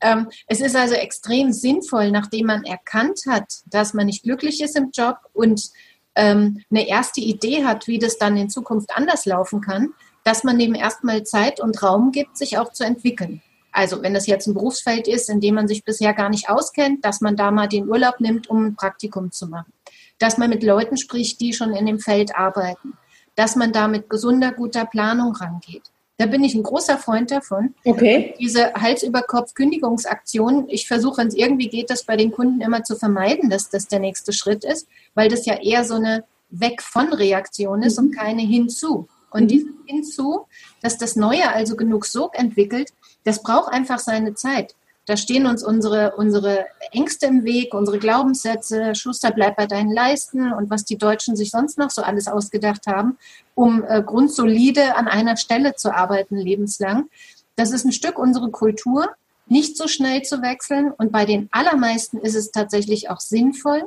Ähm, 0.03 0.27
es 0.47 0.59
ist 0.59 0.75
also 0.75 0.95
extrem 0.95 1.53
sinnvoll, 1.53 2.11
nachdem 2.11 2.47
man 2.47 2.65
erkannt 2.65 3.21
hat, 3.27 3.45
dass 3.65 3.93
man 3.93 4.05
nicht 4.05 4.23
glücklich 4.23 4.61
ist 4.61 4.75
im 4.75 4.91
Job 4.91 5.17
und 5.31 5.71
ähm, 6.15 6.61
eine 6.69 6.87
erste 6.87 7.21
Idee 7.21 7.63
hat, 7.63 7.87
wie 7.87 7.99
das 7.99 8.17
dann 8.17 8.37
in 8.37 8.49
Zukunft 8.49 8.95
anders 8.95 9.25
laufen 9.25 9.61
kann, 9.61 9.93
dass 10.25 10.43
man 10.43 10.59
dem 10.59 10.75
erstmal 10.75 11.23
Zeit 11.23 11.59
und 11.59 11.81
Raum 11.81 12.11
gibt, 12.11 12.37
sich 12.37 12.57
auch 12.57 12.73
zu 12.73 12.83
entwickeln. 12.83 13.41
Also 13.71 14.03
wenn 14.03 14.13
das 14.13 14.27
jetzt 14.27 14.45
ein 14.45 14.53
Berufsfeld 14.53 15.07
ist, 15.07 15.29
in 15.29 15.39
dem 15.39 15.55
man 15.55 15.67
sich 15.67 15.83
bisher 15.83 16.13
gar 16.13 16.29
nicht 16.29 16.49
auskennt, 16.49 17.03
dass 17.03 17.21
man 17.21 17.35
da 17.35 17.49
mal 17.49 17.67
den 17.67 17.89
Urlaub 17.89 18.19
nimmt, 18.19 18.49
um 18.49 18.67
ein 18.67 18.75
Praktikum 18.75 19.31
zu 19.31 19.47
machen. 19.47 19.73
Dass 20.19 20.37
man 20.37 20.49
mit 20.49 20.63
Leuten 20.63 20.97
spricht, 20.97 21.39
die 21.39 21.53
schon 21.53 21.73
in 21.73 21.85
dem 21.85 21.99
Feld 21.99 22.35
arbeiten. 22.35 22.93
Dass 23.35 23.55
man 23.55 23.71
da 23.71 23.87
mit 23.87 24.09
gesunder, 24.09 24.51
guter 24.51 24.85
Planung 24.85 25.35
rangeht. 25.35 25.92
Da 26.17 26.27
bin 26.27 26.43
ich 26.43 26.53
ein 26.53 26.63
großer 26.63 26.97
Freund 26.99 27.31
davon. 27.31 27.73
Okay. 27.83 28.35
Diese 28.39 28.73
Hals-über-Kopf-Kündigungsaktion, 28.73 30.69
ich 30.69 30.87
versuche, 30.87 31.17
wenn 31.17 31.27
es 31.27 31.35
irgendwie 31.35 31.69
geht, 31.69 31.89
das 31.89 32.03
bei 32.03 32.15
den 32.15 32.31
Kunden 32.31 32.61
immer 32.61 32.83
zu 32.83 32.95
vermeiden, 32.95 33.49
dass 33.49 33.69
das 33.69 33.87
der 33.87 33.99
nächste 33.99 34.31
Schritt 34.31 34.63
ist, 34.63 34.87
weil 35.15 35.29
das 35.29 35.45
ja 35.45 35.55
eher 35.55 35.83
so 35.83 35.95
eine 35.95 36.23
Weg 36.49 36.83
von 36.83 37.11
Reaktion 37.11 37.81
ist 37.81 37.99
mhm. 37.99 38.07
und 38.07 38.15
keine 38.15 38.43
hinzu. 38.43 39.07
Und 39.31 39.43
mhm. 39.43 39.47
dieses 39.47 39.69
hinzu, 39.87 40.45
dass 40.81 40.97
das 40.99 41.15
Neue 41.15 41.51
also 41.51 41.75
genug 41.75 42.05
Sog 42.05 42.37
entwickelt, 42.37 42.91
das 43.23 43.41
braucht 43.41 43.73
einfach 43.73 43.99
seine 43.99 44.35
Zeit. 44.35 44.75
Da 45.05 45.17
stehen 45.17 45.45
uns 45.45 45.63
unsere, 45.63 46.15
unsere 46.15 46.65
Ängste 46.91 47.25
im 47.25 47.43
Weg, 47.43 47.73
unsere 47.73 47.99
Glaubenssätze, 47.99 48.95
Schuster 48.95 49.31
bleibt 49.31 49.57
bei 49.57 49.67
deinen 49.67 49.91
Leisten 49.91 50.53
und 50.53 50.69
was 50.69 50.85
die 50.85 50.97
Deutschen 50.97 51.35
sich 51.35 51.51
sonst 51.51 51.77
noch 51.77 51.89
so 51.89 52.01
alles 52.01 52.27
ausgedacht 52.27 52.87
haben, 52.87 53.17
um 53.53 53.83
äh, 53.83 54.01
grundsolide 54.01 54.95
an 54.95 55.09
einer 55.09 55.35
Stelle 55.35 55.75
zu 55.75 55.93
arbeiten 55.93 56.37
lebenslang. 56.37 57.09
Das 57.57 57.71
ist 57.71 57.85
ein 57.85 57.91
Stück 57.91 58.17
unserer 58.17 58.49
Kultur, 58.49 59.09
nicht 59.47 59.77
so 59.77 59.89
schnell 59.89 60.21
zu 60.21 60.41
wechseln 60.41 60.91
und 60.91 61.11
bei 61.11 61.25
den 61.25 61.49
allermeisten 61.51 62.17
ist 62.19 62.35
es 62.35 62.51
tatsächlich 62.51 63.09
auch 63.09 63.19
sinnvoll. 63.19 63.83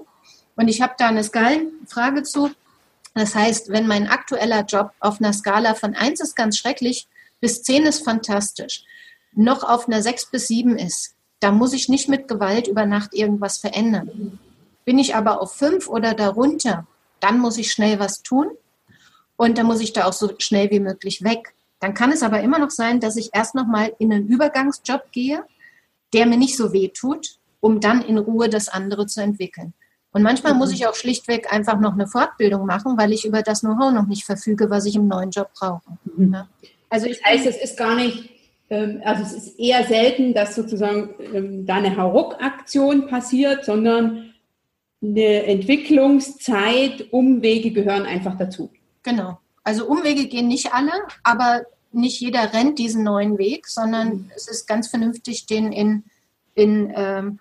Und 0.55 0.69
ich 0.69 0.83
habe 0.83 0.95
da 0.99 1.09
eine 1.09 1.25
Skalenfrage 1.25 2.23
zu. 2.25 2.51
Das 3.15 3.35
heißt, 3.35 3.71
wenn 3.71 3.87
mein 3.87 4.07
aktueller 4.07 4.65
Job 4.65 4.91
auf 5.01 5.19
einer 5.19 5.33
Skala 5.33 5.75
von 5.75 5.95
1 5.95 6.21
ist 6.21 6.37
ganz 6.37 6.59
schrecklich 6.59 7.09
bis 7.41 7.63
10 7.63 7.87
ist 7.87 8.05
fantastisch, 8.05 8.85
noch 9.37 9.62
auf 9.62 9.87
einer 9.87 10.03
6 10.03 10.27
bis 10.27 10.49
7 10.49 10.77
ist, 10.79 11.14
da 11.40 11.53
muss 11.53 11.72
ich 11.72 11.88
nicht 11.88 12.09
mit 12.09 12.29
Gewalt 12.29 12.66
über 12.66 12.87
Nacht 12.87 13.14
irgendwas 13.14 13.59
verändern. 13.59 14.38
Bin 14.85 14.99
ich 14.99 15.14
aber 15.14 15.40
auf 15.40 15.55
5 15.55 15.88
oder 15.88 16.14
darunter, 16.14 16.87
dann 17.20 17.38
muss 17.38 17.59
ich 17.59 17.70
schnell 17.70 17.99
was 17.99 18.22
tun 18.22 18.49
und 19.37 19.59
dann 19.59 19.66
muss 19.66 19.81
ich 19.81 19.92
da 19.92 20.07
auch 20.07 20.12
so 20.12 20.33
schnell 20.38 20.70
wie 20.70 20.81
möglich 20.81 21.22
weg. 21.22 21.55
Dann 21.81 21.94
kann 21.94 22.11
es 22.11 22.22
aber 22.22 22.40
immer 22.40 22.59
noch 22.59 22.70
sein, 22.70 23.01
dass 23.01 23.16
ich 23.16 23.31
erst 23.35 23.55
noch 23.55 23.66
mal 23.66 23.92
in 23.99 24.12
einen 24.12 24.27
Übergangsjob 24.29 25.12
gehe, 25.12 25.44
der 26.12 26.27
mir 26.27 26.38
nicht 26.38 26.57
so 26.57 26.72
weh 26.72 26.88
tut, 26.88 27.38
um 27.61 27.81
dann 27.81 28.03
in 28.03 28.16
Ruhe 28.18 28.49
das 28.49 28.68
andere 28.68 29.07
zu 29.07 29.20
entwickeln. 29.20 29.75
Und 30.12 30.22
manchmal 30.22 30.55
mhm. 30.55 30.61
muss 30.61 30.72
ich 30.72 30.87
auch 30.87 30.94
schlichtweg 30.94 31.53
einfach 31.53 31.79
noch 31.79 31.92
eine 31.92 32.07
Fortbildung 32.07 32.64
machen, 32.64 32.96
weil 32.96 33.12
ich 33.12 33.27
über 33.27 33.42
das 33.42 33.61
Know-how 33.61 33.92
noch 33.92 34.07
nicht 34.07 34.25
verfüge, 34.25 34.70
was 34.70 34.87
ich 34.87 34.96
im 34.96 35.09
neuen 35.09 35.31
Job 35.31 35.51
brauche. 35.55 35.83
Mhm. 36.16 36.37
Also 36.88 37.07
das 37.07 37.22
heißt, 37.22 37.46
es 37.46 37.57
ist 37.57 37.77
gar 37.77 37.94
nicht, 37.94 38.31
also 38.69 39.23
es 39.23 39.33
ist 39.33 39.59
eher 39.59 39.85
selten, 39.85 40.35
dass 40.35 40.55
sozusagen 40.55 41.15
ähm, 41.33 41.67
da 41.67 41.77
eine 41.77 41.97
Hauruck-Aktion 41.97 43.07
passiert, 43.07 43.65
sondern 43.65 44.35
eine 45.03 45.45
Entwicklungszeit, 45.45 47.13
Umwege 47.13 47.71
gehören 47.71 48.07
einfach 48.07 48.37
dazu. 48.37 48.71
Genau. 49.03 49.39
Also 49.63 49.87
Umwege 49.87 50.27
gehen 50.27 50.49
nicht 50.49 50.73
alle, 50.73 50.93
aber 51.23 51.63
nicht 51.93 52.21
jeder 52.21 52.53
rennt 52.53 52.79
diesen 52.79 53.05
neuen 53.05 53.39
Weg, 53.39 53.69
sondern 53.69 54.09
mhm. 54.09 54.31
es 54.35 54.49
ist 54.49 54.67
ganz 54.67 54.89
vernünftig, 54.89 55.47
den 55.47 55.73
in, 55.73 56.05
in 56.55 56.93
ähm, 56.95 57.39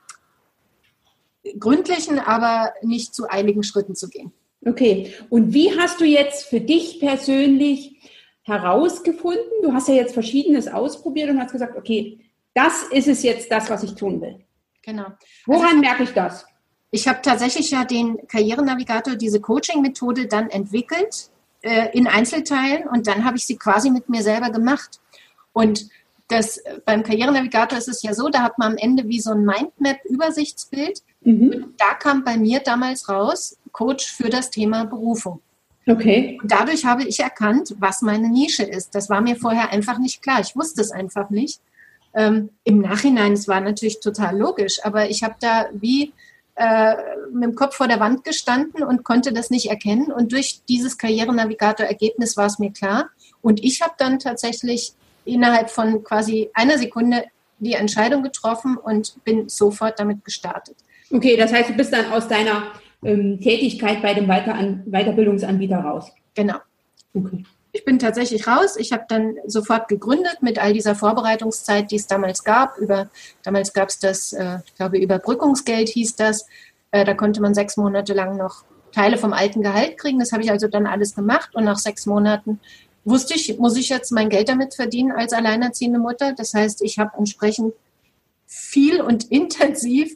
gründlichen, 1.60 2.20
aber 2.20 2.74
nicht 2.82 3.16
zu 3.16 3.30
eiligen 3.30 3.64
Schritten 3.64 3.96
zu 3.96 4.10
gehen. 4.10 4.32
Okay. 4.66 5.14
Und 5.30 5.54
wie 5.54 5.78
hast 5.78 6.02
du 6.02 6.06
jetzt 6.06 6.46
für 6.46 6.60
dich 6.60 7.00
persönlich 7.00 7.94
herausgefunden? 8.45 9.43
Du 9.62 9.73
hast 9.73 9.88
ja 9.88 9.95
jetzt 9.95 10.13
Verschiedenes 10.13 10.67
ausprobiert 10.67 11.29
und 11.29 11.39
hast 11.39 11.51
gesagt, 11.51 11.77
okay, 11.77 12.19
das 12.53 12.84
ist 12.84 13.08
es 13.08 13.21
jetzt 13.23 13.51
das, 13.51 13.69
was 13.69 13.84
ich 13.84 13.95
tun 13.95 14.21
will. 14.21 14.39
Genau. 14.81 15.08
Woran 15.45 15.65
also, 15.65 15.77
merke 15.77 16.03
ich 16.03 16.13
das? 16.13 16.45
Ich 16.91 17.08
habe 17.08 17.19
tatsächlich 17.21 17.71
ja 17.71 17.84
den 17.84 18.25
Karrierenavigator, 18.27 19.15
diese 19.15 19.41
Coaching-Methode 19.41 20.27
dann 20.27 20.49
entwickelt 20.49 21.29
äh, 21.62 21.89
in 21.97 22.08
Einzelteilen 22.08 22.88
und 22.88 23.08
dann 23.08 23.25
habe 23.25 23.38
ich 23.38 23.45
sie 23.45 23.58
quasi 23.58 23.89
mit 23.89 24.08
mir 24.08 24.21
selber 24.21 24.51
gemacht. 24.51 25.01
Und 25.51 25.89
das, 26.27 26.62
beim 26.86 27.03
Karrierenavigator 27.03 27.77
ist 27.77 27.88
es 27.88 28.01
ja 28.03 28.13
so, 28.13 28.29
da 28.29 28.41
hat 28.41 28.58
man 28.58 28.73
am 28.73 28.77
Ende 28.77 29.08
wie 29.08 29.19
so 29.19 29.31
ein 29.31 29.45
Mindmap-Übersichtsbild. 29.45 31.01
Mhm. 31.21 31.73
da 31.77 31.95
kam 31.95 32.23
bei 32.23 32.38
mir 32.38 32.60
damals 32.60 33.10
raus, 33.10 33.58
Coach 33.71 34.13
für 34.13 34.29
das 34.29 34.51
Thema 34.51 34.86
Berufung. 34.86 35.41
Okay. 35.88 36.39
Und 36.41 36.52
dadurch 36.52 36.86
habe 36.86 37.04
ich 37.04 37.19
erkannt, 37.19 37.76
was 37.80 38.02
meine 38.02 38.30
Nische 38.30 38.63
ist. 38.63 38.95
Das 38.95 39.10
war 39.10 39.21
mir 39.21 39.36
vorher 39.36 39.71
einfach 39.71 40.00
nicht 40.00 40.21
klar. 40.21 40.39
Ich 40.41 40.56
wusste 40.56 40.82
es 40.82 40.91
einfach 40.91 41.30
nicht. 41.30 41.62
Ähm, 42.15 42.50
Im 42.63 42.80
Nachhinein, 42.80 43.34
es 43.34 43.48
war 43.48 43.62
natürlich 43.62 44.00
total 44.00 44.38
logisch, 44.38 44.80
aber 44.84 45.10
ich 45.10 45.24
habe 45.24 45.36
da 45.39 45.67
wie 45.74 46.13
äh, 46.56 46.95
mit 47.32 47.43
dem 47.43 47.56
Kopf 47.56 47.76
vor 47.76 47.88
der 47.88 48.00
Wand 48.00 48.24
gestanden 48.24 48.84
und 48.84 49.04
konnte 49.04 49.34
das 49.34 49.50
nicht 49.50 49.69
erkennen. 49.69 50.12
Und 50.12 50.32
durch 50.32 50.62
dieses 50.67 50.98
Karrierenavigator-Ergebnis 50.98 52.38
war 52.38 52.45
es 52.45 52.60
mir 52.60 52.71
klar. 52.71 53.10
Und 53.41 53.63
ich 53.63 53.82
habe 53.82 53.93
dann 53.98 54.19
tatsächlich 54.19 54.93
innerhalb 55.26 55.69
von 55.69 56.04
quasi 56.04 56.50
einer 56.54 56.78
Sekunde 56.78 57.26
die 57.60 57.74
Entscheidung 57.74 58.24
getroffen 58.24 58.78
und 58.78 59.24
bin 59.24 59.50
sofort 59.50 60.00
damit 60.00 60.24
gestartet. 60.24 60.78
Okay, 61.12 61.36
das 61.38 61.52
heißt, 61.52 61.69
du 61.69 61.74
bist 61.74 61.93
dann 61.93 62.12
aus 62.12 62.28
deiner 62.28 62.71
ähm, 63.06 63.39
Tätigkeit 63.39 64.02
bei 64.02 64.13
dem 64.13 64.28
Weiter 64.28 64.56
Weiterbildungsanbieter 64.86 65.78
raus. 65.78 66.12
Genau. 66.34 66.58
Okay. 67.13 67.46
Ich 67.72 67.84
bin 67.84 68.00
tatsächlich 68.00 68.48
raus. 68.48 68.78
Ich 68.78 68.94
habe 68.94 69.04
dann 69.10 69.36
sofort 69.48 69.89
gegründet 69.89 70.38
mit 70.41 70.60
all 70.60 70.72
dieser 70.72 70.96
Vorbereitungszeit, 70.96 71.91
die 71.91 71.98
es 71.98 72.08
damals 72.08 72.44
gab. 72.44 72.78
Über, 72.78 73.10
damals 73.44 73.74
gab 73.74 73.89
es 73.89 74.00
das, 74.00 74.34
äh, 74.34 74.60
ich 74.65 74.76
glaube, 74.76 74.98
Überbrückungsgeld 74.98 75.89
hieß 75.89 76.15
das. 76.15 76.46
Äh, 76.91 77.04
da 77.04 77.13
konnte 77.13 77.41
man 77.41 77.54
sechs 77.54 77.76
Monate 77.76 78.13
lang 78.13 78.38
noch 78.38 78.63
Teile 78.94 79.18
vom 79.18 79.34
alten 79.34 79.62
Gehalt 79.62 79.98
kriegen. 79.98 80.20
Das 80.20 80.32
habe 80.32 80.41
ich 80.41 80.52
also 80.52 80.70
dann 80.70 80.88
alles 80.88 81.15
gemacht 81.15 81.54
und 81.54 81.65
nach 81.65 81.78
sechs 81.78 82.06
Monaten 82.06 82.62
wusste 83.04 83.36
ich, 83.36 83.58
muss 83.60 83.76
ich 83.78 83.89
jetzt 83.89 84.12
mein 84.12 84.30
Geld 84.30 84.48
damit 84.48 84.74
verdienen 84.74 85.12
als 85.12 85.34
alleinerziehende 85.34 86.00
Mutter. 86.00 86.34
Das 86.34 86.54
heißt, 86.54 86.82
ich 86.82 86.98
habe 86.98 87.18
entsprechend 87.18 87.74
viel 88.48 89.02
und 89.02 89.26
intensiv 89.32 90.15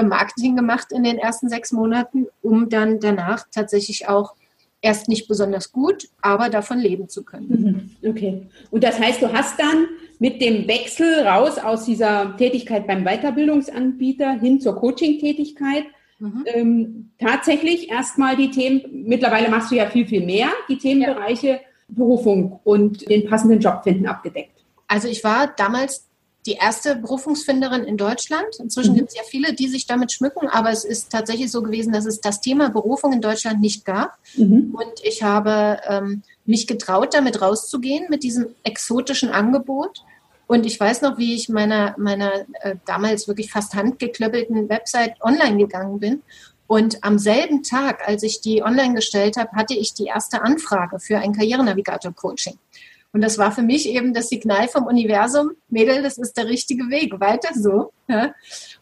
Marketing 0.00 0.56
gemacht 0.56 0.88
in 0.92 1.04
den 1.04 1.18
ersten 1.18 1.50
sechs 1.50 1.72
Monaten, 1.72 2.26
um 2.40 2.70
dann 2.70 3.00
danach 3.00 3.44
tatsächlich 3.50 4.08
auch 4.08 4.34
erst 4.82 5.08
nicht 5.08 5.28
besonders 5.28 5.70
gut, 5.72 6.08
aber 6.20 6.48
davon 6.48 6.78
leben 6.78 7.08
zu 7.08 7.24
können. 7.24 7.94
Mhm. 8.02 8.10
Okay. 8.10 8.46
Und 8.70 8.82
das 8.84 8.98
heißt, 8.98 9.22
du 9.22 9.32
hast 9.32 9.58
dann 9.58 9.86
mit 10.18 10.42
dem 10.42 10.66
Wechsel 10.68 11.26
raus 11.26 11.58
aus 11.58 11.84
dieser 11.84 12.36
Tätigkeit 12.36 12.86
beim 12.86 13.04
Weiterbildungsanbieter 13.04 14.32
hin 14.32 14.60
zur 14.60 14.76
Coaching-Tätigkeit 14.76 15.84
mhm. 16.18 16.44
ähm, 16.46 17.10
tatsächlich 17.18 17.90
erstmal 17.90 18.36
die 18.36 18.50
Themen, 18.50 18.82
mittlerweile 19.06 19.48
machst 19.48 19.70
du 19.70 19.76
ja 19.76 19.86
viel, 19.86 20.06
viel 20.06 20.24
mehr, 20.26 20.48
die 20.68 20.78
Themenbereiche 20.78 21.48
ja. 21.48 21.58
Berufung 21.88 22.60
und 22.64 23.08
den 23.08 23.28
passenden 23.28 23.60
Job 23.60 23.84
finden 23.84 24.06
abgedeckt. 24.06 24.64
Also 24.88 25.08
ich 25.08 25.22
war 25.24 25.52
damals 25.56 26.08
die 26.46 26.54
erste 26.54 26.96
Berufungsfinderin 26.96 27.84
in 27.84 27.96
Deutschland. 27.96 28.56
Inzwischen 28.58 28.92
mhm. 28.92 28.96
gibt 28.96 29.08
es 29.10 29.16
ja 29.16 29.22
viele, 29.28 29.54
die 29.54 29.68
sich 29.68 29.86
damit 29.86 30.12
schmücken, 30.12 30.48
aber 30.48 30.70
es 30.70 30.84
ist 30.84 31.10
tatsächlich 31.10 31.50
so 31.50 31.62
gewesen, 31.62 31.92
dass 31.92 32.04
es 32.04 32.20
das 32.20 32.40
Thema 32.40 32.70
Berufung 32.70 33.12
in 33.12 33.20
Deutschland 33.20 33.60
nicht 33.60 33.84
gab. 33.84 34.18
Mhm. 34.34 34.74
Und 34.74 34.92
ich 35.04 35.22
habe 35.22 35.80
ähm, 35.86 36.22
mich 36.44 36.66
getraut, 36.66 37.14
damit 37.14 37.40
rauszugehen, 37.40 38.06
mit 38.10 38.22
diesem 38.24 38.48
exotischen 38.64 39.30
Angebot. 39.30 40.02
Und 40.48 40.66
ich 40.66 40.78
weiß 40.78 41.02
noch, 41.02 41.16
wie 41.16 41.34
ich 41.34 41.48
meiner, 41.48 41.94
meiner 41.96 42.32
äh, 42.60 42.74
damals 42.84 43.28
wirklich 43.28 43.50
fast 43.50 43.74
handgeklöppelten 43.74 44.68
Website 44.68 45.14
online 45.22 45.56
gegangen 45.56 46.00
bin. 46.00 46.22
Und 46.66 47.04
am 47.04 47.18
selben 47.18 47.62
Tag, 47.62 48.08
als 48.08 48.22
ich 48.22 48.40
die 48.40 48.62
online 48.62 48.94
gestellt 48.94 49.36
habe, 49.36 49.52
hatte 49.52 49.74
ich 49.74 49.94
die 49.94 50.06
erste 50.06 50.42
Anfrage 50.42 50.98
für 50.98 51.18
ein 51.18 51.34
Karrierenavigator-Coaching. 51.34 52.58
Und 53.12 53.20
das 53.20 53.36
war 53.38 53.52
für 53.52 53.62
mich 53.62 53.88
eben 53.88 54.14
das 54.14 54.28
Signal 54.28 54.68
vom 54.68 54.86
Universum, 54.86 55.52
Mädel, 55.68 56.02
das 56.02 56.16
ist 56.16 56.36
der 56.36 56.46
richtige 56.46 56.88
Weg, 56.88 57.20
weiter 57.20 57.50
so. 57.54 57.92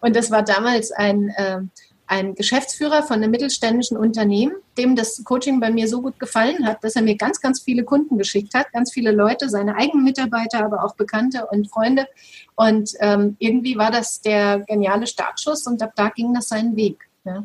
Und 0.01 0.14
das 0.14 0.31
war 0.31 0.45
damals 0.45 0.93
ein, 0.93 1.29
äh, 1.31 1.61
ein 2.07 2.35
Geschäftsführer 2.35 3.03
von 3.03 3.16
einem 3.16 3.31
mittelständischen 3.31 3.97
Unternehmen, 3.97 4.55
dem 4.79 4.97
das 4.97 5.23
Coaching 5.25 5.61
bei 5.61 5.71
mir 5.71 5.88
so 5.88 6.01
gut 6.01 6.19
gefallen 6.19 6.66
hat, 6.66 6.83
dass 6.83 6.97
er 6.97 7.03
mir 7.03 7.16
ganz, 7.16 7.40
ganz 7.40 7.61
viele 7.61 7.85
Kunden 7.85 8.19
geschickt 8.19 8.55
hat, 8.55 8.73
ganz 8.73 8.93
viele 8.93 9.12
Leute, 9.12 9.49
seine 9.49 9.77
eigenen 9.77 10.05
Mitarbeiter, 10.05 10.64
aber 10.64 10.85
auch 10.85 10.95
Bekannte 10.95 11.47
und 11.47 11.69
Freunde. 11.69 12.07
Und 12.57 12.95
ähm, 13.01 13.37
irgendwie 13.38 13.77
war 13.77 13.90
das 13.90 14.21
der 14.21 14.61
geniale 14.61 15.07
Startschuss 15.07 15.66
und 15.66 15.83
ab 15.83 15.93
da 15.97 16.09
ging 16.09 16.35
das 16.35 16.49
seinen 16.49 16.77
Weg. 16.77 17.09
Ja? 17.25 17.45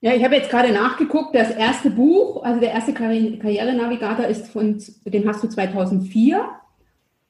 Ja, 0.00 0.14
ich 0.14 0.22
habe 0.22 0.36
jetzt 0.36 0.50
gerade 0.50 0.72
nachgeguckt, 0.72 1.34
das 1.34 1.50
erste 1.50 1.90
Buch, 1.90 2.42
also 2.44 2.60
der 2.60 2.70
erste 2.70 2.94
Karrierenavigator 2.94 4.26
ist 4.26 4.46
von, 4.48 4.80
den 5.04 5.28
hast 5.28 5.42
du 5.42 5.48
2004 5.48 6.48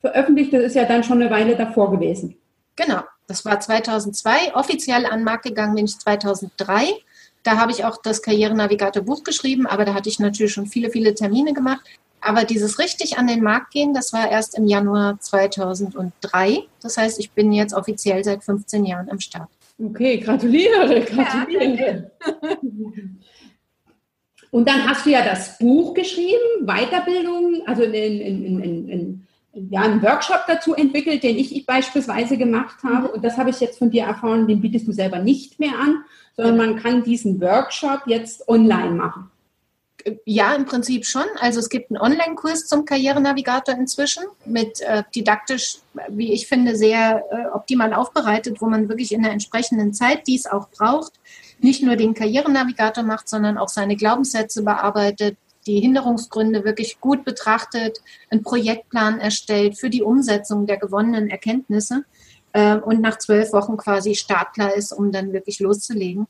veröffentlicht, 0.01 0.53
das 0.53 0.65
ist 0.65 0.75
ja 0.77 0.85
dann 0.85 1.03
schon 1.03 1.23
eine 1.23 1.31
Weile 1.31 1.57
davor 1.57 1.91
gewesen. 1.91 2.37
Genau, 2.77 3.01
das 3.27 3.45
war 3.45 3.59
2002, 3.59 4.55
offiziell 4.55 5.07
an 5.07 5.21
den 5.21 5.25
Markt 5.25 5.45
gegangen 5.45 5.75
bin 5.75 5.87
ich 5.87 5.99
2003. 5.99 6.93
Da 7.43 7.57
habe 7.57 7.73
ich 7.73 7.85
auch 7.85 7.97
das 8.03 8.21
Karrierenavigator 8.21 9.03
Buch 9.03 9.25
geschrieben, 9.25 9.67
aber 9.67 9.87
da 9.87 9.95
hatte 9.95 10.11
ich 10.11 10.19
natürlich 10.19 10.53
schon 10.53 10.67
viele, 10.67 10.91
viele 10.91 11.15
Termine 11.15 11.55
gemacht. 11.55 11.85
Aber 12.21 12.45
dieses 12.45 12.79
richtig 12.79 13.17
an 13.17 13.29
den 13.29 13.43
Markt 13.43 13.73
gehen, 13.73 13.95
das 13.95 14.13
war 14.13 14.31
erst 14.31 14.59
im 14.59 14.67
Januar 14.67 15.19
2003. 15.21 16.65
Das 16.83 16.99
heißt, 16.99 17.19
ich 17.21 17.31
bin 17.31 17.53
jetzt 17.53 17.73
offiziell 17.73 18.23
seit 18.25 18.45
15 18.45 18.85
Jahren 18.85 19.09
am 19.09 19.21
Start. 19.21 19.49
Okay, 19.79 20.19
gratuliere, 20.19 21.01
gratuliere. 21.03 22.11
Ja. 22.21 22.57
Und 24.51 24.67
dann 24.67 24.89
hast 24.89 25.05
du 25.05 25.11
ja 25.11 25.23
das 25.23 25.59
Buch 25.59 25.95
geschrieben, 25.95 26.65
Weiterbildung, 26.67 27.63
also 27.67 27.83
in, 27.83 27.93
in, 27.93 28.89
in, 28.89 29.27
ja, 29.71 29.83
einen 29.83 30.03
Workshop 30.03 30.45
dazu 30.47 30.75
entwickelt, 30.75 31.23
den 31.23 31.37
ich 31.37 31.67
beispielsweise 31.67 32.39
gemacht 32.39 32.83
habe. 32.83 33.09
Und 33.09 33.25
das 33.25 33.37
habe 33.37 33.51
ich 33.51 33.61
jetzt 33.61 33.79
von 33.79 33.91
dir 33.91 34.05
erfahren, 34.05 34.47
den 34.47 34.61
bietest 34.61 34.89
du 34.89 34.93
selber 34.93 35.19
nicht 35.19 35.61
mehr 35.61 35.79
an, 35.79 36.05
sondern 36.35 36.57
man 36.57 36.77
kann 36.77 37.03
diesen 37.03 37.41
Workshop 37.41 38.03
jetzt 38.07 38.49
online 38.49 38.93
machen. 38.93 39.31
Ja, 40.25 40.55
im 40.55 40.67
Prinzip 40.67 41.07
schon. 41.07 41.25
Also 41.41 41.61
es 41.61 41.69
gibt 41.69 41.91
einen 41.91 42.01
Online-Kurs 42.01 42.67
zum 42.67 42.85
Karrierenavigator 42.85 43.75
inzwischen 43.75 44.25
mit 44.45 44.81
äh, 44.81 45.03
didaktisch, 45.15 45.79
wie 46.09 46.33
ich 46.33 46.47
finde, 46.47 46.77
sehr 46.77 47.25
äh, 47.31 47.47
optimal 47.55 47.95
aufbereitet, 47.95 48.61
wo 48.61 48.67
man 48.67 48.89
wirklich 48.89 49.13
in 49.13 49.23
der 49.23 49.33
entsprechenden 49.33 49.93
Zeit 49.95 50.27
dies 50.27 50.47
auch 50.47 50.69
braucht, 50.71 51.13
nicht 51.61 51.83
nur 51.83 51.97
den 51.97 52.15
Karrierenavigator 52.15 53.05
macht, 53.05 53.29
sondern 53.29 53.59
auch 53.59 53.69
seine 53.69 53.97
Glaubenssätze 53.97 54.63
bearbeitet, 54.63 55.37
die 55.67 55.81
Hinderungsgründe 55.81 56.65
wirklich 56.65 57.01
gut 57.01 57.25
betrachtet, 57.25 57.99
einen 58.31 58.43
Projektplan 58.43 59.21
erstellt 59.21 59.79
für 59.79 59.91
die 59.91 60.03
Umsetzung 60.03 60.67
der 60.67 60.79
gewonnenen 60.79 61.29
Erkenntnisse 61.29 62.05
äh, 62.53 62.77
und 62.77 63.01
nach 63.01 63.19
zwölf 63.19 63.53
Wochen 63.53 63.77
quasi 63.77 64.15
startklar 64.15 64.75
ist, 64.75 64.93
um 64.93 65.13
dann 65.13 65.33
wirklich 65.33 65.61
loszulegen 65.61 66.27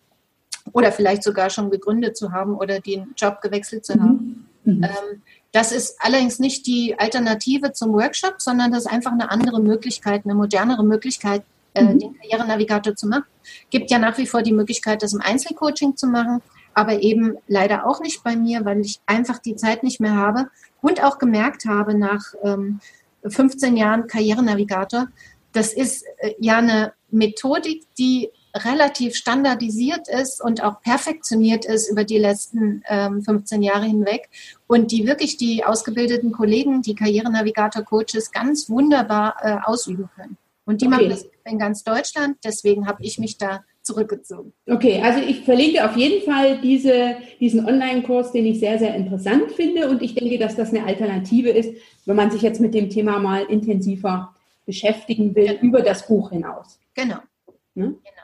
oder 0.73 0.93
vielleicht 0.93 1.23
sogar 1.23 1.51
schon 1.51 1.71
gegründet 1.71 2.17
zu 2.17 2.33
haben 2.33 2.55
oder 2.57 2.81
den 2.81 3.15
Job 3.17 3.41
gewechselt 3.41 3.85
zu 3.85 3.95
haben. 3.95 4.47
Mhm. 4.65 4.73
mhm. 4.75 4.85
Ähm, 4.85 5.23
das 5.53 5.73
ist 5.73 5.97
allerdings 6.01 6.39
nicht 6.39 6.67
die 6.67 6.99
Alternative 6.99 7.73
zum 7.73 7.95
Workshop, 7.95 8.35
sondern 8.39 8.71
das 8.71 8.85
ist 8.85 8.93
einfach 8.93 9.13
eine 9.13 9.31
andere 9.31 9.63
Möglichkeit, 9.63 10.23
eine 10.25 10.35
modernere 10.35 10.85
Möglichkeit, 10.85 11.43
äh, 11.75 11.83
mhm. 11.83 11.99
den 11.99 12.19
Karrierenavigator 12.19 12.95
zu 12.95 13.09
machen. 13.09 13.25
Gibt 13.71 13.91
ja 13.91 13.99
nach 13.99 14.19
wie 14.19 14.27
vor 14.27 14.43
die 14.43 14.53
Möglichkeit, 14.53 15.03
das 15.03 15.15
im 15.15 15.23
Einzelcoaching 15.23 15.97
zu 15.97 16.07
machen, 16.07 16.43
aber 16.75 17.01
eben 17.01 17.37
leider 17.47 17.87
auch 17.87 18.01
nicht 18.01 18.23
bei 18.23 18.37
mir, 18.37 18.65
weil 18.65 18.81
ich 18.81 19.01
einfach 19.07 19.39
die 19.39 19.57
Zeit 19.57 19.83
nicht 19.83 20.01
mehr 20.01 20.15
habe 20.15 20.49
und 20.83 21.03
auch 21.03 21.19
gemerkt 21.19 21.65
habe 21.65 21.97
nach 21.97 22.35
ähm, 22.43 22.81
15 23.27 23.77
Jahren 23.77 24.07
Karrierenavigator, 24.07 25.09
das 25.53 25.73
ist 25.73 26.05
äh, 26.19 26.35
ja 26.39 26.59
eine 26.59 26.93
Methodik, 27.11 27.85
die 27.99 28.31
relativ 28.55 29.15
standardisiert 29.15 30.09
ist 30.09 30.43
und 30.43 30.63
auch 30.63 30.81
perfektioniert 30.81 31.65
ist 31.65 31.91
über 31.91 32.05
die 32.05 32.19
letzten 32.19 32.83
ähm, 32.89 33.23
15 33.23 33.63
Jahre 33.63 33.85
hinweg 33.85 34.29
und 34.67 34.91
die 34.91 35.07
wirklich 35.07 35.37
die 35.37 35.65
ausgebildeten 35.65 36.33
Kollegen, 36.33 36.83
die 36.83 36.95
Karrierenavigator-Coaches 36.95 38.33
ganz 38.33 38.69
wunderbar 38.71 39.37
äh, 39.43 39.57
ausüben 39.65 40.09
können. 40.15 40.37
Und 40.65 40.83
die 40.83 40.87
okay. 40.87 40.97
machen 40.97 41.11
das 41.11 41.27
in 41.45 41.59
ganz 41.59 41.83
Deutschland, 41.83 42.37
deswegen 42.45 42.87
habe 42.87 43.03
ich 43.03 43.19
mich 43.19 43.39
da 43.39 43.65
zurückgezogen. 43.83 44.53
Okay, 44.67 45.01
also 45.03 45.21
ich 45.21 45.41
verlinke 45.45 45.85
auf 45.89 45.97
jeden 45.97 46.23
Fall 46.31 46.61
diese, 46.61 47.17
diesen 47.41 47.65
Online-Kurs, 47.65 48.33
den 48.33 48.45
ich 48.45 48.61
sehr, 48.61 48.79
sehr 48.79 48.95
interessant 48.95 49.53
finde 49.53 49.89
und 49.89 50.03
ich 50.03 50.15
denke, 50.15 50.39
dass 50.39 50.57
das 50.57 50.71
eine 50.71 50.85
Alternative 50.85 51.49
ist, 51.49 51.75
wenn 52.05 52.17
man 52.17 52.31
sich 52.31 52.43
jetzt 52.43 52.61
mit 52.61 52.75
dem 52.75 52.91
Thema 52.91 53.19
mal 53.19 53.45
intensiver 53.45 54.35
beschäftigen 54.67 55.35
will, 55.35 55.47
genau. 55.47 55.61
über 55.63 55.81
das 55.81 56.07
Buch 56.07 56.31
hinaus. 56.31 56.79
Genau. 56.95 57.17
Ne? 57.75 57.95
genau. 58.05 58.18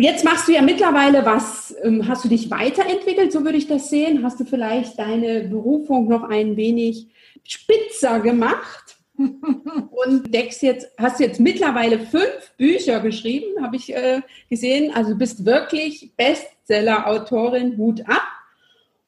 Jetzt 0.00 0.24
machst 0.24 0.46
du 0.46 0.52
ja 0.52 0.62
mittlerweile 0.62 1.26
was, 1.26 1.74
ähm, 1.82 2.06
hast 2.06 2.24
du 2.24 2.28
dich 2.28 2.52
weiterentwickelt, 2.52 3.32
so 3.32 3.44
würde 3.44 3.58
ich 3.58 3.66
das 3.66 3.90
sehen? 3.90 4.22
Hast 4.22 4.38
du 4.38 4.44
vielleicht 4.44 4.96
deine 4.96 5.48
Berufung 5.48 6.06
noch 6.06 6.22
ein 6.22 6.56
wenig 6.56 7.08
spitzer 7.42 8.20
gemacht? 8.20 8.96
und 9.18 10.32
deckst 10.32 10.62
jetzt, 10.62 10.86
hast 10.96 11.18
jetzt 11.18 11.40
mittlerweile 11.40 11.98
fünf 11.98 12.52
Bücher 12.56 13.00
geschrieben, 13.00 13.60
habe 13.60 13.74
ich 13.74 13.92
äh, 13.92 14.20
gesehen. 14.48 14.92
Also 14.94 15.10
du 15.10 15.18
bist 15.18 15.44
wirklich 15.44 16.12
Bestseller-Autorin, 16.16 17.76
Hut 17.76 18.08
ab. 18.08 18.22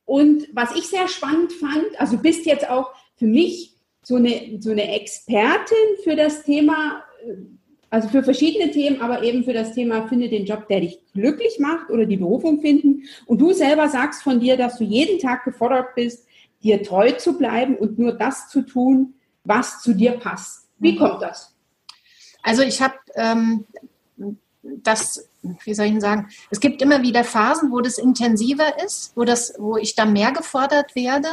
Und 0.07 0.49
was 0.53 0.75
ich 0.75 0.89
sehr 0.89 1.07
spannend 1.07 1.53
fand, 1.53 1.85
also 1.99 2.19
bist 2.19 2.47
jetzt 2.47 2.69
auch 2.69 2.91
für 3.15 3.27
mich 3.27 3.77
so 4.03 4.17
eine, 4.17 4.59
so 4.59 4.73
eine 4.73 4.93
Expertin 5.01 5.77
für 6.03 6.17
das 6.17 6.43
Thema 6.43 7.05
äh, 7.25 7.35
also 7.91 8.09
für 8.09 8.23
verschiedene 8.23 8.71
Themen, 8.71 9.01
aber 9.01 9.25
eben 9.25 9.45
für 9.45 9.53
das 9.53 9.75
Thema 9.75 10.07
finde 10.07 10.29
den 10.29 10.47
Job, 10.47 10.69
der 10.69 10.81
dich 10.81 11.01
glücklich 11.13 11.59
macht 11.59 11.91
oder 11.91 12.07
die 12.07 12.17
Berufung 12.17 12.61
finden. 12.61 13.03
Und 13.27 13.41
du 13.41 13.53
selber 13.53 13.89
sagst 13.89 14.23
von 14.23 14.39
dir, 14.39 14.57
dass 14.57 14.79
du 14.79 14.85
jeden 14.85 15.19
Tag 15.19 15.45
gefordert 15.45 15.97
bist, 15.97 16.27
dir 16.63 16.83
treu 16.83 17.11
zu 17.13 17.37
bleiben 17.37 17.77
und 17.77 17.99
nur 17.99 18.13
das 18.13 18.49
zu 18.49 18.63
tun, 18.63 19.15
was 19.43 19.83
zu 19.83 19.93
dir 19.93 20.13
passt. 20.13 20.69
Wie 20.79 20.93
mhm. 20.93 20.99
kommt 20.99 21.23
das? 21.23 21.55
Also 22.43 22.63
ich 22.63 22.81
habe 22.81 22.95
ähm, 23.17 23.67
das, 24.63 25.29
wie 25.65 25.75
soll 25.75 25.87
ich 25.87 25.93
denn 25.93 26.01
sagen, 26.01 26.29
es 26.51 26.61
gibt 26.61 26.83
immer 26.83 27.03
wieder 27.03 27.25
Phasen, 27.25 27.73
wo 27.73 27.81
das 27.81 27.99
intensiver 27.99 28.83
ist, 28.85 29.13
wo, 29.17 29.25
das, 29.25 29.55
wo 29.59 29.77
ich 29.77 29.95
da 29.95 30.05
mehr 30.05 30.33
gefordert 30.33 30.95
werde. 30.95 31.29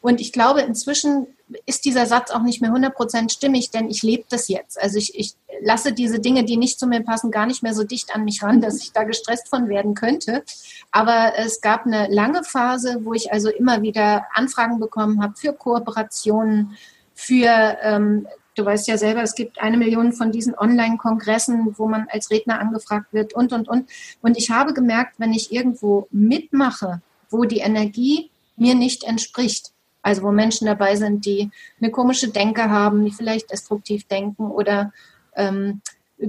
Und 0.00 0.20
ich 0.20 0.32
glaube, 0.32 0.60
inzwischen 0.60 1.26
ist 1.66 1.84
dieser 1.84 2.06
Satz 2.06 2.30
auch 2.30 2.42
nicht 2.42 2.60
mehr 2.60 2.72
100% 2.72 3.30
stimmig, 3.30 3.70
denn 3.70 3.88
ich 3.88 4.02
lebe 4.02 4.24
das 4.28 4.48
jetzt. 4.48 4.80
Also 4.80 4.98
ich, 4.98 5.18
ich 5.18 5.34
lasse 5.60 5.92
diese 5.92 6.20
Dinge, 6.20 6.44
die 6.44 6.56
nicht 6.56 6.78
zu 6.78 6.86
mir 6.86 7.02
passen, 7.02 7.30
gar 7.30 7.46
nicht 7.46 7.62
mehr 7.62 7.74
so 7.74 7.84
dicht 7.84 8.14
an 8.14 8.24
mich 8.24 8.42
ran, 8.42 8.60
dass 8.60 8.82
ich 8.82 8.92
da 8.92 9.04
gestresst 9.04 9.48
von 9.48 9.68
werden 9.68 9.94
könnte. 9.94 10.42
Aber 10.90 11.32
es 11.36 11.60
gab 11.60 11.86
eine 11.86 12.08
lange 12.08 12.44
Phase, 12.44 13.00
wo 13.02 13.14
ich 13.14 13.32
also 13.32 13.48
immer 13.50 13.82
wieder 13.82 14.26
Anfragen 14.34 14.80
bekommen 14.80 15.22
habe 15.22 15.34
für 15.36 15.52
Kooperationen, 15.52 16.76
für 17.14 17.78
ähm, 17.82 18.26
Du 18.54 18.66
weißt 18.66 18.86
ja 18.86 18.98
selber, 18.98 19.22
es 19.22 19.34
gibt 19.34 19.62
eine 19.62 19.78
Million 19.78 20.12
von 20.12 20.30
diesen 20.30 20.54
Online-Kongressen, 20.54 21.74
wo 21.78 21.88
man 21.88 22.06
als 22.10 22.30
Redner 22.30 22.60
angefragt 22.60 23.12
wird 23.12 23.32
und, 23.32 23.52
und, 23.52 23.66
und. 23.66 23.88
Und 24.20 24.36
ich 24.36 24.50
habe 24.50 24.74
gemerkt, 24.74 25.14
wenn 25.18 25.32
ich 25.32 25.52
irgendwo 25.52 26.06
mitmache, 26.10 27.00
wo 27.30 27.44
die 27.44 27.60
Energie 27.60 28.30
mir 28.56 28.74
nicht 28.74 29.04
entspricht, 29.04 29.72
also 30.02 30.22
wo 30.22 30.32
Menschen 30.32 30.66
dabei 30.66 30.96
sind, 30.96 31.24
die 31.24 31.50
eine 31.80 31.90
komische 31.90 32.28
Denke 32.28 32.68
haben, 32.68 33.04
die 33.04 33.12
vielleicht 33.12 33.50
destruktiv 33.50 34.04
denken 34.04 34.50
oder 34.50 34.92
ähm, 35.36 35.80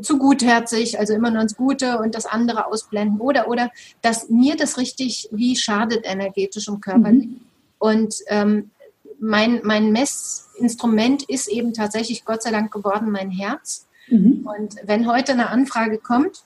zu 0.02 0.18
gutherzig, 0.18 1.00
also 1.00 1.14
immer 1.14 1.30
nur 1.30 1.42
ins 1.42 1.56
Gute 1.56 2.00
und 2.00 2.16
das 2.16 2.26
andere 2.26 2.68
ausblenden 2.68 3.20
oder 3.20 3.48
oder 3.48 3.72
dass 4.02 4.30
mir 4.30 4.56
das 4.56 4.78
richtig 4.78 5.30
wie 5.32 5.56
schadet 5.56 6.06
energetisch 6.06 6.68
und 6.68 6.82
körperlich. 6.82 7.28
Mhm. 7.28 7.42
Und 7.78 8.16
ähm, 8.28 8.72
mein, 9.20 9.62
mein 9.64 9.92
Messinstrument 9.92 11.24
ist 11.24 11.48
eben 11.48 11.74
tatsächlich 11.74 12.26
Gott 12.26 12.44
sei 12.44 12.52
Dank 12.52 12.72
geworden 12.72 13.12
mein 13.12 13.32
Herz. 13.32 13.88
Mhm. 14.08 14.48
Und 14.48 14.76
wenn 14.84 15.08
heute 15.08 15.34
eine 15.34 15.50
Anfrage 15.50 15.98
kommt, 15.98 16.44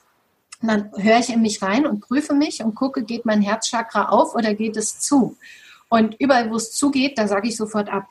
dann 0.60 0.90
höre 0.96 1.18
ich 1.18 1.30
in 1.30 1.42
mich 1.42 1.62
rein 1.62 1.86
und 1.86 2.00
prüfe 2.00 2.34
mich 2.34 2.62
und 2.62 2.74
gucke, 2.74 3.02
geht 3.02 3.24
mein 3.24 3.42
Herzchakra 3.42 4.08
auf 4.08 4.34
oder 4.34 4.54
geht 4.54 4.76
es 4.76 4.98
zu? 4.98 5.36
Und 5.88 6.16
überall, 6.18 6.50
wo 6.50 6.56
es 6.56 6.72
zugeht, 6.72 7.18
da 7.18 7.26
sage 7.28 7.48
ich 7.48 7.56
sofort 7.56 7.88
ab. 7.88 8.08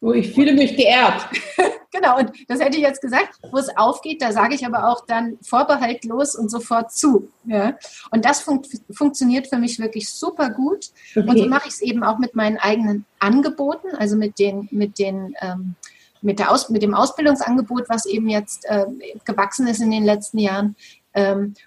Oh, 0.00 0.12
ich 0.12 0.32
fühle 0.34 0.52
mich 0.52 0.76
geehrt. 0.76 1.26
genau, 1.92 2.18
und 2.18 2.32
das 2.48 2.60
hätte 2.60 2.76
ich 2.76 2.82
jetzt 2.82 3.00
gesagt. 3.00 3.38
Wo 3.50 3.56
es 3.56 3.74
aufgeht, 3.76 4.20
da 4.20 4.32
sage 4.32 4.54
ich 4.54 4.66
aber 4.66 4.88
auch 4.88 5.06
dann 5.06 5.38
vorbehaltlos 5.42 6.34
und 6.34 6.50
sofort 6.50 6.92
zu. 6.92 7.30
Ja? 7.44 7.78
Und 8.10 8.24
das 8.24 8.40
fun 8.40 8.62
funktioniert 8.90 9.46
für 9.46 9.56
mich 9.56 9.78
wirklich 9.78 10.10
super 10.10 10.50
gut. 10.50 10.90
Okay. 11.14 11.28
Und 11.28 11.38
so 11.38 11.46
mache 11.46 11.68
ich 11.68 11.74
es 11.74 11.80
eben 11.80 12.04
auch 12.04 12.18
mit 12.18 12.34
meinen 12.34 12.58
eigenen 12.58 13.06
Angeboten, 13.18 13.88
also 13.96 14.16
mit 14.16 14.38
den, 14.38 14.68
mit 14.70 14.98
den 14.98 15.34
ähm, 15.40 15.76
mit, 16.22 16.38
der 16.38 16.50
Aus, 16.50 16.68
mit 16.68 16.82
dem 16.82 16.94
Ausbildungsangebot, 16.94 17.88
was 17.88 18.04
eben 18.04 18.28
jetzt 18.28 18.64
äh, 18.66 18.86
gewachsen 19.24 19.66
ist 19.66 19.80
in 19.80 19.90
den 19.90 20.04
letzten 20.04 20.38
Jahren, 20.38 20.76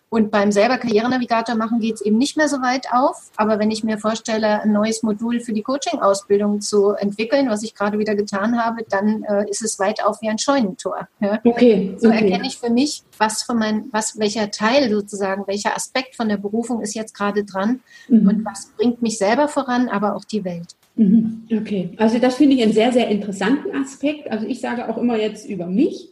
und 0.09 0.31
beim 0.31 0.51
selber 0.51 0.77
Karrierenavigator 0.77 1.55
machen 1.55 1.79
geht 1.79 1.95
es 1.95 2.01
eben 2.01 2.17
nicht 2.17 2.37
mehr 2.37 2.47
so 2.47 2.57
weit 2.57 2.87
auf. 2.91 3.31
Aber 3.35 3.57
wenn 3.57 3.71
ich 3.71 3.83
mir 3.83 3.97
vorstelle, 3.97 4.61
ein 4.61 4.71
neues 4.71 5.01
Modul 5.01 5.39
für 5.39 5.53
die 5.53 5.63
Coaching-Ausbildung 5.63 6.61
zu 6.61 6.91
entwickeln, 6.91 7.49
was 7.49 7.63
ich 7.63 7.73
gerade 7.73 7.97
wieder 7.97 8.15
getan 8.15 8.63
habe, 8.63 8.85
dann 8.89 9.23
äh, 9.23 9.49
ist 9.49 9.63
es 9.63 9.79
weit 9.79 10.03
auf 10.03 10.21
wie 10.21 10.29
ein 10.29 10.37
Scheunentor. 10.37 11.07
Ja? 11.19 11.39
Okay. 11.43 11.95
So 11.97 12.09
okay. 12.09 12.25
erkenne 12.25 12.47
ich 12.47 12.57
für 12.57 12.69
mich, 12.69 13.03
was 13.17 13.43
von 13.43 13.57
mein, 13.57 13.85
was, 13.91 14.19
welcher 14.19 14.51
Teil 14.51 14.89
sozusagen, 14.89 15.47
welcher 15.47 15.75
Aspekt 15.75 16.15
von 16.15 16.29
der 16.29 16.37
Berufung 16.37 16.81
ist 16.81 16.93
jetzt 16.93 17.15
gerade 17.15 17.43
dran 17.43 17.79
mhm. 18.07 18.27
und 18.27 18.45
was 18.45 18.71
bringt 18.77 19.01
mich 19.01 19.17
selber 19.17 19.47
voran, 19.47 19.89
aber 19.89 20.15
auch 20.15 20.25
die 20.25 20.43
Welt. 20.43 20.75
Mhm. 20.95 21.47
Okay, 21.51 21.91
also 21.97 22.19
das 22.19 22.35
finde 22.35 22.55
ich 22.55 22.61
einen 22.61 22.73
sehr, 22.73 22.91
sehr 22.91 23.07
interessanten 23.07 23.75
Aspekt. 23.75 24.29
Also 24.29 24.45
ich 24.45 24.59
sage 24.59 24.89
auch 24.89 24.97
immer 24.97 25.17
jetzt 25.17 25.47
über 25.47 25.65
mich, 25.65 26.08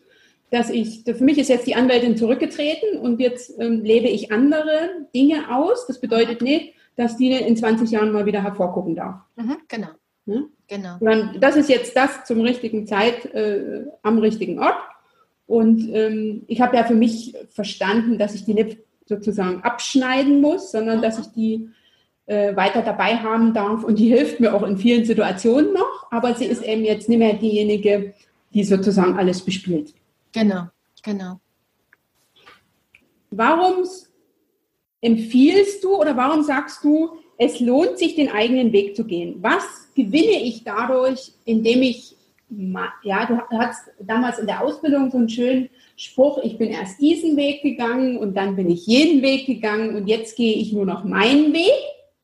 dass 0.49 0.69
ich, 0.69 1.03
für 1.03 1.23
mich 1.23 1.37
ist 1.37 1.49
jetzt 1.49 1.67
die 1.67 1.75
Anwältin 1.75 2.15
zurückgetreten 2.15 2.99
und 2.99 3.19
jetzt 3.19 3.59
ähm, 3.59 3.83
lebe 3.83 4.07
ich 4.07 4.31
andere 4.31 4.89
Dinge 5.13 5.53
aus. 5.53 5.87
Das 5.87 5.99
bedeutet 5.99 6.41
nicht, 6.41 6.73
dass 6.95 7.17
die 7.17 7.31
in 7.31 7.57
20 7.57 7.91
Jahren 7.91 8.11
mal 8.11 8.25
wieder 8.25 8.43
hervorgucken 8.43 8.95
darf. 8.95 9.15
Mhm, 9.35 9.57
genau. 9.67 9.87
Ja? 10.25 10.41
genau. 10.67 10.97
Dann, 11.01 11.37
das 11.39 11.55
ist 11.55 11.69
jetzt 11.69 11.95
das 11.95 12.25
zum 12.25 12.41
richtigen 12.41 12.87
Zeit 12.87 13.25
äh, 13.33 13.85
am 14.03 14.19
richtigen 14.19 14.59
Ort. 14.59 14.77
Und 15.47 15.89
ähm, 15.93 16.43
ich 16.47 16.61
habe 16.61 16.75
ja 16.75 16.83
für 16.83 16.95
mich 16.95 17.33
verstanden, 17.49 18.17
dass 18.17 18.35
ich 18.35 18.45
die 18.45 18.53
nicht 18.53 18.77
sozusagen 19.05 19.61
abschneiden 19.63 20.41
muss, 20.41 20.71
sondern 20.71 21.01
dass 21.01 21.19
ich 21.19 21.27
die 21.27 21.69
äh, 22.25 22.55
weiter 22.55 22.81
dabei 22.81 23.15
haben 23.15 23.53
darf. 23.53 23.83
Und 23.83 23.99
die 23.99 24.09
hilft 24.09 24.39
mir 24.39 24.53
auch 24.53 24.63
in 24.63 24.77
vielen 24.77 25.05
Situationen 25.05 25.73
noch, 25.73 26.07
aber 26.11 26.35
sie 26.35 26.45
ist 26.45 26.63
eben 26.63 26.83
jetzt 26.83 27.07
nicht 27.07 27.19
mehr 27.19 27.33
diejenige, 27.33 28.13
die 28.53 28.63
sozusagen 28.63 29.17
alles 29.17 29.41
bespielt. 29.41 29.93
Genau, 30.33 30.67
genau. 31.03 31.39
Warum 33.31 33.85
empfiehlst 35.01 35.83
du 35.83 35.95
oder 35.95 36.15
warum 36.15 36.43
sagst 36.43 36.83
du, 36.83 37.17
es 37.37 37.59
lohnt 37.59 37.97
sich, 37.97 38.15
den 38.15 38.31
eigenen 38.31 38.71
Weg 38.71 38.95
zu 38.95 39.05
gehen? 39.05 39.37
Was 39.41 39.89
gewinne 39.95 40.43
ich 40.43 40.63
dadurch, 40.63 41.33
indem 41.45 41.81
ich, 41.81 42.15
ja, 43.03 43.25
du 43.25 43.39
hast 43.57 43.89
damals 43.99 44.39
in 44.39 44.47
der 44.47 44.63
Ausbildung 44.63 45.11
so 45.11 45.17
einen 45.17 45.29
schönen 45.29 45.69
Spruch, 45.95 46.39
ich 46.43 46.57
bin 46.57 46.69
erst 46.69 46.99
diesen 46.99 47.35
Weg 47.37 47.61
gegangen 47.61 48.17
und 48.17 48.35
dann 48.35 48.55
bin 48.55 48.69
ich 48.69 48.87
jeden 48.87 49.21
Weg 49.21 49.45
gegangen 49.45 49.95
und 49.95 50.07
jetzt 50.07 50.35
gehe 50.35 50.55
ich 50.55 50.73
nur 50.73 50.85
noch 50.85 51.03
meinen 51.03 51.53
Weg. 51.53 51.73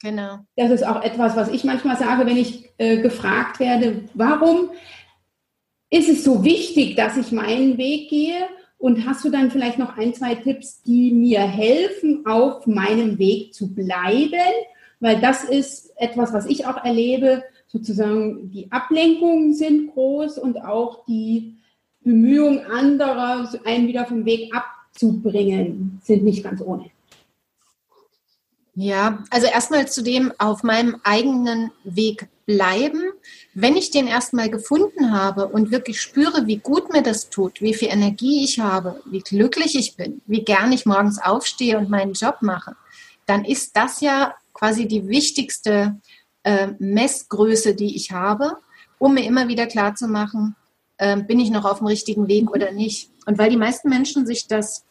Genau. 0.01 0.39
Das 0.55 0.69
ist 0.71 0.85
auch 0.85 1.01
etwas, 1.01 1.35
was 1.35 1.49
ich 1.49 1.63
manchmal 1.63 1.97
sage, 1.97 2.25
wenn 2.25 2.37
ich 2.37 2.69
äh, 2.77 2.97
gefragt 2.97 3.59
werde, 3.59 4.03
warum 4.13 4.69
ist 5.93 6.09
es 6.09 6.23
so 6.23 6.43
wichtig, 6.43 6.95
dass 6.95 7.17
ich 7.17 7.31
meinen 7.31 7.77
Weg 7.77 8.09
gehe? 8.09 8.47
Und 8.79 9.05
hast 9.05 9.23
du 9.23 9.29
dann 9.29 9.51
vielleicht 9.51 9.77
noch 9.77 9.95
ein, 9.95 10.13
zwei 10.15 10.33
Tipps, 10.33 10.81
die 10.81 11.11
mir 11.11 11.41
helfen, 11.41 12.25
auf 12.25 12.65
meinem 12.65 13.19
Weg 13.19 13.53
zu 13.53 13.73
bleiben? 13.73 14.53
Weil 14.99 15.21
das 15.21 15.43
ist 15.43 15.93
etwas, 15.97 16.33
was 16.33 16.47
ich 16.47 16.65
auch 16.65 16.83
erlebe. 16.83 17.43
Sozusagen 17.67 18.49
die 18.49 18.71
Ablenkungen 18.71 19.53
sind 19.53 19.93
groß 19.93 20.39
und 20.39 20.57
auch 20.65 21.05
die 21.05 21.57
Bemühungen 22.01 22.65
anderer, 22.65 23.47
einen 23.63 23.87
wieder 23.87 24.05
vom 24.05 24.25
Weg 24.25 24.51
abzubringen, 24.53 26.01
sind 26.03 26.23
nicht 26.23 26.43
ganz 26.43 26.59
ohne. 26.59 26.89
Ja, 28.75 29.23
also 29.29 29.45
erstmal 29.45 29.87
zu 29.87 30.01
dem 30.01 30.33
auf 30.39 30.63
meinem 30.63 30.95
eigenen 31.03 31.71
Weg 31.83 32.27
bleiben. 32.47 33.12
Wenn 33.55 33.77
ich 33.77 33.91
den 33.91 34.07
erstmal 34.07 34.49
gefunden 34.49 35.11
habe 35.11 35.47
und 35.47 35.71
wirklich 35.71 36.01
spüre, 36.01 36.47
wie 36.47 36.57
gut 36.57 36.91
mir 36.91 37.03
das 37.03 37.29
tut, 37.29 37.61
wie 37.61 37.73
viel 37.73 37.89
Energie 37.89 38.43
ich 38.43 38.59
habe, 38.59 39.01
wie 39.05 39.19
glücklich 39.19 39.75
ich 39.75 39.95
bin, 39.95 40.21
wie 40.25 40.43
gern 40.43 40.71
ich 40.71 40.85
morgens 40.85 41.21
aufstehe 41.21 41.77
und 41.77 41.89
meinen 41.89 42.13
Job 42.13 42.37
mache, 42.41 42.75
dann 43.25 43.45
ist 43.45 43.77
das 43.77 44.01
ja 44.01 44.33
quasi 44.53 44.87
die 44.87 45.07
wichtigste 45.07 45.99
äh, 46.43 46.69
Messgröße, 46.79 47.75
die 47.75 47.95
ich 47.95 48.11
habe, 48.11 48.57
um 48.97 49.13
mir 49.13 49.25
immer 49.25 49.47
wieder 49.47 49.67
klarzumachen, 49.67 50.55
äh, 50.97 51.21
bin 51.21 51.39
ich 51.39 51.51
noch 51.51 51.65
auf 51.65 51.79
dem 51.79 51.87
richtigen 51.87 52.27
Weg 52.27 52.49
oder 52.49 52.71
nicht. 52.71 53.11
Und 53.25 53.37
weil 53.37 53.49
die 53.49 53.57
meisten 53.57 53.89
Menschen 53.89 54.25
sich 54.25 54.47
das 54.47 54.83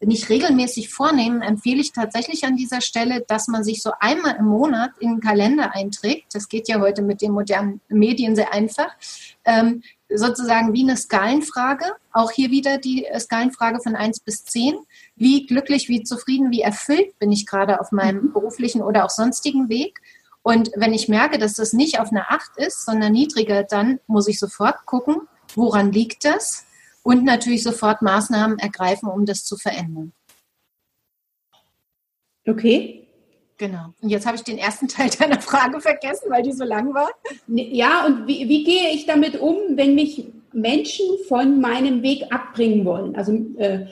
nicht 0.00 0.28
regelmäßig 0.28 0.90
vornehmen, 0.90 1.42
empfehle 1.42 1.80
ich 1.80 1.92
tatsächlich 1.92 2.44
an 2.44 2.56
dieser 2.56 2.80
Stelle, 2.80 3.24
dass 3.26 3.48
man 3.48 3.64
sich 3.64 3.82
so 3.82 3.90
einmal 3.98 4.36
im 4.36 4.46
Monat 4.46 4.92
in 5.00 5.16
den 5.16 5.20
Kalender 5.20 5.74
einträgt. 5.74 6.34
Das 6.34 6.48
geht 6.48 6.68
ja 6.68 6.80
heute 6.80 7.02
mit 7.02 7.20
den 7.20 7.32
modernen 7.32 7.80
Medien 7.88 8.36
sehr 8.36 8.52
einfach. 8.52 8.90
Ähm, 9.44 9.82
sozusagen 10.08 10.72
wie 10.72 10.82
eine 10.82 10.96
Skalenfrage. 10.96 11.84
Auch 12.12 12.30
hier 12.30 12.50
wieder 12.50 12.78
die 12.78 13.06
Skalenfrage 13.18 13.80
von 13.80 13.96
1 13.96 14.20
bis 14.20 14.44
10. 14.44 14.76
Wie 15.16 15.46
glücklich, 15.46 15.88
wie 15.88 16.02
zufrieden, 16.02 16.50
wie 16.50 16.62
erfüllt 16.62 17.18
bin 17.18 17.32
ich 17.32 17.46
gerade 17.46 17.80
auf 17.80 17.92
meinem 17.92 18.26
mhm. 18.26 18.32
beruflichen 18.32 18.82
oder 18.82 19.04
auch 19.04 19.10
sonstigen 19.10 19.68
Weg? 19.68 20.00
Und 20.42 20.70
wenn 20.76 20.94
ich 20.94 21.08
merke, 21.08 21.38
dass 21.38 21.54
das 21.54 21.72
nicht 21.72 22.00
auf 22.00 22.10
einer 22.10 22.30
8 22.30 22.56
ist, 22.56 22.84
sondern 22.86 23.12
niedriger, 23.12 23.64
dann 23.64 24.00
muss 24.06 24.28
ich 24.28 24.38
sofort 24.38 24.86
gucken, 24.86 25.28
woran 25.54 25.92
liegt 25.92 26.24
das? 26.24 26.64
Und 27.08 27.24
natürlich 27.24 27.62
sofort 27.62 28.02
Maßnahmen 28.02 28.58
ergreifen, 28.58 29.08
um 29.08 29.24
das 29.24 29.42
zu 29.42 29.56
verändern. 29.56 30.12
Okay. 32.46 33.08
Genau. 33.56 33.94
Und 34.02 34.10
jetzt 34.10 34.26
habe 34.26 34.36
ich 34.36 34.42
den 34.42 34.58
ersten 34.58 34.88
Teil 34.88 35.08
deiner 35.18 35.40
Frage 35.40 35.80
vergessen, 35.80 36.26
weil 36.28 36.42
die 36.42 36.52
so 36.52 36.64
lang 36.64 36.92
war. 36.92 37.08
Ja, 37.46 38.04
und 38.04 38.26
wie, 38.26 38.46
wie 38.50 38.62
gehe 38.62 38.90
ich 38.90 39.06
damit 39.06 39.40
um, 39.40 39.56
wenn 39.70 39.94
mich 39.94 40.26
Menschen 40.52 41.06
von 41.28 41.62
meinem 41.62 42.02
Weg 42.02 42.30
abbringen 42.30 42.84
wollen? 42.84 43.16
Also, 43.16 43.32
äh, 43.56 43.86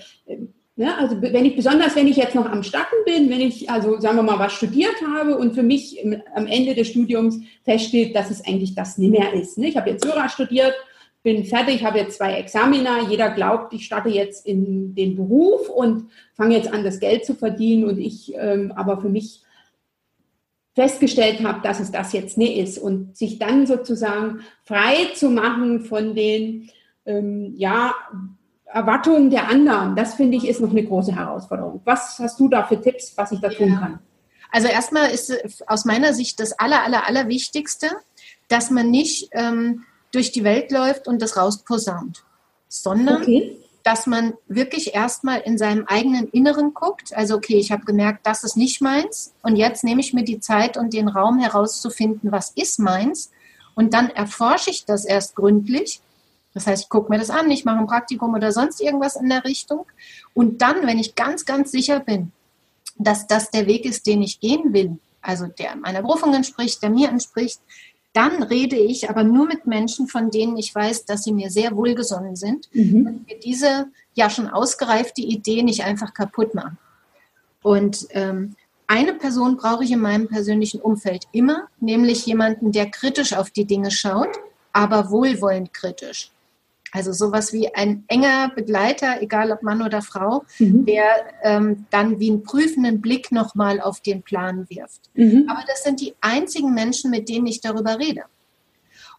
ne, 0.77 0.99
also 0.99 1.23
wenn 1.23 1.47
ich 1.47 1.57
besonders, 1.57 1.97
wenn 1.97 2.09
ich 2.09 2.19
jetzt 2.19 2.35
noch 2.35 2.45
am 2.45 2.62
Starten 2.62 2.97
bin, 3.07 3.31
wenn 3.31 3.41
ich 3.41 3.71
also 3.71 3.99
sagen 3.99 4.17
wir 4.17 4.25
mal 4.25 4.39
was 4.39 4.53
studiert 4.53 4.97
habe 5.11 5.39
und 5.39 5.55
für 5.55 5.62
mich 5.62 6.05
am 6.35 6.47
Ende 6.47 6.75
des 6.75 6.89
Studiums 6.89 7.39
feststeht, 7.64 8.14
dass 8.14 8.31
es 8.31 8.45
eigentlich 8.45 8.75
das 8.75 8.99
nicht 8.99 9.11
mehr 9.11 9.33
ist. 9.33 9.57
Ne? 9.57 9.69
Ich 9.69 9.77
habe 9.79 9.89
jetzt 9.89 10.05
Jura 10.05 10.29
studiert 10.29 10.75
bin 11.27 11.45
fertig, 11.45 11.85
habe 11.85 11.99
jetzt 11.99 12.18
zwei 12.18 12.35
Examina, 12.35 13.01
jeder 13.11 13.31
glaubt, 13.31 13.72
ich 13.72 13.85
starte 13.85 14.09
jetzt 14.09 14.47
in 14.47 14.95
den 14.95 15.16
Beruf 15.16 15.68
und 15.68 16.09
fange 16.35 16.55
jetzt 16.55 16.72
an, 16.72 16.85
das 16.85 17.01
Geld 17.01 17.24
zu 17.24 17.35
verdienen 17.35 17.83
und 17.83 17.99
ich 17.99 18.33
ähm, 18.37 18.72
aber 18.77 19.01
für 19.01 19.09
mich 19.09 19.43
festgestellt 20.77 21.43
habe, 21.43 21.62
dass 21.62 21.81
es 21.81 21.91
das 21.91 22.12
jetzt 22.12 22.39
nicht 22.39 22.57
ist 22.57 22.79
und 22.79 23.16
sich 23.16 23.41
dann 23.41 23.66
sozusagen 23.66 24.43
frei 24.62 25.11
zu 25.16 25.29
machen 25.29 25.81
von 25.81 26.14
den 26.14 26.70
ähm, 27.07 27.55
ja, 27.57 27.97
Erwartungen 28.66 29.29
der 29.31 29.49
anderen, 29.49 29.97
das 29.97 30.14
finde 30.14 30.37
ich 30.37 30.47
ist 30.47 30.61
noch 30.61 30.70
eine 30.70 30.85
große 30.85 31.16
Herausforderung. 31.16 31.81
Was 31.85 32.20
hast 32.20 32.39
du 32.39 32.49
da 32.49 32.62
für 32.62 32.81
Tipps, 32.81 33.14
was 33.16 33.33
ich 33.33 33.41
da 33.41 33.49
tun 33.49 33.74
kann? 33.74 33.99
Also 34.53 34.68
erstmal 34.68 35.11
ist 35.11 35.37
aus 35.66 35.87
meiner 35.87 36.12
Sicht 36.12 36.39
das 36.39 36.53
aller, 36.53 36.85
aller, 36.85 37.05
aller 37.05 37.27
Wichtigste, 37.27 37.89
dass 38.47 38.70
man 38.70 38.93
nicht 38.93 39.31
ähm, 39.33 39.83
durch 40.17 40.33
die 40.33 40.45
Welt 40.45 40.73
läuft 40.73 41.07
und 41.07 41.21
das 41.21 41.37
rausposaunt, 41.37 42.25
sondern 42.69 43.23
okay. 43.23 43.57
dass 43.85 44.07
man 44.07 44.33
wirklich 44.49 44.95
erstmal 44.95 45.41
in 45.41 45.59
seinem 45.59 45.85
eigenen 45.87 46.29
Inneren 46.29 46.73
guckt. 46.73 47.14
Also, 47.14 47.37
okay, 47.37 47.59
ich 47.59 47.71
habe 47.71 47.85
gemerkt, 47.85 48.27
das 48.27 48.43
ist 48.43 48.57
nicht 48.57 48.81
meins 48.81 49.35
und 49.43 49.57
jetzt 49.57 49.85
nehme 49.85 50.01
ich 50.01 50.14
mir 50.14 50.25
die 50.25 50.41
Zeit 50.41 50.79
und 50.79 50.95
den 50.95 51.09
Raum 51.09 51.39
herauszufinden, 51.39 52.33
was 52.33 52.51
ist 52.51 52.79
meins. 52.79 53.31
Und 53.75 53.93
dann 53.93 54.09
erforsche 54.09 54.71
ich 54.71 54.87
das 54.87 55.05
erst 55.05 55.37
gründlich. 55.37 56.01
Das 56.55 56.67
heißt, 56.67 56.85
ich 56.85 56.89
gucke 56.89 57.12
mir 57.12 57.19
das 57.19 57.29
an, 57.29 57.51
ich 57.51 57.67
mache 57.67 57.79
ein 57.79 57.87
Praktikum 57.87 58.33
oder 58.33 58.51
sonst 58.51 58.81
irgendwas 58.81 59.17
in 59.17 59.29
der 59.29 59.45
Richtung. 59.45 59.85
Und 60.33 60.62
dann, 60.62 60.87
wenn 60.87 60.99
ich 60.99 61.14
ganz, 61.14 61.45
ganz 61.45 61.71
sicher 61.71 62.01
bin, 62.01 62.33
dass 62.97 63.27
das 63.27 63.51
der 63.51 63.67
Weg 63.67 63.85
ist, 63.85 64.07
den 64.07 64.23
ich 64.23 64.41
gehen 64.41 64.73
will, 64.73 64.97
also 65.21 65.47
der 65.47 65.77
meiner 65.77 66.01
Berufung 66.01 66.33
entspricht, 66.33 66.83
der 66.83 66.89
mir 66.89 67.11
entspricht, 67.11 67.61
dann 68.17 68.43
rede 68.43 68.77
ich 68.77 69.11
aber 69.11 69.25
nur 69.25 69.47
mit 69.47 69.67
Menschen, 69.67 70.09
von 70.09 70.31
denen 70.31 70.57
ich 70.57 70.75
weiß, 70.75 71.05
dass 71.05 71.23
sie 71.23 71.33
mir 71.33 71.51
sehr 71.51 71.77
wohlgesonnen 71.77 72.35
sind 72.35 72.71
mhm. 72.73 73.07
und 73.07 73.27
mir 73.27 73.39
diese 73.39 73.89
ja 74.14 74.31
schon 74.31 74.49
ausgereifte 74.49 75.21
Idee 75.21 75.62
nicht 75.62 75.85
einfach 75.85 76.14
kaputt 76.14 76.55
machen. 76.55 76.79
Und 77.62 78.07
ähm, 78.11 78.57
eine 78.87 79.12
Person 79.12 79.59
brauche 79.59 79.85
ich 79.85 79.91
in 79.91 80.01
meinem 80.01 80.29
persönlichen 80.29 80.81
Umfeld 80.81 81.27
immer, 81.33 81.69
nämlich 81.79 82.25
jemanden, 82.25 82.73
der 82.73 82.91
kritisch 82.91 83.35
auf 83.35 83.51
die 83.51 83.67
Dinge 83.67 83.91
schaut, 83.91 84.31
aber 84.73 85.11
wohlwollend 85.11 85.75
kritisch. 85.75 86.31
Also 86.93 87.12
sowas 87.12 87.53
wie 87.53 87.74
ein 87.74 88.05
enger 88.09 88.51
Begleiter, 88.55 89.20
egal 89.20 89.51
ob 89.51 89.62
Mann 89.62 89.82
oder 89.82 90.03
Frau, 90.03 90.45
mhm. 90.59 90.87
der 90.87 91.05
ähm, 91.43 91.87
dann 91.91 92.20
wie 92.20 92.30
einen 92.30 92.43
prüfenden 92.43 93.01
Blick 93.01 93.32
nochmal 93.32 93.80
auf 93.80 94.01
den 94.01 94.22
Plan 94.22 94.66
wirft. 94.70 95.11
Mhm. 95.14 95.47
Aber 95.49 95.62
das 95.66 95.82
sind 95.82 96.01
die 96.01 96.14
einzigen 96.20 96.74
Menschen, 96.74 97.11
mit 97.11 97.28
denen 97.28 97.47
ich 97.47 97.61
darüber 97.61 97.99
rede. 97.99 98.22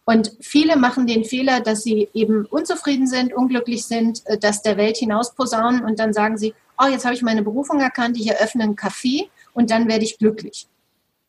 Und 0.04 0.32
viele 0.40 0.76
machen 0.76 1.06
den 1.06 1.24
Fehler, 1.24 1.60
dass 1.60 1.82
sie 1.82 2.08
eben 2.14 2.46
unzufrieden 2.46 3.06
sind, 3.06 3.34
unglücklich 3.34 3.84
sind, 3.84 4.26
äh, 4.26 4.38
dass 4.38 4.62
der 4.62 4.78
Welt 4.78 4.96
hinaus 4.96 5.34
posaunen 5.34 5.84
und 5.84 5.98
dann 5.98 6.14
sagen 6.14 6.38
sie, 6.38 6.54
oh, 6.78 6.86
jetzt 6.86 7.04
habe 7.04 7.14
ich 7.14 7.22
meine 7.22 7.42
Berufung 7.42 7.80
erkannt, 7.80 8.16
ich 8.16 8.28
eröffne 8.28 8.64
einen 8.64 8.76
Café 8.76 9.28
und 9.52 9.70
dann 9.70 9.86
werde 9.86 10.04
ich 10.04 10.16
glücklich. 10.16 10.66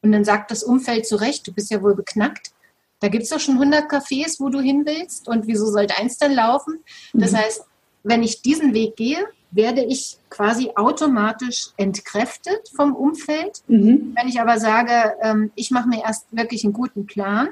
Und 0.02 0.14
dann 0.14 0.24
sagt 0.24 0.50
das 0.52 0.64
Umfeld 0.64 1.06
zu 1.06 1.18
Recht, 1.18 1.46
du 1.46 1.54
bist 1.54 1.72
ja 1.72 1.82
wohl 1.82 1.96
beknackt. 1.96 2.49
Da 3.00 3.08
gibt 3.08 3.24
es 3.24 3.30
doch 3.30 3.40
schon 3.40 3.56
100 3.56 3.90
Cafés, 3.90 4.40
wo 4.40 4.50
du 4.50 4.60
hin 4.60 4.84
willst. 4.86 5.28
Und 5.28 5.48
wieso 5.48 5.66
sollte 5.68 5.98
eins 5.98 6.18
denn 6.18 6.34
laufen? 6.34 6.80
Das 7.14 7.32
mhm. 7.32 7.38
heißt, 7.38 7.64
wenn 8.04 8.24
ich 8.24 8.42
diesen 8.42 8.74
Weg 8.74 8.96
gehe, 8.96 9.26
werde 9.52 9.84
ich 9.84 10.18
quasi 10.30 10.72
automatisch 10.76 11.70
entkräftet 11.78 12.70
vom 12.76 12.96
Umfeld. 12.96 13.62
Mhm. 13.68 14.16
Wenn 14.16 14.28
ich 14.28 14.40
aber 14.40 14.60
sage, 14.60 15.16
ähm, 15.22 15.52
ich 15.56 15.72
mache 15.72 15.88
mir 15.88 16.04
erst 16.04 16.26
wirklich 16.32 16.64
einen 16.64 16.74
guten 16.74 17.06
Plan, 17.08 17.50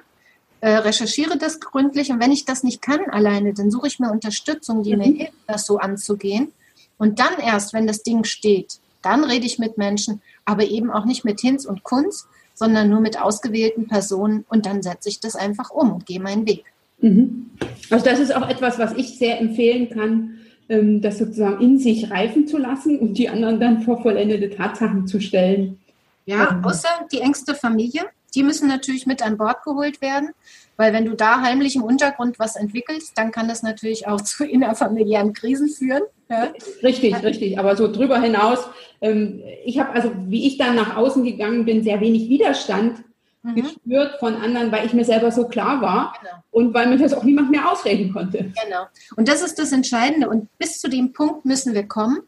äh, 0.62 0.70
recherchiere 0.70 1.38
das 1.38 1.60
gründlich 1.60 2.12
und 2.12 2.20
wenn 2.20 2.32
ich 2.32 2.46
das 2.46 2.64
nicht 2.64 2.82
kann 2.82 3.10
alleine, 3.10 3.54
dann 3.54 3.72
suche 3.72 3.88
ich 3.88 4.00
mir 4.00 4.12
Unterstützung, 4.12 4.84
die 4.84 4.94
mhm. 4.94 5.00
mir 5.00 5.06
hilft, 5.06 5.34
das 5.48 5.66
so 5.66 5.78
anzugehen. 5.78 6.52
Und 6.98 7.20
dann 7.20 7.40
erst, 7.40 7.74
wenn 7.74 7.88
das 7.88 8.04
Ding 8.04 8.24
steht, 8.24 8.80
dann 9.02 9.24
rede 9.24 9.46
ich 9.46 9.60
mit 9.60 9.78
Menschen, 9.78 10.22
aber 10.46 10.66
eben 10.66 10.92
auch 10.92 11.06
nicht 11.06 11.24
mit 11.24 11.40
Hinz 11.40 11.66
und 11.66 11.84
Kunz, 11.84 12.28
sondern 12.58 12.90
nur 12.90 13.02
mit 13.02 13.22
ausgewählten 13.22 13.88
Personen 13.88 14.44
und 14.50 14.66
dann 14.66 14.82
setze 14.82 15.10
ich 15.10 15.20
das 15.20 15.36
einfach 15.36 15.70
um 15.70 15.94
und 15.94 16.06
gehe 16.08 16.20
meinen 16.20 16.48
Weg. 16.48 16.66
Mhm. 17.00 17.52
Also 17.92 18.04
das 18.04 18.20
ist 18.20 18.36
auch 18.36 18.50
etwas, 18.50 18.80
was 18.80 18.94
ich 18.94 19.20
sehr 19.20 19.40
empfehlen 19.40 19.90
kann, 19.92 20.40
ähm, 20.68 21.00
das 21.02 21.20
sozusagen 21.20 21.62
in 21.62 21.78
sich 21.78 22.10
reifen 22.10 22.48
zu 22.48 22.58
lassen 22.58 22.98
und 22.98 23.14
die 23.20 23.30
anderen 23.30 23.60
dann 23.60 23.82
vor 23.84 24.02
vollendete 24.02 24.50
Tatsachen 24.50 25.06
zu 25.06 25.20
stellen. 25.20 25.78
Ja, 26.26 26.50
ähm. 26.50 26.66
außer 26.66 26.90
die 27.12 27.22
engste 27.22 27.54
Familie, 27.54 28.02
die 28.34 28.42
müssen 28.42 28.68
natürlich 28.68 29.06
mit 29.06 29.24
an 29.24 29.38
Bord 29.38 29.64
geholt 29.64 30.02
werden, 30.02 30.32
weil 30.78 30.94
wenn 30.94 31.06
du 31.06 31.14
da 31.14 31.42
heimlich 31.42 31.76
im 31.76 31.84
Untergrund 31.84 32.40
was 32.40 32.56
entwickelst, 32.56 33.12
dann 33.16 33.32
kann 33.32 33.48
das 33.48 33.62
natürlich 33.62 34.08
auch 34.08 34.22
zu 34.24 34.44
innerfamiliären 34.44 35.34
Krisen 35.34 35.70
führen. 35.70 36.04
Ja. 36.30 36.52
Richtig, 36.84 37.24
richtig. 37.24 37.60
Aber 37.60 37.76
so 37.76 37.92
drüber 37.92 38.20
hinaus 38.20 38.68
ähm, 39.02 39.44
ich 39.64 39.80
habe 39.80 39.92
also, 39.94 40.12
wie 40.28 40.48
ich 40.48 40.58
dann 40.58 40.76
nach 40.76 40.96
außen 40.96 41.24
gegangen 41.24 41.66
bin, 41.66 41.84
sehr 41.84 42.02
wenig 42.02 42.30
Widerstand 42.30 43.04
mhm. 43.44 43.56
gespürt 43.56 44.20
von 44.20 44.36
anderen, 44.36 44.72
weil 44.72 44.86
ich 44.86 44.94
mir 44.94 45.06
selber 45.06 45.32
so 45.32 45.48
klar 45.48 45.82
war 45.82 46.14
genau. 46.20 46.34
und 46.52 46.74
weil 46.74 46.88
mir 46.88 46.98
das 46.98 47.14
auch 47.14 47.24
niemand 47.24 47.52
mehr 47.52 47.72
ausreden 47.72 48.14
konnte. 48.14 48.52
Genau. 48.64 48.88
Und 49.16 49.28
das 49.28 49.42
ist 49.42 49.60
das 49.60 49.72
Entscheidende. 49.72 50.30
Und 50.30 50.50
bis 50.58 50.80
zu 50.80 50.90
dem 50.90 51.14
Punkt 51.14 51.46
müssen 51.46 51.74
wir 51.74 51.88
kommen 51.88 52.22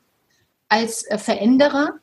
als 0.67 1.03
äh, 1.07 1.17
Veränderer. 1.17 1.93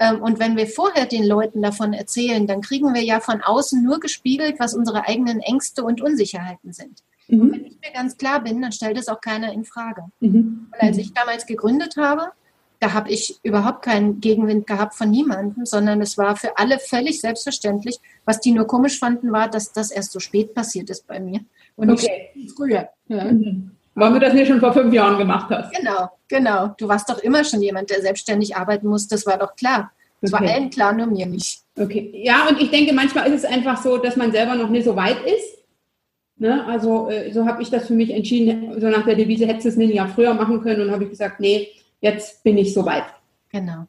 Ähm, 0.00 0.20
und 0.20 0.40
wenn 0.40 0.56
wir 0.56 0.66
vorher 0.66 1.06
den 1.06 1.24
Leuten 1.24 1.62
davon 1.62 1.92
erzählen, 1.92 2.46
dann 2.46 2.60
kriegen 2.60 2.92
wir 2.94 3.02
ja 3.02 3.20
von 3.20 3.42
außen 3.42 3.82
nur 3.82 4.00
gespiegelt, 4.00 4.56
was 4.58 4.74
unsere 4.74 5.06
eigenen 5.06 5.40
Ängste 5.40 5.84
und 5.84 6.00
Unsicherheiten 6.00 6.72
sind. 6.72 7.02
Mhm. 7.28 7.40
Und 7.40 7.52
wenn 7.52 7.64
ich 7.64 7.78
mir 7.80 7.92
ganz 7.94 8.16
klar 8.16 8.42
bin, 8.42 8.60
dann 8.60 8.72
stellt 8.72 8.98
es 8.98 9.08
auch 9.08 9.20
keiner 9.20 9.52
in 9.52 9.64
Frage. 9.64 10.02
Mhm. 10.20 10.68
Und 10.72 10.80
als 10.80 10.98
ich 10.98 11.12
damals 11.14 11.46
gegründet 11.46 11.96
habe, 11.96 12.32
da 12.80 12.92
habe 12.92 13.10
ich 13.10 13.38
überhaupt 13.42 13.82
keinen 13.82 14.20
Gegenwind 14.20 14.66
gehabt 14.66 14.94
von 14.94 15.10
niemandem, 15.10 15.66
sondern 15.66 16.00
es 16.00 16.16
war 16.16 16.36
für 16.36 16.58
alle 16.58 16.78
völlig 16.78 17.20
selbstverständlich. 17.20 17.98
Was 18.24 18.40
die 18.40 18.52
nur 18.52 18.66
komisch 18.66 18.98
fanden, 18.98 19.32
war, 19.32 19.48
dass 19.48 19.72
das 19.72 19.90
erst 19.90 20.12
so 20.12 20.20
spät 20.20 20.54
passiert 20.54 20.88
ist 20.90 21.06
bei 21.06 21.18
mir 21.18 21.40
und 21.76 21.90
okay. 21.90 22.30
nicht 22.34 22.56
früher. 22.56 22.88
Ja. 23.08 23.24
Mhm. 23.24 23.72
Weil 23.94 24.12
du 24.12 24.20
das 24.20 24.32
nicht 24.32 24.46
schon 24.46 24.60
vor 24.60 24.72
fünf 24.72 24.94
Jahren 24.94 25.18
gemacht 25.18 25.50
hast. 25.50 25.74
Genau, 25.74 26.08
genau. 26.28 26.68
Du 26.78 26.86
warst 26.86 27.10
doch 27.10 27.18
immer 27.18 27.42
schon 27.42 27.60
jemand, 27.60 27.90
der 27.90 28.00
selbstständig 28.00 28.56
arbeiten 28.56 28.86
muss. 28.86 29.08
Das 29.08 29.26
war 29.26 29.38
doch 29.38 29.56
klar. 29.56 29.90
Das 30.20 30.32
okay. 30.32 30.44
war 30.44 30.54
allen 30.54 30.70
klar, 30.70 30.92
nur 30.92 31.06
mir 31.06 31.26
nicht. 31.26 31.62
Okay. 31.76 32.12
Ja, 32.14 32.46
und 32.48 32.60
ich 32.60 32.70
denke, 32.70 32.92
manchmal 32.92 33.26
ist 33.26 33.44
es 33.44 33.44
einfach 33.44 33.82
so, 33.82 33.98
dass 33.98 34.14
man 34.14 34.30
selber 34.30 34.54
noch 34.54 34.68
nicht 34.68 34.84
so 34.84 34.94
weit 34.94 35.18
ist. 35.24 35.57
Ne? 36.38 36.64
Also 36.66 37.08
äh, 37.08 37.32
so 37.32 37.46
habe 37.46 37.62
ich 37.62 37.70
das 37.70 37.86
für 37.86 37.94
mich 37.94 38.10
entschieden. 38.10 38.80
So 38.80 38.88
nach 38.88 39.04
der 39.04 39.16
Devise 39.16 39.46
hättest 39.46 39.64
du 39.64 39.68
es 39.70 39.76
ein 39.76 39.90
Jahr 39.90 40.08
früher 40.08 40.34
machen 40.34 40.62
können 40.62 40.82
und 40.82 40.90
habe 40.90 41.04
ich 41.04 41.10
gesagt, 41.10 41.40
nee, 41.40 41.68
jetzt 42.00 42.42
bin 42.44 42.56
ich 42.58 42.72
soweit. 42.72 43.04
Genau. 43.50 43.86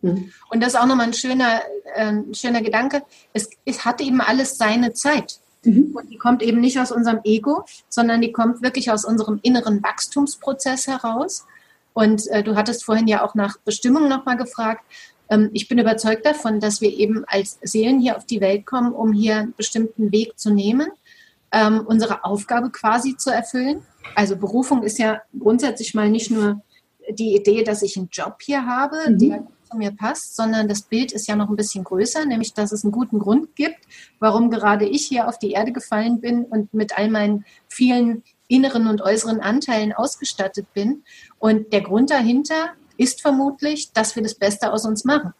Mhm. 0.00 0.32
Und 0.50 0.62
das 0.62 0.74
ist 0.74 0.80
auch 0.80 0.86
nochmal 0.86 1.06
ein 1.06 1.12
schöner, 1.12 1.60
äh, 1.94 2.12
schöner 2.32 2.62
Gedanke. 2.62 3.02
Es, 3.32 3.50
es 3.64 3.84
hat 3.84 4.00
eben 4.00 4.20
alles 4.20 4.56
seine 4.56 4.92
Zeit. 4.92 5.40
Mhm. 5.62 5.94
Und 5.94 6.10
die 6.10 6.16
kommt 6.16 6.42
eben 6.42 6.60
nicht 6.60 6.78
aus 6.80 6.90
unserem 6.90 7.20
Ego, 7.24 7.64
sondern 7.88 8.20
die 8.20 8.32
kommt 8.32 8.62
wirklich 8.62 8.90
aus 8.90 9.04
unserem 9.04 9.38
inneren 9.42 9.82
Wachstumsprozess 9.82 10.86
heraus. 10.86 11.46
Und 11.92 12.26
äh, 12.28 12.42
du 12.42 12.56
hattest 12.56 12.84
vorhin 12.84 13.08
ja 13.08 13.24
auch 13.24 13.34
nach 13.34 13.58
Bestimmung 13.58 14.08
nochmal 14.08 14.36
gefragt. 14.36 14.82
Ähm, 15.28 15.50
ich 15.52 15.68
bin 15.68 15.78
überzeugt 15.78 16.24
davon, 16.24 16.60
dass 16.60 16.80
wir 16.80 16.96
eben 16.96 17.24
als 17.26 17.58
Seelen 17.62 18.00
hier 18.00 18.16
auf 18.16 18.24
die 18.24 18.40
Welt 18.40 18.64
kommen, 18.64 18.92
um 18.92 19.12
hier 19.12 19.36
einen 19.36 19.54
bestimmten 19.54 20.12
Weg 20.12 20.38
zu 20.38 20.50
nehmen, 20.50 20.88
ähm, 21.52 21.84
unsere 21.86 22.24
Aufgabe 22.24 22.70
quasi 22.70 23.16
zu 23.16 23.30
erfüllen. 23.30 23.82
Also 24.14 24.36
Berufung 24.36 24.82
ist 24.82 24.98
ja 24.98 25.22
grundsätzlich 25.38 25.94
mal 25.94 26.08
nicht 26.08 26.30
nur 26.30 26.62
die 27.10 27.34
Idee, 27.34 27.64
dass 27.64 27.82
ich 27.82 27.96
einen 27.96 28.08
Job 28.10 28.36
hier 28.40 28.66
habe, 28.66 28.96
mhm. 29.08 29.18
der 29.18 29.46
zu 29.70 29.76
mir 29.76 29.92
passt, 29.92 30.36
sondern 30.36 30.68
das 30.68 30.82
Bild 30.82 31.12
ist 31.12 31.28
ja 31.28 31.36
noch 31.36 31.48
ein 31.48 31.56
bisschen 31.56 31.84
größer, 31.84 32.24
nämlich 32.24 32.54
dass 32.54 32.72
es 32.72 32.84
einen 32.84 32.92
guten 32.92 33.18
Grund 33.18 33.54
gibt, 33.56 33.78
warum 34.18 34.50
gerade 34.50 34.86
ich 34.86 35.06
hier 35.06 35.28
auf 35.28 35.38
die 35.38 35.52
Erde 35.52 35.72
gefallen 35.72 36.20
bin 36.20 36.44
und 36.44 36.72
mit 36.74 36.96
all 36.98 37.08
meinen 37.08 37.44
vielen 37.68 38.22
inneren 38.48 38.88
und 38.88 39.00
äußeren 39.00 39.40
Anteilen 39.40 39.92
ausgestattet 39.92 40.66
bin. 40.74 41.04
Und 41.38 41.72
der 41.72 41.82
Grund 41.82 42.10
dahinter 42.10 42.70
ist 42.96 43.22
vermutlich, 43.22 43.92
dass 43.92 44.16
wir 44.16 44.22
das 44.22 44.34
Beste 44.34 44.72
aus 44.72 44.84
uns 44.84 45.04
machen. 45.04 45.32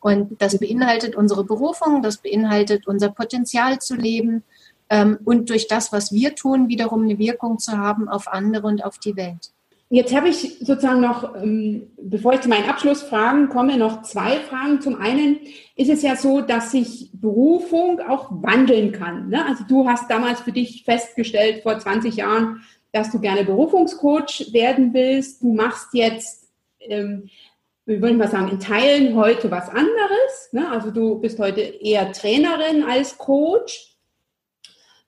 Und 0.00 0.40
das 0.42 0.58
beinhaltet 0.58 1.14
unsere 1.14 1.44
Berufung, 1.44 2.02
das 2.02 2.18
beinhaltet 2.18 2.86
unser 2.86 3.10
Potenzial 3.10 3.78
zu 3.78 3.94
leben 3.94 4.42
ähm, 4.90 5.18
und 5.24 5.50
durch 5.50 5.66
das, 5.68 5.92
was 5.92 6.12
wir 6.12 6.34
tun, 6.34 6.68
wiederum 6.68 7.04
eine 7.04 7.18
Wirkung 7.18 7.58
zu 7.58 7.78
haben 7.78 8.08
auf 8.08 8.28
andere 8.28 8.66
und 8.66 8.84
auf 8.84 8.98
die 8.98 9.16
Welt. 9.16 9.52
Jetzt 9.90 10.14
habe 10.14 10.28
ich 10.28 10.58
sozusagen 10.60 11.00
noch, 11.00 11.36
ähm, 11.36 11.92
bevor 11.98 12.32
ich 12.32 12.40
zu 12.40 12.48
meinen 12.48 12.68
Abschlussfragen 12.68 13.48
komme, 13.48 13.76
noch 13.76 14.02
zwei 14.02 14.40
Fragen. 14.40 14.80
Zum 14.80 15.00
einen 15.00 15.38
ist 15.76 15.90
es 15.90 16.02
ja 16.02 16.16
so, 16.16 16.40
dass 16.40 16.72
sich 16.72 17.10
Berufung 17.12 18.00
auch 18.00 18.28
wandeln 18.30 18.92
kann. 18.92 19.28
Ne? 19.28 19.44
Also 19.46 19.62
du 19.68 19.88
hast 19.88 20.10
damals 20.10 20.40
für 20.40 20.52
dich 20.52 20.84
festgestellt 20.84 21.62
vor 21.62 21.78
20 21.78 22.16
Jahren, 22.16 22.62
dass 22.92 23.12
du 23.12 23.20
gerne 23.20 23.44
Berufungscoach 23.44 24.52
werden 24.52 24.94
willst. 24.94 25.42
Du 25.42 25.52
machst 25.52 25.88
jetzt, 25.92 26.48
ähm, 26.80 27.28
wie 27.86 28.00
würde 28.00 28.12
ich 28.12 28.18
mal 28.18 28.28
sagen, 28.30 28.48
in 28.48 28.60
Teilen 28.60 29.14
heute 29.14 29.50
was 29.50 29.68
anderes. 29.68 30.48
Ne? 30.52 30.68
Also 30.70 30.90
du 30.90 31.20
bist 31.20 31.38
heute 31.38 31.60
eher 31.60 32.10
Trainerin 32.10 32.82
als 32.82 33.16
Coach. 33.18 33.93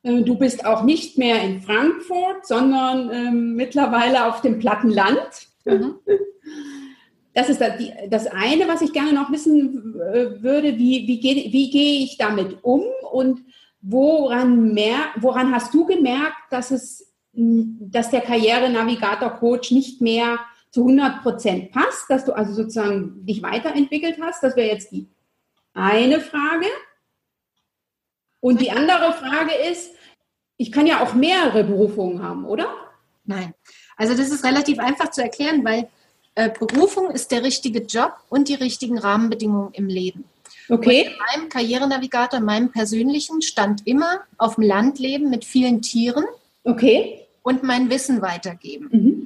Äh, 0.06 0.22
du 0.22 0.36
bist 0.36 0.64
auch 0.64 0.84
nicht 0.84 1.18
mehr 1.18 1.42
in 1.42 1.60
Frankfurt, 1.60 2.46
sondern 2.46 3.10
ähm, 3.12 3.54
mittlerweile 3.54 4.26
auf 4.26 4.40
dem 4.40 4.58
platten 4.58 4.90
Land. 4.90 5.48
Mhm. 5.64 5.96
Das 7.34 7.50
ist 7.50 7.60
das, 7.60 8.26
eine, 8.28 8.66
was 8.66 8.80
ich 8.80 8.94
gerne 8.94 9.12
noch 9.12 9.30
wissen 9.30 10.00
äh, 10.00 10.42
würde. 10.42 10.78
Wie, 10.78 11.06
wie, 11.06 11.20
gehe, 11.20 11.52
wie 11.52 11.70
gehe 11.70 12.04
ich 12.04 12.16
damit 12.16 12.58
um 12.62 12.82
und 13.10 13.42
woran, 13.82 14.72
mehr, 14.72 14.96
woran 15.16 15.54
hast 15.54 15.74
du 15.74 15.84
gemerkt, 15.84 16.36
dass, 16.50 16.70
es, 16.70 17.12
dass 17.32 18.10
der 18.10 18.22
Karriere-Navigator-Coach 18.22 19.72
nicht 19.72 20.00
mehr 20.00 20.38
zu 20.70 20.82
100 20.82 21.22
Prozent 21.22 21.72
passt, 21.72 22.08
dass 22.08 22.24
du 22.24 22.32
also 22.32 22.54
sozusagen 22.54 23.26
dich 23.26 23.42
weiterentwickelt 23.42 24.18
hast? 24.20 24.42
Das 24.42 24.56
wäre 24.56 24.68
jetzt 24.68 24.92
die 24.92 25.08
eine 25.74 26.20
Frage. 26.20 26.66
Und 28.40 28.60
die 28.60 28.70
andere 28.70 29.12
Frage 29.12 29.52
ist, 29.70 29.95
ich 30.56 30.72
kann 30.72 30.86
ja 30.86 31.02
auch 31.02 31.14
mehrere 31.14 31.64
Berufungen 31.64 32.22
haben, 32.22 32.44
oder? 32.44 32.68
Nein. 33.24 33.54
Also 33.96 34.14
das 34.14 34.30
ist 34.30 34.44
relativ 34.44 34.78
einfach 34.78 35.10
zu 35.10 35.22
erklären, 35.22 35.64
weil 35.64 35.88
äh, 36.34 36.50
Berufung 36.50 37.10
ist 37.10 37.30
der 37.30 37.42
richtige 37.42 37.80
Job 37.80 38.12
und 38.28 38.48
die 38.48 38.54
richtigen 38.54 38.98
Rahmenbedingungen 38.98 39.72
im 39.72 39.88
Leben. 39.88 40.24
Okay. 40.68 41.02
Und 41.02 41.12
in 41.12 41.18
meinem 41.18 41.48
Karrierenavigator, 41.48 42.38
in 42.38 42.44
meinem 42.44 42.70
persönlichen, 42.70 43.42
stand 43.42 43.86
immer 43.86 44.20
auf 44.36 44.56
dem 44.56 44.64
Land 44.64 44.98
leben 44.98 45.30
mit 45.30 45.44
vielen 45.44 45.82
Tieren. 45.82 46.24
Okay. 46.64 47.26
Und 47.42 47.62
mein 47.62 47.90
Wissen 47.90 48.22
weitergeben. 48.22 48.88
Mhm. 48.90 49.25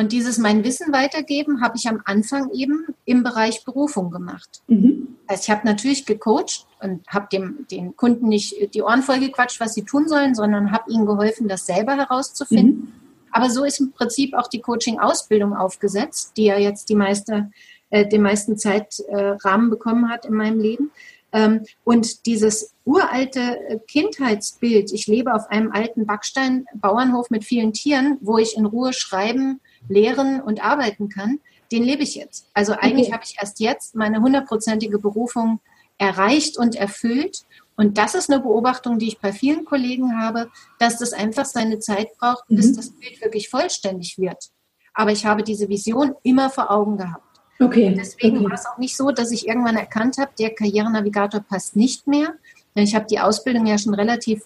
Und 0.00 0.12
dieses 0.12 0.38
mein 0.38 0.64
Wissen 0.64 0.94
weitergeben 0.94 1.60
habe 1.60 1.76
ich 1.76 1.86
am 1.86 2.00
Anfang 2.06 2.50
eben 2.54 2.86
im 3.04 3.22
Bereich 3.22 3.66
Berufung 3.66 4.10
gemacht. 4.10 4.62
Mhm. 4.66 5.08
Also 5.26 5.42
ich 5.42 5.50
habe 5.50 5.66
natürlich 5.66 6.06
gecoacht 6.06 6.66
und 6.80 7.06
habe 7.06 7.28
dem 7.30 7.66
den 7.70 7.94
Kunden 7.96 8.28
nicht 8.28 8.72
die 8.72 8.80
Ohren 8.80 9.02
vollgequatscht, 9.02 9.60
was 9.60 9.74
sie 9.74 9.84
tun 9.84 10.08
sollen, 10.08 10.34
sondern 10.34 10.72
habe 10.72 10.90
ihnen 10.90 11.04
geholfen, 11.04 11.48
das 11.48 11.66
selber 11.66 11.98
herauszufinden. 11.98 12.80
Mhm. 12.80 12.92
Aber 13.30 13.50
so 13.50 13.62
ist 13.62 13.78
im 13.78 13.92
Prinzip 13.92 14.32
auch 14.32 14.46
die 14.46 14.62
Coaching-Ausbildung 14.62 15.54
aufgesetzt, 15.54 16.32
die 16.38 16.44
ja 16.44 16.56
jetzt 16.56 16.88
die 16.88 16.94
meiste, 16.94 17.50
äh, 17.90 18.08
den 18.08 18.22
meisten 18.22 18.56
Zeitrahmen 18.56 19.66
äh, 19.66 19.70
bekommen 19.70 20.08
hat 20.08 20.24
in 20.24 20.32
meinem 20.32 20.60
Leben. 20.60 20.92
Ähm, 21.32 21.66
und 21.84 22.24
dieses 22.24 22.72
uralte 22.86 23.40
äh, 23.68 23.78
Kindheitsbild, 23.86 24.92
ich 24.92 25.06
lebe 25.06 25.34
auf 25.34 25.50
einem 25.50 25.72
alten 25.72 26.06
Backstein-Bauernhof 26.06 27.28
mit 27.28 27.44
vielen 27.44 27.74
Tieren, 27.74 28.16
wo 28.22 28.38
ich 28.38 28.56
in 28.56 28.64
Ruhe 28.64 28.94
schreiben, 28.94 29.60
lehren 29.88 30.40
und 30.40 30.62
arbeiten 30.62 31.08
kann, 31.08 31.40
den 31.72 31.82
lebe 31.82 32.02
ich 32.02 32.14
jetzt. 32.14 32.46
Also 32.54 32.72
eigentlich 32.72 33.08
okay. 33.08 33.14
habe 33.14 33.24
ich 33.24 33.36
erst 33.38 33.60
jetzt 33.60 33.94
meine 33.94 34.20
hundertprozentige 34.20 34.98
Berufung 34.98 35.60
erreicht 35.98 36.58
und 36.58 36.74
erfüllt. 36.74 37.44
Und 37.76 37.98
das 37.98 38.14
ist 38.14 38.30
eine 38.30 38.42
Beobachtung, 38.42 38.98
die 38.98 39.08
ich 39.08 39.18
bei 39.20 39.32
vielen 39.32 39.64
Kollegen 39.64 40.18
habe, 40.20 40.50
dass 40.78 40.98
das 40.98 41.12
einfach 41.12 41.44
seine 41.44 41.78
Zeit 41.78 42.08
braucht, 42.18 42.44
bis 42.48 42.72
mhm. 42.72 42.76
das 42.76 42.90
Bild 42.90 43.20
wirklich 43.22 43.48
vollständig 43.48 44.18
wird. 44.18 44.50
Aber 44.94 45.12
ich 45.12 45.24
habe 45.24 45.42
diese 45.42 45.68
Vision 45.68 46.14
immer 46.22 46.50
vor 46.50 46.70
Augen 46.70 46.96
gehabt. 46.96 47.24
Okay. 47.60 47.88
Und 47.88 47.96
deswegen 47.96 48.38
okay. 48.38 48.46
war 48.46 48.54
es 48.54 48.66
auch 48.66 48.78
nicht 48.78 48.96
so, 48.96 49.10
dass 49.10 49.30
ich 49.30 49.46
irgendwann 49.46 49.76
erkannt 49.76 50.18
habe, 50.18 50.32
der 50.38 50.54
Karrierenavigator 50.54 51.40
passt 51.40 51.76
nicht 51.76 52.06
mehr. 52.06 52.34
Denn 52.74 52.84
ich 52.84 52.94
habe 52.94 53.06
die 53.06 53.20
Ausbildung 53.20 53.66
ja 53.66 53.78
schon 53.78 53.94
relativ 53.94 54.42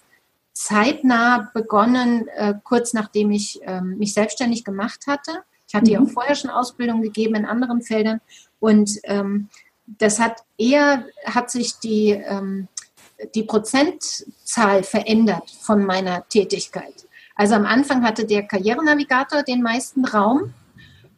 zeitnah 0.55 1.51
begonnen, 1.53 2.27
äh, 2.29 2.53
kurz 2.63 2.93
nachdem 2.93 3.29
ich 3.31 3.59
ähm, 3.63 3.97
mich 3.97 4.13
selbstständig 4.13 4.63
gemacht 4.63 5.05
hatte. 5.05 5.43
Ich 5.67 5.75
hatte 5.75 5.87
mhm. 5.87 5.91
ja 5.91 5.99
auch 5.99 6.09
vorher 6.09 6.35
schon 6.35 6.49
Ausbildung 6.49 7.01
gegeben 7.01 7.35
in 7.35 7.45
anderen 7.45 7.81
Feldern 7.81 8.21
und 8.59 8.97
ähm, 9.03 9.49
das 9.85 10.19
hat 10.19 10.43
eher, 10.57 11.05
hat 11.25 11.51
sich 11.51 11.77
die, 11.79 12.11
ähm, 12.11 12.69
die 13.35 13.43
Prozentzahl 13.43 14.83
verändert 14.83 15.51
von 15.61 15.85
meiner 15.85 16.27
Tätigkeit. 16.29 17.05
Also 17.35 17.55
am 17.55 17.65
Anfang 17.65 18.03
hatte 18.03 18.25
der 18.25 18.43
Karrierenavigator 18.43 19.43
den 19.43 19.61
meisten 19.61 20.05
Raum 20.05 20.53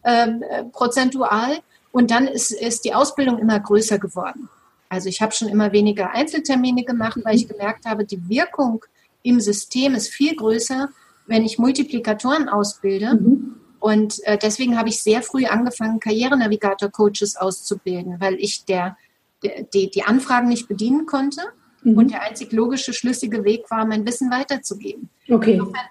ähm, 0.03 0.43
äh, 0.49 0.63
prozentual 0.63 1.59
und 1.91 2.09
dann 2.09 2.27
ist, 2.27 2.51
ist 2.51 2.85
die 2.85 2.95
Ausbildung 2.95 3.38
immer 3.38 3.59
größer 3.59 3.99
geworden. 3.99 4.49
Also 4.89 5.09
ich 5.09 5.21
habe 5.21 5.33
schon 5.33 5.47
immer 5.47 5.71
weniger 5.73 6.09
Einzeltermine 6.11 6.83
gemacht, 6.83 7.19
weil 7.23 7.35
ich 7.35 7.47
gemerkt 7.47 7.85
habe, 7.85 8.03
die 8.03 8.27
Wirkung 8.27 8.83
im 9.24 9.39
System 9.39 9.95
ist 9.95 10.09
viel 10.09 10.36
größer, 10.36 10.89
wenn 11.26 11.43
ich 11.43 11.59
Multiplikatoren 11.59 12.49
ausbilde. 12.49 13.15
Mhm. 13.15 13.55
Und 13.80 14.24
äh, 14.24 14.38
deswegen 14.38 14.78
habe 14.78 14.89
ich 14.89 15.03
sehr 15.03 15.22
früh 15.22 15.45
angefangen, 15.45 15.99
Karrierenavigator-Coaches 15.99 17.36
auszubilden, 17.36 18.20
weil 18.20 18.36
ich 18.36 18.65
der, 18.65 18.97
der, 19.43 19.63
die, 19.63 19.89
die 19.91 20.03
Anfragen 20.03 20.47
nicht 20.47 20.68
bedienen 20.68 21.05
konnte 21.05 21.41
mhm. 21.84 21.97
und 21.97 22.11
der 22.11 22.24
einzig 22.24 22.51
logische, 22.51 22.93
schlüssige 22.93 23.43
Weg 23.43 23.70
war, 23.70 23.86
mein 23.86 24.05
Wissen 24.05 24.32
weiterzugeben. 24.32 25.09
Okay. 25.30 25.53
Insofern 25.53 25.86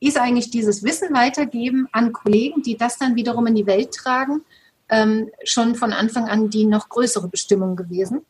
ist 0.00 0.18
eigentlich 0.18 0.50
dieses 0.50 0.82
Wissen 0.82 1.14
weitergeben 1.14 1.88
an 1.92 2.12
Kollegen, 2.12 2.62
die 2.62 2.76
das 2.76 2.98
dann 2.98 3.16
wiederum 3.16 3.46
in 3.46 3.54
die 3.54 3.66
Welt 3.66 3.92
tragen, 3.92 4.42
ähm, 4.88 5.30
schon 5.44 5.74
von 5.74 5.92
Anfang 5.92 6.28
an 6.28 6.50
die 6.50 6.66
noch 6.66 6.88
größere 6.88 7.28
Bestimmung 7.28 7.76
gewesen, 7.76 8.24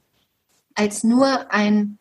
als 0.75 1.05
nur 1.05 1.53
ein 1.53 1.99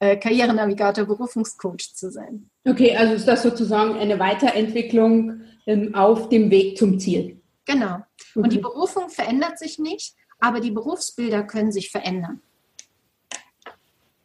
äh, 0.00 0.16
Karrierenavigator, 0.16 1.04
Berufungscoach 1.04 1.94
zu 1.94 2.10
sein. 2.10 2.48
Okay, 2.64 2.96
also 2.96 3.14
ist 3.14 3.26
das 3.26 3.42
sozusagen 3.42 3.94
eine 3.94 4.18
Weiterentwicklung 4.18 5.40
ähm, 5.66 5.94
auf 5.94 6.28
dem 6.28 6.50
Weg 6.50 6.78
zum 6.78 6.98
Ziel. 6.98 7.40
Genau. 7.64 7.94
Okay. 7.94 8.04
Und 8.36 8.52
die 8.52 8.58
Berufung 8.58 9.10
verändert 9.10 9.58
sich 9.58 9.78
nicht, 9.78 10.14
aber 10.38 10.60
die 10.60 10.70
Berufsbilder 10.70 11.42
können 11.42 11.72
sich 11.72 11.90
verändern. 11.90 12.40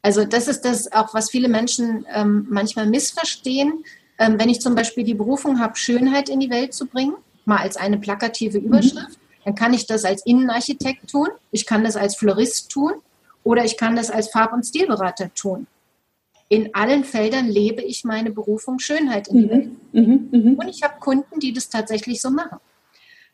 Also 0.02 0.26
das 0.26 0.48
ist 0.48 0.62
das 0.62 0.92
auch, 0.92 1.14
was 1.14 1.32
viele 1.32 1.48
Menschen 1.48 2.06
ähm, 2.14 2.46
manchmal 2.50 2.88
missverstehen. 2.88 3.84
Ähm, 4.20 4.38
wenn 4.38 4.50
ich 4.50 4.62
zum 4.62 4.76
Beispiel 4.76 5.04
die 5.04 5.14
Berufung 5.14 5.60
habe, 5.60 5.76
Schönheit 5.76 6.30
in 6.30 6.40
die 6.40 6.50
Welt 6.50 6.74
zu 6.74 6.86
bringen, 6.86 7.16
mal 7.46 7.58
als 7.58 7.78
eine 7.78 7.98
plakative 7.98 8.60
mhm. 8.60 8.68
Überschrift, 8.68 9.10
mhm. 9.10 9.44
dann 9.46 9.56
kann 9.56 9.74
ich 9.74 9.88
das 9.88 10.06
als 10.06 10.26
Innenarchitekt 10.26 11.10
tun, 11.10 11.30
ich 11.52 11.66
kann 11.66 11.84
das 11.84 11.96
als 11.96 12.16
Florist 12.16 12.70
tun 12.70 12.94
oder 13.44 13.66
ich 13.66 13.78
kann 13.78 13.96
das 13.96 14.10
als 14.10 14.30
Farb- 14.30 14.54
und 14.54 14.64
Stilberater 14.64 15.34
tun. 15.34 15.68
In 16.50 16.76
allen 16.76 17.04
Feldern 17.04 17.48
lebe 17.48 17.82
ich 17.82 18.04
meine 18.04 18.32
Berufung 18.32 18.80
Schönheit 18.80 19.28
in 19.28 19.38
die 19.38 19.46
mhm. 19.46 19.50
Welt. 19.50 19.70
Mhm. 19.94 20.30
Mhm. 20.32 20.54
Und 20.56 20.68
ich 20.68 20.84
habe 20.84 21.00
Kunden, 21.00 21.40
die 21.40 21.54
das 21.54 21.70
tatsächlich 21.70 22.22
so 22.22 22.30
machen. 22.30 22.60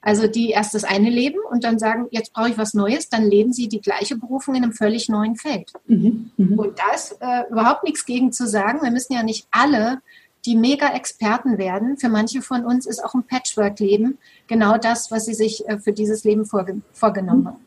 Also 0.02 0.28
die 0.28 0.52
erst 0.52 0.74
das 0.74 0.86
eine 0.86 1.10
leben 1.10 1.40
und 1.52 1.66
dann 1.66 1.78
sagen, 1.78 2.08
jetzt 2.12 2.32
brauche 2.32 2.50
ich 2.50 2.58
was 2.58 2.74
Neues, 2.74 3.10
dann 3.10 3.30
leben 3.30 3.52
sie 3.52 3.68
die 3.68 3.82
gleiche 3.82 4.16
Berufung 4.16 4.56
in 4.56 4.64
einem 4.64 4.72
völlig 4.72 5.10
neuen 5.10 5.36
Feld. 5.36 5.74
Mhm, 5.88 6.32
mh. 6.38 6.56
Und 6.56 6.80
da 6.80 6.96
ist 6.96 7.18
äh, 7.20 7.50
überhaupt 7.52 7.84
nichts 7.84 8.06
gegen 8.06 8.32
zu 8.32 8.48
sagen. 8.48 8.82
Wir 8.82 8.92
müssen 8.92 9.14
ja 9.14 9.24
nicht 9.24 9.48
alle 9.52 10.02
die 10.46 10.56
Mega-Experten 10.56 11.58
werden. 11.58 11.98
Für 11.98 12.08
manche 12.08 12.42
von 12.42 12.66
uns 12.66 12.86
ist 12.86 13.04
auch 13.04 13.14
ein 13.14 13.24
Patchwork-Leben 13.24 14.18
genau 14.48 14.78
das, 14.78 15.12
was 15.12 15.26
sie 15.26 15.34
sich 15.34 15.68
äh, 15.68 15.80
für 15.80 15.92
dieses 15.92 16.24
Leben 16.24 16.46
vorge 16.46 16.82
vorgenommen 16.94 17.48
haben. 17.48 17.66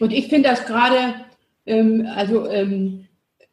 Und 0.00 0.10
ich 0.10 0.28
finde 0.28 0.48
das 0.48 0.64
gerade, 0.64 1.16
ähm, 1.66 2.06
also 2.14 2.48
ähm, 2.48 3.06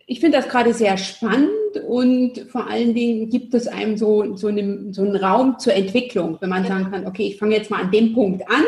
ich 0.06 0.20
finde 0.20 0.38
das 0.38 0.50
gerade 0.50 0.74
sehr 0.74 0.98
spannend 0.98 1.50
und 1.88 2.48
vor 2.50 2.68
allen 2.68 2.94
Dingen 2.94 3.30
gibt 3.30 3.54
es 3.54 3.68
einem 3.68 3.96
so, 3.96 4.36
so, 4.36 4.48
einen, 4.48 4.94
so 4.94 5.04
einen 5.04 5.16
Raum 5.16 5.58
zur 5.58 5.74
Entwicklung, 5.74 6.38
wenn 6.42 6.50
man 6.50 6.64
ja. 6.64 6.70
sagen 6.70 6.92
kann, 6.92 7.08
okay, 7.08 7.28
ich 7.28 7.38
fange 7.38 7.56
jetzt 7.56 7.72
mal 7.72 7.82
an 7.82 7.92
dem 7.92 8.14
Punkt 8.14 8.44
an. 8.50 8.64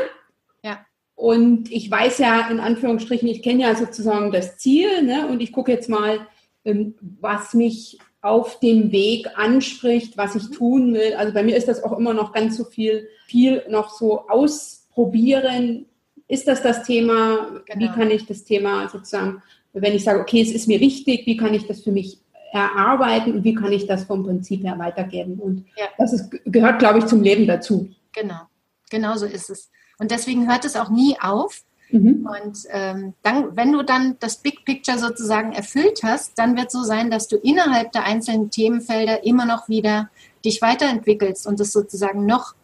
Ja. 0.64 0.86
Und 1.16 1.70
ich 1.72 1.92
weiß 1.92 2.20
ja 2.20 2.50
in 2.50 2.60
Anführungsstrichen, 2.60 3.28
ich 3.28 3.42
kenne 3.42 3.64
ja 3.64 3.76
sozusagen 3.76 4.32
das 4.32 4.58
Ziel 4.58 5.04
ne, 5.04 5.28
und 5.28 5.42
ich 5.42 5.52
gucke 5.52 5.72
jetzt 5.72 5.90
mal, 5.90 6.28
ähm, 6.64 6.96
was 7.20 7.54
mich 7.54 8.00
auf 8.22 8.62
dem 8.62 8.94
Weg 8.94 9.28
anspricht, 9.36 10.18
was 10.18 10.36
ich 10.36 10.50
tun 10.50 10.94
will. 10.94 11.14
Also 11.16 11.34
bei 11.34 11.44
mir 11.44 11.58
ist 11.58 11.68
das 11.68 11.84
auch 11.84 11.98
immer 11.98 12.14
noch 12.14 12.32
ganz 12.32 12.56
so 12.56 12.64
viel, 12.64 13.10
viel 13.28 13.64
noch 13.70 13.90
so 13.90 14.30
ausprobieren. 14.30 15.88
Ist 16.28 16.48
das 16.48 16.62
das 16.62 16.84
Thema? 16.84 17.62
Genau. 17.66 17.80
Wie 17.80 17.88
kann 17.90 18.12
ich 18.12 18.26
das 18.26 18.44
Thema 18.44 18.90
sozusagen, 18.90 19.42
wenn 19.74 19.94
ich 19.94 20.04
sage, 20.04 20.20
okay, 20.20 20.42
es 20.42 20.52
ist 20.52 20.68
mir 20.68 20.80
wichtig, 20.80 21.26
wie 21.26 21.38
kann 21.38 21.54
ich 21.54 21.68
das 21.68 21.82
für 21.82 21.92
mich 21.92 22.20
erarbeiten 22.54 23.34
und 23.34 23.44
wie 23.44 23.56
kann 23.56 23.72
ich 23.72 23.88
das 23.88 24.04
vom 24.04 24.24
Prinzip 24.24 24.64
her 24.64 24.78
weitergeben. 24.78 25.40
Und 25.40 25.66
ja. 25.76 25.86
das 25.98 26.14
ist, 26.14 26.30
gehört, 26.46 26.80
glaube 26.80 27.00
ich, 27.00 27.06
zum 27.08 27.24
Leben 27.24 27.48
dazu. 27.48 27.90
Genau, 28.14 28.42
genau 28.90 29.18
so 29.18 29.26
ist 29.26 29.50
es. 29.50 29.72
Und 29.98 30.12
deswegen 30.12 30.48
hört 30.48 30.64
es 30.64 30.76
auch 30.76 30.90
nie 30.90 31.18
auf. 31.20 31.64
Mhm. 31.90 32.28
Und 32.28 32.60
ähm, 32.70 33.14
dann, 33.24 33.56
wenn 33.56 33.72
du 33.72 33.84
dann 33.84 34.18
das 34.20 34.38
Big 34.38 34.66
Picture 34.66 35.00
sozusagen 35.00 35.54
erfüllt 35.54 36.02
hast, 36.04 36.38
dann 36.38 36.56
wird 36.56 36.68
es 36.68 36.74
so 36.74 36.84
sein, 36.84 37.10
dass 37.10 37.28
du 37.28 37.38
innerhalb 37.38 37.92
der 37.92 38.04
einzelnen 38.04 38.52
Themenfelder 38.52 39.24
immer 39.24 39.46
noch 39.46 39.68
wieder 39.68 40.10
dich 40.46 40.62
weiterentwickelst 40.62 41.48
und 41.48 41.60
es 41.60 41.72
sozusagen 41.72 42.26
noch 42.26 42.56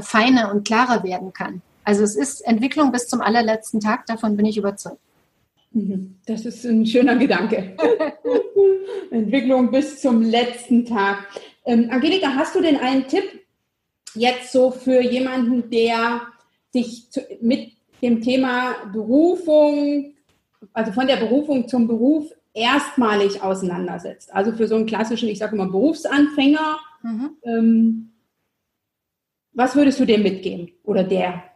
feiner 0.00 0.50
und 0.52 0.66
klarer 0.66 1.04
werden 1.04 1.32
kann. 1.32 1.62
Also 1.84 2.02
es 2.04 2.16
ist 2.16 2.40
Entwicklung 2.42 2.92
bis 2.92 3.08
zum 3.08 3.20
allerletzten 3.20 3.80
Tag, 3.80 4.06
davon 4.06 4.36
bin 4.36 4.46
ich 4.46 4.56
überzeugt. 4.56 5.00
Mhm. 5.72 6.16
Das 6.26 6.44
ist 6.44 6.64
ein 6.64 6.86
schöner 6.86 7.16
Gedanke. 7.16 7.76
Entwicklung 9.10 9.70
bis 9.70 10.00
zum 10.00 10.22
letzten 10.22 10.84
Tag. 10.84 11.26
Ähm, 11.64 11.88
Angelika, 11.90 12.34
hast 12.34 12.54
du 12.54 12.60
denn 12.60 12.76
einen 12.76 13.06
Tipp 13.06 13.24
jetzt 14.14 14.52
so 14.52 14.70
für 14.70 15.00
jemanden, 15.00 15.70
der 15.70 16.22
sich 16.72 17.10
zu, 17.10 17.20
mit 17.40 17.72
dem 18.02 18.20
Thema 18.20 18.74
Berufung, 18.92 20.14
also 20.72 20.92
von 20.92 21.06
der 21.06 21.16
Berufung 21.16 21.68
zum 21.68 21.86
Beruf 21.86 22.30
erstmalig 22.52 23.42
auseinandersetzt? 23.42 24.32
Also 24.34 24.52
für 24.52 24.66
so 24.66 24.76
einen 24.76 24.86
klassischen, 24.86 25.28
ich 25.28 25.38
sage 25.38 25.56
mal, 25.56 25.68
Berufsanfänger. 25.68 26.78
Mhm. 27.02 27.30
Ähm, 27.44 28.12
was 29.52 29.74
würdest 29.74 30.00
du 30.00 30.04
dem 30.04 30.22
mitgeben 30.22 30.70
oder 30.84 31.04
der? 31.04 31.49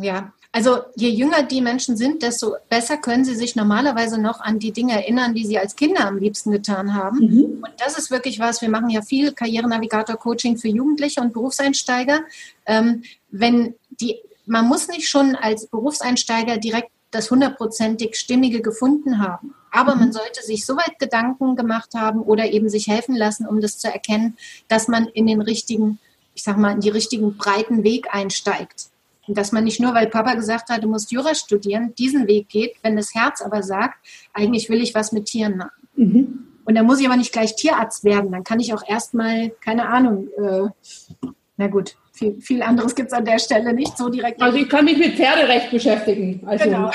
Ja, 0.00 0.32
also 0.52 0.78
je 0.96 1.10
jünger 1.10 1.44
die 1.44 1.60
Menschen 1.60 1.96
sind, 1.96 2.22
desto 2.22 2.56
besser 2.68 2.96
können 2.96 3.24
sie 3.24 3.36
sich 3.36 3.54
normalerweise 3.54 4.20
noch 4.20 4.40
an 4.40 4.58
die 4.58 4.72
Dinge 4.72 4.94
erinnern, 4.94 5.32
die 5.32 5.46
sie 5.46 5.58
als 5.58 5.76
Kinder 5.76 6.06
am 6.06 6.18
liebsten 6.18 6.50
getan 6.50 6.94
haben. 6.94 7.18
Mhm. 7.20 7.44
Und 7.62 7.72
das 7.78 7.96
ist 7.96 8.10
wirklich 8.10 8.40
was, 8.40 8.60
wir 8.60 8.68
machen 8.68 8.90
ja 8.90 9.02
viel 9.02 9.32
Karrierenavigator-Coaching 9.32 10.56
für 10.56 10.68
Jugendliche 10.68 11.20
und 11.20 11.32
Berufseinsteiger. 11.32 12.22
Ähm, 12.66 13.02
wenn 13.30 13.74
die, 14.00 14.16
man 14.44 14.66
muss 14.66 14.88
nicht 14.88 15.08
schon 15.08 15.36
als 15.36 15.66
Berufseinsteiger 15.68 16.56
direkt 16.56 16.90
das 17.12 17.30
hundertprozentig 17.30 18.16
Stimmige 18.16 18.60
gefunden 18.60 19.18
haben. 19.18 19.54
Aber 19.70 19.94
mhm. 19.94 20.00
man 20.00 20.12
sollte 20.12 20.42
sich 20.42 20.66
so 20.66 20.76
weit 20.76 20.98
Gedanken 20.98 21.54
gemacht 21.54 21.90
haben 21.94 22.22
oder 22.22 22.50
eben 22.50 22.68
sich 22.68 22.88
helfen 22.88 23.14
lassen, 23.14 23.46
um 23.46 23.60
das 23.60 23.78
zu 23.78 23.86
erkennen, 23.86 24.36
dass 24.66 24.88
man 24.88 25.06
in 25.06 25.28
den 25.28 25.40
richtigen, 25.40 26.00
ich 26.34 26.42
sag 26.42 26.56
mal, 26.56 26.72
in 26.72 26.80
die 26.80 26.88
richtigen 26.88 27.36
breiten 27.36 27.84
Weg 27.84 28.12
einsteigt. 28.12 28.90
Und 29.30 29.38
dass 29.38 29.52
man 29.52 29.62
nicht 29.62 29.78
nur, 29.78 29.94
weil 29.94 30.08
Papa 30.08 30.34
gesagt 30.34 30.70
hat, 30.70 30.82
du 30.82 30.88
musst 30.88 31.12
Jura 31.12 31.36
studieren, 31.36 31.94
diesen 31.94 32.26
Weg 32.26 32.48
geht, 32.48 32.74
wenn 32.82 32.96
das 32.96 33.14
Herz 33.14 33.40
aber 33.40 33.62
sagt, 33.62 33.94
eigentlich 34.32 34.68
will 34.68 34.82
ich 34.82 34.92
was 34.92 35.12
mit 35.12 35.26
Tieren 35.26 35.56
machen. 35.56 35.88
Mhm. 35.94 36.46
Und 36.64 36.74
dann 36.74 36.84
muss 36.84 36.98
ich 36.98 37.06
aber 37.06 37.16
nicht 37.16 37.32
gleich 37.32 37.54
Tierarzt 37.54 38.02
werden. 38.02 38.32
Dann 38.32 38.42
kann 38.42 38.58
ich 38.58 38.74
auch 38.74 38.82
erstmal, 38.84 39.50
keine 39.64 39.88
Ahnung, 39.88 40.26
äh, 40.36 41.28
na 41.56 41.68
gut, 41.68 41.94
viel, 42.12 42.40
viel 42.40 42.60
anderes 42.60 42.96
gibt 42.96 43.12
es 43.12 43.12
an 43.12 43.24
der 43.24 43.38
Stelle 43.38 43.72
nicht 43.72 43.96
so 43.96 44.08
direkt. 44.08 44.42
Also 44.42 44.58
ich 44.58 44.68
kann 44.68 44.84
mich 44.84 44.98
mit 44.98 45.14
Pferderecht 45.14 45.70
beschäftigen. 45.70 46.42
Also. 46.44 46.64
Genau. 46.64 46.90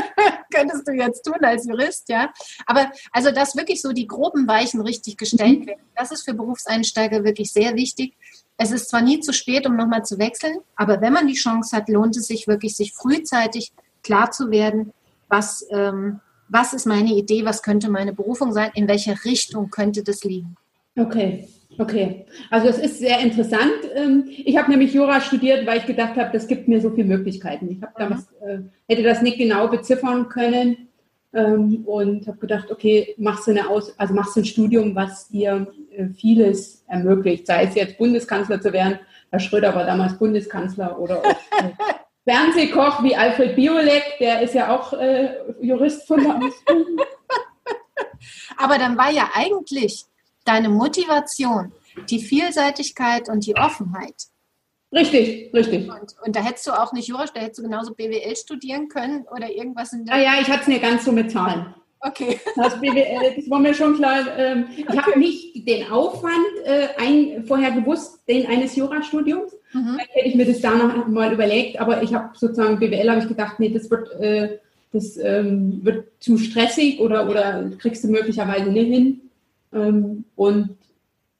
Könntest 0.54 0.88
du 0.88 0.92
jetzt 0.92 1.22
tun 1.22 1.36
als 1.42 1.66
Jurist, 1.66 2.08
ja. 2.08 2.32
Aber 2.64 2.90
also, 3.12 3.30
dass 3.30 3.56
wirklich 3.56 3.82
so 3.82 3.92
die 3.92 4.06
groben 4.06 4.48
Weichen 4.48 4.80
richtig 4.80 5.18
gestellt 5.18 5.60
mhm. 5.60 5.66
werden, 5.66 5.82
das 5.94 6.12
ist 6.12 6.24
für 6.24 6.32
Berufseinsteiger 6.32 7.24
wirklich 7.24 7.52
sehr 7.52 7.74
wichtig, 7.74 8.14
es 8.56 8.70
ist 8.70 8.88
zwar 8.88 9.02
nie 9.02 9.20
zu 9.20 9.32
spät, 9.32 9.66
um 9.66 9.76
nochmal 9.76 10.04
zu 10.04 10.18
wechseln, 10.18 10.58
aber 10.76 11.00
wenn 11.00 11.12
man 11.12 11.26
die 11.26 11.34
Chance 11.34 11.76
hat, 11.76 11.88
lohnt 11.88 12.16
es 12.16 12.26
sich 12.26 12.46
wirklich, 12.46 12.76
sich 12.76 12.92
frühzeitig 12.92 13.72
klar 14.02 14.30
zu 14.30 14.50
werden, 14.50 14.92
was, 15.28 15.66
ähm, 15.70 16.20
was 16.48 16.72
ist 16.72 16.86
meine 16.86 17.14
Idee, 17.14 17.44
was 17.44 17.62
könnte 17.62 17.90
meine 17.90 18.12
Berufung 18.12 18.52
sein, 18.52 18.70
in 18.74 18.86
welche 18.86 19.24
Richtung 19.24 19.70
könnte 19.70 20.04
das 20.04 20.22
liegen. 20.22 20.56
Okay, 20.96 21.48
okay. 21.78 22.26
Also 22.50 22.68
es 22.68 22.78
ist 22.78 22.98
sehr 22.98 23.18
interessant. 23.18 23.72
Ähm, 23.94 24.24
ich 24.28 24.56
habe 24.56 24.70
nämlich 24.70 24.94
Jura 24.94 25.20
studiert, 25.20 25.66
weil 25.66 25.78
ich 25.78 25.86
gedacht 25.86 26.16
habe, 26.16 26.30
das 26.32 26.46
gibt 26.46 26.68
mir 26.68 26.80
so 26.80 26.90
viele 26.90 27.08
Möglichkeiten. 27.08 27.68
Ich 27.70 27.82
habe 27.82 27.92
damals, 27.96 28.28
äh, 28.46 28.58
hätte 28.88 29.02
das 29.02 29.22
nicht 29.22 29.38
genau 29.38 29.66
beziffern 29.68 30.28
können 30.28 30.88
und 31.34 32.26
habe 32.26 32.38
gedacht, 32.38 32.70
okay, 32.70 33.14
machst 33.18 33.46
du 33.46 33.50
eine 33.50 33.68
Aus, 33.68 33.98
also 33.98 34.14
machst 34.14 34.36
du 34.36 34.40
ein 34.40 34.44
Studium, 34.44 34.94
was 34.94 35.28
dir 35.28 35.72
äh, 35.90 36.06
vieles 36.08 36.84
ermöglicht, 36.86 37.46
sei 37.46 37.64
es 37.64 37.74
jetzt 37.74 37.98
Bundeskanzler 37.98 38.60
zu 38.60 38.72
werden. 38.72 38.98
Herr 39.30 39.40
Schröder 39.40 39.74
war 39.74 39.84
damals 39.84 40.18
Bundeskanzler 40.18 40.98
oder 40.98 41.18
auch, 41.18 41.24
äh, 41.24 41.72
Fernsehkoch 42.26 43.02
wie 43.02 43.14
Alfred 43.16 43.54
Biolek, 43.54 44.18
der 44.18 44.40
ist 44.40 44.54
ja 44.54 44.74
auch 44.74 44.94
äh, 44.94 45.34
Jurist 45.60 46.06
von 46.06 46.22
der 46.22 46.36
Ausbildung. 46.36 47.00
Aber 48.56 48.78
dann 48.78 48.96
war 48.96 49.10
ja 49.10 49.30
eigentlich 49.34 50.04
deine 50.44 50.68
Motivation 50.68 51.72
die 52.08 52.20
Vielseitigkeit 52.20 53.28
und 53.28 53.46
die 53.46 53.56
Offenheit. 53.56 54.14
Richtig, 54.94 55.52
richtig. 55.52 55.88
Und, 55.88 56.14
und, 56.24 56.36
da 56.36 56.40
hättest 56.40 56.66
du 56.66 56.72
auch 56.72 56.92
nicht 56.92 57.08
Jura, 57.08 57.24
da 57.34 57.40
hättest 57.40 57.58
du 57.58 57.64
genauso 57.64 57.94
BWL 57.94 58.36
studieren 58.36 58.88
können 58.88 59.26
oder 59.34 59.50
irgendwas 59.50 59.92
in 59.92 60.04
der. 60.04 60.14
Ah 60.14 60.20
ja, 60.20 60.32
ich 60.40 60.48
hatte 60.48 60.62
es 60.62 60.68
mir 60.68 60.78
ganz 60.78 61.04
so 61.04 61.10
mit 61.10 61.30
Zahlen. 61.30 61.74
Okay. 62.00 62.38
Das, 62.56 62.80
BWL, 62.80 63.34
das 63.36 63.50
war 63.50 63.58
mir 63.58 63.74
schon 63.74 63.96
klar. 63.96 64.38
Ähm, 64.38 64.66
ich 64.76 64.88
okay. 64.88 64.98
habe 64.98 65.18
nicht 65.18 65.66
den 65.66 65.90
Aufwand 65.90 66.46
äh, 66.64 66.88
ein, 66.98 67.44
vorher 67.46 67.72
gewusst, 67.72 68.20
den 68.28 68.46
eines 68.46 68.76
Jurastudiums. 68.76 69.52
Mhm. 69.72 69.94
Vielleicht 69.94 70.14
hätte 70.14 70.28
ich 70.28 70.34
mir 70.36 70.46
das 70.46 70.60
da 70.60 70.70
noch 70.74 71.08
mal 71.08 71.32
überlegt, 71.32 71.80
aber 71.80 72.02
ich 72.02 72.14
habe 72.14 72.30
sozusagen 72.34 72.78
BWL, 72.78 73.10
habe 73.10 73.20
ich 73.20 73.28
gedacht, 73.28 73.58
nee, 73.58 73.70
das 73.70 73.90
wird, 73.90 74.12
äh, 74.20 74.58
das 74.92 75.16
ähm, 75.16 75.80
wird 75.82 76.06
zu 76.20 76.38
stressig 76.38 77.00
oder, 77.00 77.28
oder 77.28 77.70
kriegst 77.78 78.04
du 78.04 78.08
möglicherweise 78.08 78.70
nicht 78.70 78.88
hin. 78.88 79.20
Ähm, 79.72 80.24
und 80.36 80.76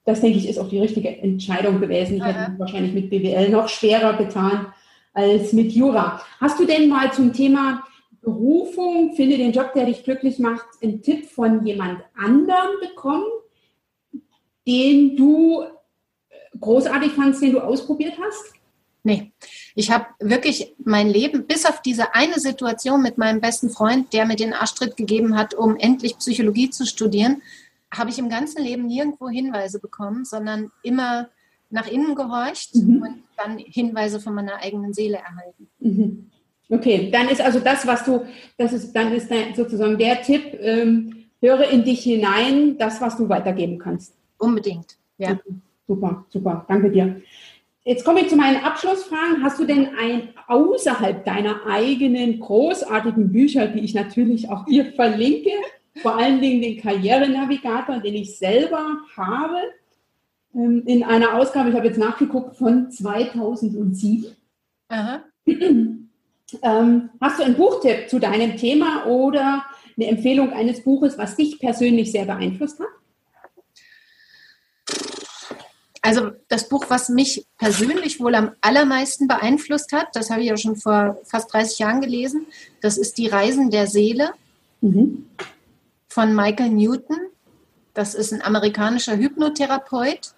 das 0.05 0.21
denke 0.21 0.37
ich 0.37 0.47
ist 0.47 0.59
auch 0.59 0.69
die 0.69 0.79
richtige 0.79 1.09
Entscheidung 1.17 1.81
gewesen. 1.81 2.17
Ich 2.17 2.23
hätte 2.23 2.51
es 2.53 2.59
wahrscheinlich 2.59 2.93
mit 2.93 3.09
BWL 3.09 3.49
noch 3.49 3.67
schwerer 3.67 4.13
getan 4.13 4.67
als 5.13 5.51
mit 5.51 5.71
Jura. 5.71 6.21
Hast 6.39 6.59
du 6.59 6.65
denn 6.65 6.87
mal 6.87 7.11
zum 7.11 7.33
Thema 7.33 7.83
Berufung, 8.21 9.13
finde 9.15 9.37
den 9.37 9.51
Job, 9.51 9.73
der 9.73 9.85
dich 9.85 10.03
glücklich 10.03 10.39
macht, 10.39 10.65
einen 10.81 11.01
Tipp 11.01 11.25
von 11.25 11.65
jemand 11.65 12.01
anderem 12.15 12.79
bekommen, 12.81 13.25
den 14.67 15.15
du 15.15 15.63
großartig 16.59 17.13
fandst, 17.13 17.41
den 17.41 17.53
du 17.53 17.59
ausprobiert 17.59 18.13
hast? 18.19 18.53
Nee. 19.03 19.31
Ich 19.75 19.91
habe 19.91 20.05
wirklich 20.19 20.73
mein 20.83 21.09
Leben, 21.09 21.45
bis 21.45 21.65
auf 21.65 21.81
diese 21.81 22.15
eine 22.15 22.39
Situation 22.39 23.01
mit 23.01 23.17
meinem 23.17 23.41
besten 23.41 23.69
Freund, 23.69 24.13
der 24.13 24.25
mir 24.25 24.35
den 24.35 24.53
Arschtritt 24.53 24.97
gegeben 24.97 25.37
hat, 25.37 25.53
um 25.53 25.77
endlich 25.77 26.17
Psychologie 26.17 26.71
zu 26.71 26.85
studieren, 26.85 27.41
habe 27.97 28.09
ich 28.09 28.19
im 28.19 28.29
ganzen 28.29 28.63
Leben 28.63 28.87
nirgendwo 28.87 29.29
Hinweise 29.29 29.79
bekommen, 29.79 30.25
sondern 30.25 30.71
immer 30.83 31.29
nach 31.69 31.87
innen 31.87 32.15
gehorcht 32.15 32.75
mhm. 32.75 33.01
und 33.01 33.23
dann 33.37 33.57
Hinweise 33.57 34.19
von 34.19 34.33
meiner 34.33 34.61
eigenen 34.61 34.93
Seele 34.93 35.17
erhalten. 35.17 35.67
Mhm. 35.79 36.31
Okay, 36.69 37.09
dann 37.11 37.29
ist 37.29 37.41
also 37.41 37.59
das, 37.59 37.85
was 37.85 38.05
du, 38.05 38.25
das 38.57 38.73
ist, 38.73 38.93
dann 38.93 39.13
ist 39.13 39.31
sozusagen 39.55 39.97
der 39.97 40.21
Tipp, 40.21 40.57
ähm, 40.59 41.25
höre 41.41 41.69
in 41.69 41.83
dich 41.83 42.01
hinein, 42.01 42.77
das, 42.77 43.01
was 43.01 43.17
du 43.17 43.29
weitergeben 43.29 43.77
kannst. 43.77 44.15
Unbedingt, 44.37 44.97
ja. 45.17 45.39
Super, 45.87 46.25
super, 46.29 46.65
danke 46.67 46.89
dir. 46.89 47.21
Jetzt 47.83 48.03
komme 48.03 48.21
ich 48.21 48.29
zu 48.29 48.35
meinen 48.35 48.63
Abschlussfragen. 48.63 49.43
Hast 49.43 49.59
du 49.59 49.65
denn 49.65 49.89
ein 49.95 50.29
außerhalb 50.47 51.23
deiner 51.23 51.67
eigenen 51.67 52.39
großartigen 52.39 53.31
Bücher, 53.31 53.67
die 53.67 53.81
ich 53.81 53.93
natürlich 53.93 54.49
auch 54.49 54.65
hier 54.65 54.91
verlinke, 54.93 55.51
vor 56.05 56.17
allen 56.17 56.39
Dingen 56.39 56.61
den 56.61 56.79
Karrierenavigator, 56.79 57.97
den 57.97 58.13
ich 58.13 58.37
selber 58.37 58.99
habe, 59.17 59.57
ähm, 60.53 60.83
in 60.85 61.03
einer 61.03 61.33
Ausgabe, 61.33 61.69
ich 61.69 61.75
habe 61.75 61.87
jetzt 61.87 61.97
nachgeguckt, 61.97 62.57
von 62.57 62.91
2007. 62.91 64.35
Aha. 64.89 65.23
Ähm, 66.61 67.09
hast 67.19 67.39
du 67.39 67.43
einen 67.43 67.55
Buchtipp 67.55 68.07
zu 68.07 68.19
deinem 68.19 68.55
Thema 68.55 69.07
oder 69.07 69.65
eine 69.97 70.07
Empfehlung 70.07 70.53
eines 70.53 70.83
Buches, 70.83 71.17
was 71.17 71.35
dich 71.35 71.59
persönlich 71.59 72.11
sehr 72.11 72.25
beeinflusst 72.25 72.79
hat? 72.79 72.87
Also 76.03 76.31
das 76.47 76.69
Buch, 76.69 76.85
was 76.87 77.09
mich 77.09 77.47
persönlich 77.57 78.19
wohl 78.19 78.35
am 78.35 78.51
allermeisten 78.61 79.27
beeinflusst 79.27 79.91
hat, 79.91 80.09
das 80.13 80.29
habe 80.29 80.41
ich 80.41 80.47
ja 80.47 80.55
schon 80.55 80.75
vor 80.75 81.17
fast 81.23 81.51
30 81.51 81.79
Jahren 81.79 81.99
gelesen, 81.99 82.45
das 82.79 82.99
ist 82.99 83.17
Die 83.17 83.27
Reisen 83.27 83.71
der 83.71 83.87
Seele 83.87 84.29
mhm. 84.81 85.25
Von 86.15 86.33
Michael 86.33 86.69
Newton. 86.69 87.17
Das 87.93 88.15
ist 88.15 88.31
ein 88.31 88.41
amerikanischer 88.41 89.17
Hypnotherapeut, 89.17 90.33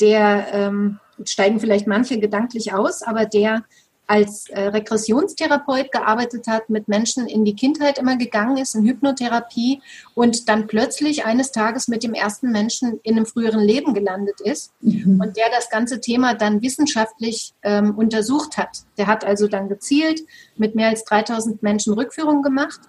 der, 0.00 0.46
ähm, 0.54 0.98
steigen 1.24 1.60
vielleicht 1.60 1.86
manche 1.86 2.18
gedanklich 2.18 2.72
aus, 2.72 3.02
aber 3.02 3.26
der 3.26 3.64
als 4.06 4.48
äh, 4.48 4.68
Regressionstherapeut 4.68 5.92
gearbeitet 5.92 6.46
hat, 6.46 6.70
mit 6.70 6.88
Menschen 6.88 7.26
in 7.26 7.44
die 7.44 7.54
Kindheit 7.54 7.98
immer 7.98 8.16
gegangen 8.16 8.56
ist, 8.56 8.74
in 8.74 8.84
Hypnotherapie 8.84 9.82
und 10.14 10.48
dann 10.48 10.66
plötzlich 10.66 11.26
eines 11.26 11.52
Tages 11.52 11.86
mit 11.86 12.02
dem 12.02 12.14
ersten 12.14 12.50
Menschen 12.50 12.98
in 13.02 13.16
einem 13.16 13.26
früheren 13.26 13.60
Leben 13.60 13.92
gelandet 13.92 14.40
ist 14.40 14.72
mhm. 14.80 15.20
und 15.20 15.36
der 15.36 15.50
das 15.54 15.68
ganze 15.68 16.00
Thema 16.00 16.32
dann 16.32 16.62
wissenschaftlich 16.62 17.52
ähm, 17.62 17.96
untersucht 17.96 18.56
hat. 18.56 18.84
Der 18.96 19.06
hat 19.06 19.24
also 19.24 19.48
dann 19.48 19.68
gezielt 19.68 20.22
mit 20.56 20.74
mehr 20.74 20.88
als 20.88 21.04
3000 21.04 21.62
Menschen 21.62 21.92
Rückführungen 21.92 22.42
gemacht 22.42 22.80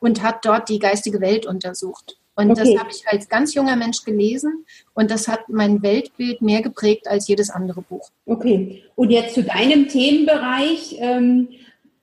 und 0.00 0.22
hat 0.22 0.44
dort 0.44 0.68
die 0.68 0.78
geistige 0.78 1.20
Welt 1.20 1.46
untersucht. 1.46 2.18
Und 2.34 2.50
okay. 2.50 2.72
das 2.72 2.80
habe 2.80 2.90
ich 2.90 3.06
als 3.06 3.28
ganz 3.28 3.54
junger 3.54 3.76
Mensch 3.76 4.04
gelesen 4.04 4.64
und 4.94 5.10
das 5.10 5.28
hat 5.28 5.48
mein 5.48 5.82
Weltbild 5.82 6.42
mehr 6.42 6.62
geprägt 6.62 7.06
als 7.06 7.28
jedes 7.28 7.50
andere 7.50 7.82
Buch. 7.82 8.10
Okay. 8.26 8.82
Und 8.96 9.10
jetzt 9.10 9.34
zu 9.34 9.42
deinem 9.42 9.88
Themenbereich 9.88 10.96
ähm, 10.98 11.48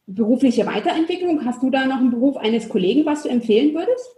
berufliche 0.06 0.66
Weiterentwicklung. 0.66 1.44
Hast 1.46 1.62
du 1.62 1.70
da 1.70 1.86
noch 1.86 1.98
einen 1.98 2.12
Beruf 2.12 2.38
eines 2.38 2.70
Kollegen, 2.70 3.06
was 3.06 3.24
du 3.24 3.30
empfehlen 3.30 3.74
würdest? 3.74 4.16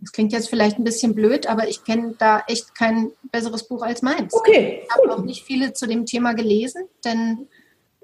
Das 0.00 0.10
klingt 0.10 0.32
jetzt 0.32 0.48
vielleicht 0.48 0.78
ein 0.78 0.84
bisschen 0.84 1.14
blöd, 1.14 1.46
aber 1.46 1.68
ich 1.68 1.84
kenne 1.84 2.14
da 2.18 2.42
echt 2.48 2.74
kein 2.74 3.12
besseres 3.30 3.68
Buch 3.68 3.82
als 3.82 4.02
meins. 4.02 4.34
Okay. 4.34 4.82
Ich 4.82 4.90
habe 4.90 5.12
auch 5.12 5.22
nicht 5.22 5.44
viele 5.44 5.74
zu 5.74 5.86
dem 5.86 6.06
Thema 6.06 6.32
gelesen, 6.32 6.88
denn 7.04 7.46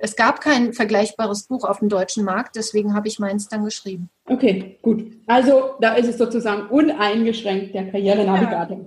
es 0.01 0.17
gab 0.17 0.41
kein 0.41 0.73
vergleichbares 0.73 1.45
Buch 1.45 1.65
auf 1.65 1.81
dem 1.81 1.89
deutschen 1.89 2.25
Markt, 2.25 2.57
deswegen 2.57 2.95
habe 2.95 3.09
ich 3.09 3.19
meins 3.19 3.49
dann 3.49 3.65
geschrieben. 3.65 4.11
Okay, 4.27 4.79
gut. 4.83 5.05
Also 5.27 5.75
da 5.81 5.95
ist 5.95 6.09
es 6.09 6.19
sozusagen 6.19 6.69
uneingeschränkt 6.69 7.75
der 7.75 7.91
Karrierenavigator. 7.91 8.79
Ja. 8.79 8.85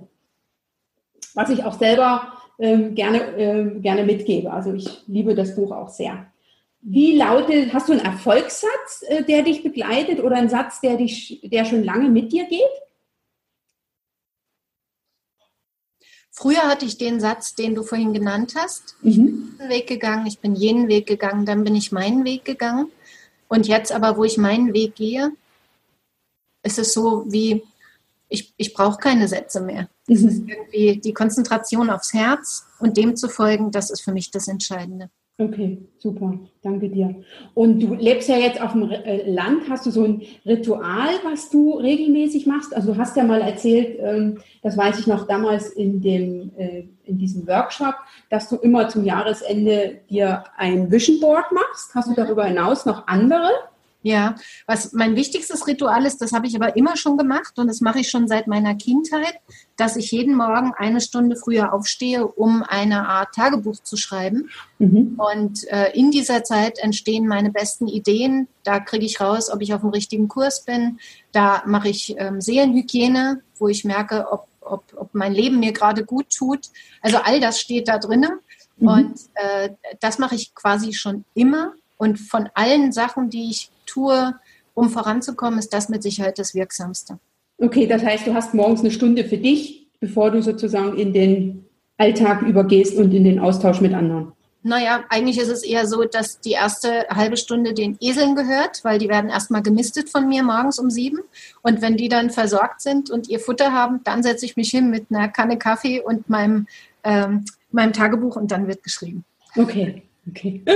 Was 1.34 1.50
ich 1.50 1.64
auch 1.64 1.78
selber 1.78 2.32
ähm, 2.58 2.94
gerne, 2.94 3.36
äh, 3.36 3.80
gerne 3.80 4.04
mitgebe. 4.04 4.52
Also 4.52 4.72
ich 4.74 5.02
liebe 5.06 5.34
das 5.34 5.54
Buch 5.54 5.72
auch 5.72 5.88
sehr. 5.88 6.26
Wie 6.80 7.16
lautet, 7.16 7.72
hast 7.72 7.88
du 7.88 7.92
einen 7.92 8.04
Erfolgssatz, 8.04 9.04
äh, 9.06 9.22
der 9.22 9.42
dich 9.42 9.62
begleitet 9.62 10.20
oder 10.20 10.36
einen 10.36 10.48
Satz, 10.48 10.80
der 10.80 10.96
dich, 10.96 11.40
der 11.44 11.64
schon 11.64 11.84
lange 11.84 12.08
mit 12.08 12.32
dir 12.32 12.44
geht? 12.46 12.60
Früher 16.34 16.62
hatte 16.62 16.86
ich 16.86 16.96
den 16.96 17.20
Satz, 17.20 17.54
den 17.54 17.74
du 17.74 17.82
vorhin 17.82 18.14
genannt 18.14 18.54
hast. 18.56 18.96
Mhm. 19.02 19.10
Ich 19.10 19.16
bin 19.16 19.50
diesen 19.58 19.68
Weg 19.68 19.86
gegangen, 19.86 20.26
ich 20.26 20.38
bin 20.38 20.54
jenen 20.54 20.88
Weg 20.88 21.06
gegangen, 21.06 21.44
dann 21.44 21.62
bin 21.62 21.76
ich 21.76 21.92
meinen 21.92 22.24
Weg 22.24 22.44
gegangen. 22.44 22.90
Und 23.48 23.68
jetzt 23.68 23.92
aber, 23.92 24.16
wo 24.16 24.24
ich 24.24 24.38
meinen 24.38 24.72
Weg 24.72 24.94
gehe, 24.94 25.32
ist 26.62 26.78
es 26.78 26.94
so 26.94 27.30
wie, 27.30 27.62
ich, 28.28 28.54
ich 28.56 28.72
brauche 28.72 28.98
keine 28.98 29.28
Sätze 29.28 29.60
mehr. 29.60 29.90
Mhm. 30.06 30.14
Es 30.14 30.22
ist 30.22 30.48
irgendwie 30.48 31.00
die 31.00 31.12
Konzentration 31.12 31.90
aufs 31.90 32.14
Herz 32.14 32.66
und 32.78 32.96
dem 32.96 33.14
zu 33.14 33.28
folgen, 33.28 33.70
das 33.70 33.90
ist 33.90 34.00
für 34.00 34.12
mich 34.12 34.30
das 34.30 34.48
Entscheidende. 34.48 35.10
Okay, 35.38 35.88
super, 35.98 36.38
danke 36.62 36.90
dir. 36.90 37.22
Und 37.54 37.80
du 37.80 37.94
lebst 37.94 38.28
ja 38.28 38.36
jetzt 38.36 38.60
auf 38.60 38.72
dem 38.72 38.90
äh, 38.90 39.28
Land. 39.28 39.62
Hast 39.68 39.86
du 39.86 39.90
so 39.90 40.04
ein 40.04 40.22
Ritual, 40.44 41.08
was 41.24 41.48
du 41.48 41.72
regelmäßig 41.72 42.46
machst? 42.46 42.76
Also 42.76 42.92
du 42.92 42.98
hast 42.98 43.16
ja 43.16 43.24
mal 43.24 43.40
erzählt, 43.40 43.98
ähm, 43.98 44.38
das 44.62 44.76
weiß 44.76 44.98
ich 44.98 45.06
noch 45.06 45.26
damals 45.26 45.70
in, 45.70 46.02
dem, 46.02 46.52
äh, 46.58 46.84
in 47.04 47.18
diesem 47.18 47.48
Workshop, 47.48 47.94
dass 48.28 48.50
du 48.50 48.56
immer 48.56 48.88
zum 48.88 49.04
Jahresende 49.04 50.02
dir 50.10 50.44
ein 50.56 50.90
Vision 50.92 51.18
Board 51.18 51.50
machst. 51.50 51.94
Hast 51.94 52.10
du 52.10 52.14
darüber 52.14 52.44
hinaus 52.44 52.84
noch 52.84 53.06
andere? 53.06 53.48
Ja, 54.04 54.34
was 54.66 54.92
mein 54.92 55.14
wichtigstes 55.14 55.66
Ritual 55.68 56.04
ist, 56.06 56.20
das 56.20 56.32
habe 56.32 56.48
ich 56.48 56.56
aber 56.56 56.76
immer 56.76 56.96
schon 56.96 57.16
gemacht 57.16 57.58
und 57.58 57.68
das 57.68 57.80
mache 57.80 58.00
ich 58.00 58.10
schon 58.10 58.26
seit 58.26 58.48
meiner 58.48 58.74
Kindheit, 58.74 59.34
dass 59.76 59.96
ich 59.96 60.10
jeden 60.10 60.34
Morgen 60.34 60.72
eine 60.76 61.00
Stunde 61.00 61.36
früher 61.36 61.72
aufstehe, 61.72 62.26
um 62.26 62.64
eine 62.64 63.08
Art 63.08 63.34
Tagebuch 63.34 63.76
zu 63.76 63.96
schreiben. 63.96 64.50
Mhm. 64.78 65.18
Und 65.18 65.68
äh, 65.68 65.92
in 65.92 66.10
dieser 66.10 66.42
Zeit 66.42 66.78
entstehen 66.80 67.28
meine 67.28 67.50
besten 67.50 67.86
Ideen. 67.86 68.48
Da 68.64 68.80
kriege 68.80 69.06
ich 69.06 69.20
raus, 69.20 69.50
ob 69.50 69.62
ich 69.62 69.72
auf 69.72 69.82
dem 69.82 69.90
richtigen 69.90 70.26
Kurs 70.26 70.64
bin. 70.64 70.98
Da 71.30 71.62
mache 71.66 71.88
ich 71.88 72.16
ähm, 72.18 72.40
Seelenhygiene, 72.40 73.40
wo 73.58 73.68
ich 73.68 73.84
merke, 73.84 74.26
ob, 74.32 74.48
ob, 74.60 74.84
ob 74.96 75.14
mein 75.14 75.32
Leben 75.32 75.60
mir 75.60 75.72
gerade 75.72 76.04
gut 76.04 76.26
tut. 76.30 76.70
Also 77.00 77.18
all 77.18 77.38
das 77.40 77.60
steht 77.60 77.86
da 77.86 77.98
drinnen. 77.98 78.40
Mhm. 78.78 78.88
Und 78.88 79.14
äh, 79.34 79.70
das 80.00 80.18
mache 80.18 80.34
ich 80.34 80.54
quasi 80.56 80.92
schon 80.92 81.24
immer. 81.34 81.72
Und 81.96 82.18
von 82.18 82.48
allen 82.54 82.90
Sachen, 82.90 83.30
die 83.30 83.50
ich 83.50 83.70
tue, 83.92 84.34
um 84.74 84.90
voranzukommen, 84.90 85.58
ist 85.58 85.72
das 85.72 85.88
mit 85.88 86.02
Sicherheit 86.02 86.38
das 86.38 86.54
Wirksamste. 86.54 87.18
Okay, 87.58 87.86
das 87.86 88.02
heißt, 88.02 88.26
du 88.26 88.34
hast 88.34 88.54
morgens 88.54 88.80
eine 88.80 88.90
Stunde 88.90 89.24
für 89.24 89.38
dich, 89.38 89.88
bevor 90.00 90.30
du 90.30 90.42
sozusagen 90.42 90.96
in 90.96 91.12
den 91.12 91.64
Alltag 91.98 92.42
übergehst 92.42 92.96
und 92.96 93.12
in 93.12 93.24
den 93.24 93.38
Austausch 93.38 93.80
mit 93.80 93.94
anderen. 93.94 94.32
Naja, 94.64 95.04
eigentlich 95.08 95.38
ist 95.38 95.48
es 95.48 95.64
eher 95.64 95.86
so, 95.86 96.04
dass 96.04 96.40
die 96.40 96.52
erste 96.52 97.06
halbe 97.08 97.36
Stunde 97.36 97.74
den 97.74 97.96
Eseln 98.00 98.36
gehört, 98.36 98.84
weil 98.84 98.98
die 98.98 99.08
werden 99.08 99.28
erstmal 99.28 99.62
gemistet 99.62 100.08
von 100.08 100.28
mir 100.28 100.44
morgens 100.44 100.78
um 100.78 100.88
sieben. 100.88 101.18
Und 101.62 101.82
wenn 101.82 101.96
die 101.96 102.08
dann 102.08 102.30
versorgt 102.30 102.80
sind 102.80 103.10
und 103.10 103.28
ihr 103.28 103.40
Futter 103.40 103.72
haben, 103.72 104.00
dann 104.04 104.22
setze 104.22 104.46
ich 104.46 104.56
mich 104.56 104.70
hin 104.70 104.88
mit 104.88 105.06
einer 105.10 105.28
Kanne 105.28 105.58
Kaffee 105.58 106.00
und 106.00 106.28
meinem, 106.30 106.66
ähm, 107.02 107.44
meinem 107.72 107.92
Tagebuch 107.92 108.36
und 108.36 108.52
dann 108.52 108.68
wird 108.68 108.84
geschrieben. 108.84 109.24
Okay. 109.56 110.02
Okay. 110.28 110.62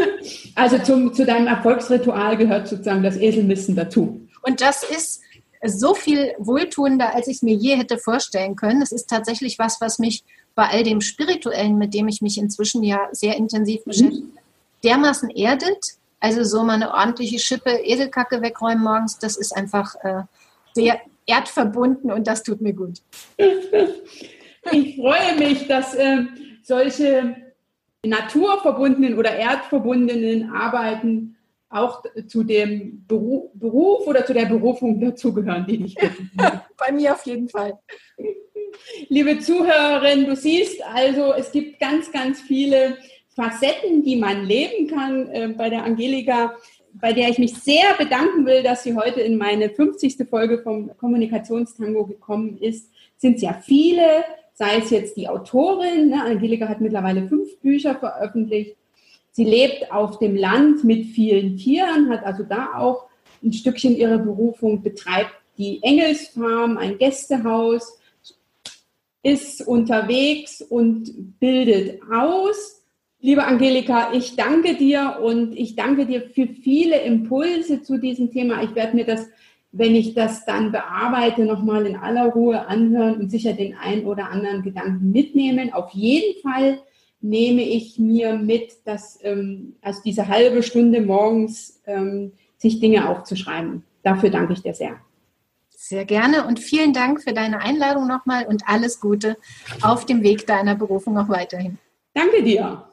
Also 0.54 0.78
zum, 0.78 1.12
zu 1.12 1.26
deinem 1.26 1.46
Erfolgsritual 1.46 2.36
gehört 2.36 2.66
sozusagen 2.66 3.02
das 3.02 3.16
Eselmissen 3.16 3.76
dazu. 3.76 4.26
Und 4.42 4.60
das 4.60 4.82
ist 4.82 5.20
so 5.62 5.94
viel 5.94 6.34
wohltuender, 6.38 7.14
als 7.14 7.28
ich 7.28 7.36
es 7.36 7.42
mir 7.42 7.54
je 7.54 7.76
hätte 7.76 7.98
vorstellen 7.98 8.56
können. 8.56 8.82
Es 8.82 8.92
ist 8.92 9.08
tatsächlich 9.08 9.58
was, 9.58 9.80
was 9.80 9.98
mich 9.98 10.24
bei 10.54 10.68
all 10.68 10.82
dem 10.82 11.00
Spirituellen, 11.00 11.76
mit 11.78 11.94
dem 11.94 12.08
ich 12.08 12.22
mich 12.22 12.38
inzwischen 12.38 12.82
ja 12.82 13.08
sehr 13.12 13.36
intensiv 13.36 13.80
mhm. 13.84 13.90
beschäftige, 13.90 14.26
dermaßen 14.82 15.30
erdet. 15.30 15.78
Also 16.20 16.42
so 16.44 16.64
mal 16.64 16.74
eine 16.74 16.94
ordentliche 16.94 17.38
Schippe 17.38 17.70
Eselkacke 17.70 18.40
wegräumen 18.40 18.82
morgens, 18.82 19.18
das 19.18 19.36
ist 19.36 19.54
einfach 19.54 19.94
äh, 20.02 20.22
sehr 20.72 21.00
erdverbunden 21.26 22.10
und 22.10 22.26
das 22.26 22.42
tut 22.42 22.60
mir 22.60 22.72
gut. 22.72 23.00
Ich 24.72 24.96
freue 24.96 25.36
mich, 25.38 25.68
dass 25.68 25.94
äh, 25.94 26.24
solche 26.64 27.36
naturverbundenen 28.06 29.18
oder 29.18 29.34
erdverbundenen 29.34 30.50
Arbeiten 30.50 31.36
auch 31.68 32.02
zu 32.28 32.44
dem 32.44 33.04
Beruf, 33.06 33.50
Beruf 33.54 34.06
oder 34.06 34.24
zu 34.24 34.32
der 34.32 34.46
Berufung 34.46 35.00
dazugehören, 35.00 35.66
die 35.66 35.84
ich. 35.84 35.94
Bei 36.78 36.92
mir 36.92 37.12
auf 37.12 37.24
jeden 37.26 37.48
Fall. 37.48 37.78
Liebe 39.08 39.38
Zuhörerin, 39.40 40.26
du 40.26 40.36
siehst 40.36 40.82
also, 40.84 41.32
es 41.34 41.50
gibt 41.50 41.80
ganz, 41.80 42.10
ganz 42.12 42.40
viele 42.40 42.96
Facetten, 43.34 44.02
die 44.02 44.16
man 44.16 44.46
leben 44.46 44.86
kann 44.88 45.28
äh, 45.28 45.48
bei 45.48 45.68
der 45.68 45.84
Angelika, 45.84 46.56
bei 46.94 47.12
der 47.12 47.28
ich 47.28 47.38
mich 47.38 47.54
sehr 47.54 47.94
bedanken 47.98 48.46
will, 48.46 48.62
dass 48.62 48.82
sie 48.82 48.96
heute 48.96 49.20
in 49.20 49.36
meine 49.36 49.68
50. 49.68 50.28
Folge 50.28 50.62
vom 50.62 50.96
Kommunikationstango 50.96 52.06
gekommen 52.06 52.58
ist. 52.58 52.90
Sind 53.18 53.40
ja 53.42 53.52
viele 53.52 54.24
sei 54.56 54.78
es 54.78 54.90
jetzt 54.90 55.16
die 55.16 55.28
Autorin, 55.28 56.08
ne, 56.08 56.22
Angelika 56.24 56.68
hat 56.68 56.80
mittlerweile 56.80 57.28
fünf 57.28 57.58
Bücher 57.60 57.94
veröffentlicht, 57.94 58.76
Sie 59.36 59.44
lebt 59.44 59.92
auf 59.92 60.18
dem 60.18 60.34
Land 60.34 60.82
mit 60.82 61.04
vielen 61.08 61.58
Tieren, 61.58 62.08
hat 62.08 62.24
also 62.24 62.42
da 62.42 62.70
auch 62.78 63.04
ein 63.44 63.52
Stückchen 63.52 63.94
ihrer 63.94 64.16
Berufung, 64.16 64.82
betreibt 64.82 65.34
die 65.58 65.78
Engelsfarm, 65.82 66.78
ein 66.78 66.96
Gästehaus, 66.96 67.98
ist 69.22 69.60
unterwegs 69.66 70.62
und 70.62 71.38
bildet 71.38 72.00
aus. 72.10 72.82
Liebe 73.20 73.44
Angelika, 73.44 74.14
ich 74.14 74.36
danke 74.36 74.74
dir 74.74 75.18
und 75.22 75.54
ich 75.54 75.76
danke 75.76 76.06
dir 76.06 76.22
für 76.30 76.46
viele 76.46 77.02
Impulse 77.02 77.82
zu 77.82 77.98
diesem 77.98 78.30
Thema. 78.30 78.62
Ich 78.62 78.74
werde 78.74 78.96
mir 78.96 79.04
das, 79.04 79.26
wenn 79.72 79.94
ich 79.94 80.14
das 80.14 80.44
dann 80.44 80.72
bearbeite, 80.72 81.44
nochmal 81.44 81.86
in 81.86 81.96
aller 81.96 82.26
Ruhe 82.26 82.66
anhören 82.66 83.20
und 83.20 83.30
sicher 83.30 83.52
den 83.52 83.76
einen 83.76 84.06
oder 84.06 84.30
anderen 84.30 84.62
Gedanken 84.62 85.10
mitnehmen. 85.10 85.72
Auf 85.72 85.90
jeden 85.90 86.40
Fall 86.40 86.80
nehme 87.20 87.62
ich 87.62 87.98
mir 87.98 88.36
mit, 88.36 88.86
dass 88.86 89.18
ähm, 89.22 89.76
also 89.82 90.00
diese 90.04 90.28
halbe 90.28 90.62
Stunde 90.62 91.00
morgens 91.00 91.82
ähm, 91.86 92.32
sich 92.56 92.80
Dinge 92.80 93.08
aufzuschreiben. 93.08 93.82
Dafür 94.02 94.30
danke 94.30 94.52
ich 94.54 94.62
dir 94.62 94.74
sehr. 94.74 94.96
Sehr 95.68 96.04
gerne 96.04 96.46
und 96.46 96.58
vielen 96.58 96.92
Dank 96.92 97.22
für 97.22 97.32
deine 97.32 97.60
Einladung 97.60 98.06
nochmal 98.08 98.46
und 98.46 98.62
alles 98.66 99.00
Gute 99.00 99.36
auf 99.82 100.06
dem 100.06 100.22
Weg 100.22 100.46
deiner 100.46 100.74
Berufung 100.74 101.18
auch 101.18 101.28
weiterhin. 101.28 101.78
Danke 102.14 102.42
dir. 102.42 102.84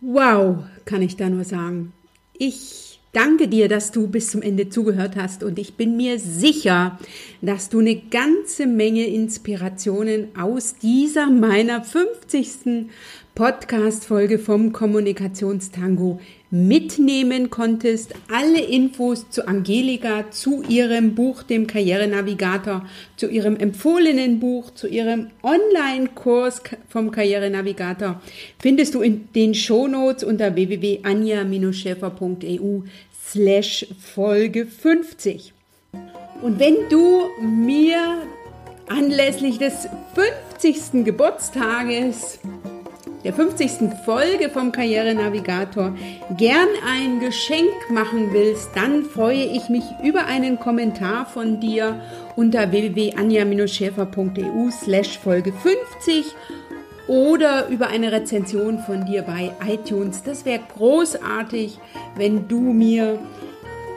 Wow, 0.00 0.58
kann 0.84 1.02
ich 1.02 1.16
da 1.16 1.28
nur 1.28 1.44
sagen. 1.44 1.92
Ich 2.34 2.87
danke 3.18 3.48
dir, 3.48 3.68
dass 3.68 3.90
du 3.90 4.06
bis 4.06 4.30
zum 4.30 4.42
Ende 4.42 4.68
zugehört 4.68 5.16
hast 5.16 5.42
und 5.42 5.58
ich 5.58 5.74
bin 5.74 5.96
mir 5.96 6.20
sicher, 6.20 7.00
dass 7.42 7.68
du 7.68 7.80
eine 7.80 7.96
ganze 7.96 8.68
Menge 8.68 9.06
Inspirationen 9.06 10.28
aus 10.38 10.76
dieser 10.76 11.28
meiner 11.28 11.82
50. 11.82 12.86
Podcast-Folge 13.38 14.38
vom 14.40 14.72
Kommunikationstango 14.72 16.18
mitnehmen 16.50 17.50
konntest. 17.50 18.14
Alle 18.32 18.60
Infos 18.60 19.30
zu 19.30 19.46
Angelika, 19.46 20.32
zu 20.32 20.64
ihrem 20.68 21.14
Buch, 21.14 21.44
dem 21.44 21.68
Karrierenavigator, 21.68 22.84
zu 23.16 23.28
ihrem 23.28 23.56
empfohlenen 23.56 24.40
Buch, 24.40 24.72
zu 24.72 24.88
ihrem 24.88 25.28
Online-Kurs 25.44 26.62
vom 26.88 27.12
Karrierenavigator 27.12 28.20
findest 28.58 28.96
du 28.96 29.02
in 29.02 29.28
den 29.34 29.54
Shownotes 29.54 30.24
unter 30.24 30.56
www.anja-schäfer.eu 30.56 32.80
slash 33.32 33.86
Folge 34.14 34.66
50. 34.66 35.52
Und 36.42 36.58
wenn 36.58 36.88
du 36.88 37.28
mir 37.40 38.22
anlässlich 38.88 39.58
des 39.58 39.88
50. 40.14 41.04
Geburtstages 41.04 42.40
der 43.24 43.32
50. 43.32 43.70
Folge 44.04 44.48
vom 44.48 44.70
Karrierenavigator 44.72 45.94
gern 46.36 46.68
ein 46.86 47.18
Geschenk 47.20 47.72
machen 47.90 48.32
willst, 48.32 48.70
dann 48.74 49.04
freue 49.04 49.44
ich 49.44 49.68
mich 49.68 49.84
über 50.04 50.26
einen 50.26 50.60
Kommentar 50.60 51.26
von 51.26 51.60
dir 51.60 52.00
unter 52.36 52.70
www.anja-schäfer.eu 52.70 54.70
slash 54.70 55.18
Folge 55.18 55.52
50 55.52 56.26
oder 57.08 57.68
über 57.68 57.88
eine 57.88 58.12
Rezension 58.12 58.78
von 58.78 59.06
dir 59.06 59.22
bei 59.22 59.50
iTunes. 59.66 60.22
Das 60.22 60.44
wäre 60.44 60.60
großartig, 60.76 61.78
wenn 62.16 62.46
du 62.46 62.60
mir 62.60 63.18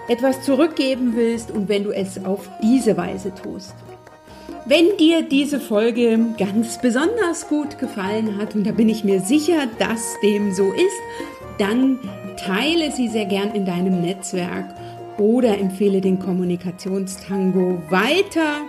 etwas 0.08 0.42
zurückgeben 0.42 1.14
willst 1.16 1.52
und 1.52 1.70
wenn 1.70 1.84
du 1.84 1.92
es 1.92 2.24
auf 2.26 2.50
diese 2.64 2.98
Weise 2.98 3.34
tust. 3.36 3.76
Wenn 4.66 4.96
dir 4.98 5.24
diese 5.24 5.60
Folge 5.60 6.20
ganz 6.38 6.80
besonders 6.80 7.48
gut 7.48 7.80
gefallen 7.80 8.38
hat, 8.38 8.56
und 8.56 8.66
da 8.66 8.72
bin 8.72 8.90
ich 8.90 9.04
mir 9.04 9.20
sicher, 9.20 9.68
dass 9.80 10.16
dem 10.22 10.54
so 10.54 10.72
ist, 10.72 11.02
dann 11.58 12.00
teile 12.38 12.92
sie 12.92 13.08
sehr 13.08 13.26
gern 13.26 13.52
in 13.54 13.66
deinem 13.66 14.02
Netzwerk 14.02 14.74
oder 15.18 15.58
empfehle 15.58 16.00
den 16.00 16.20
Kommunikationstango 16.20 17.82
weiter. 17.90 18.62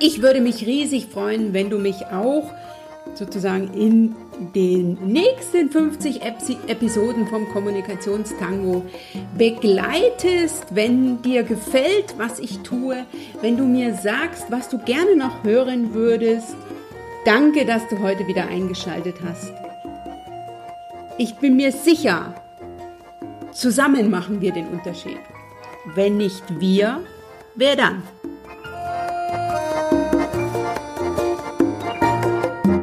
Ich 0.00 0.22
würde 0.22 0.40
mich 0.40 0.66
riesig 0.66 1.06
freuen, 1.06 1.52
wenn 1.52 1.70
du 1.70 1.78
mich 1.78 2.06
auch 2.06 2.52
sozusagen 3.14 3.72
in 3.74 4.14
den 4.54 4.94
nächsten 5.06 5.70
50 5.70 6.22
Episoden 6.22 7.26
vom 7.26 7.48
Kommunikationstango 7.48 8.84
begleitest, 9.36 10.66
wenn 10.70 11.22
dir 11.22 11.42
gefällt, 11.42 12.14
was 12.18 12.38
ich 12.38 12.60
tue, 12.60 13.04
wenn 13.40 13.56
du 13.56 13.64
mir 13.64 13.94
sagst, 13.94 14.50
was 14.50 14.68
du 14.68 14.78
gerne 14.78 15.16
noch 15.16 15.44
hören 15.44 15.94
würdest. 15.94 16.56
Danke, 17.24 17.64
dass 17.64 17.88
du 17.88 18.00
heute 18.00 18.26
wieder 18.26 18.46
eingeschaltet 18.48 19.16
hast. 19.24 19.52
Ich 21.16 21.36
bin 21.36 21.56
mir 21.56 21.72
sicher, 21.72 22.34
zusammen 23.52 24.10
machen 24.10 24.40
wir 24.40 24.52
den 24.52 24.66
Unterschied. 24.66 25.18
Wenn 25.94 26.16
nicht 26.16 26.42
wir, 26.60 27.00
wer 27.54 27.76
dann? 27.76 28.02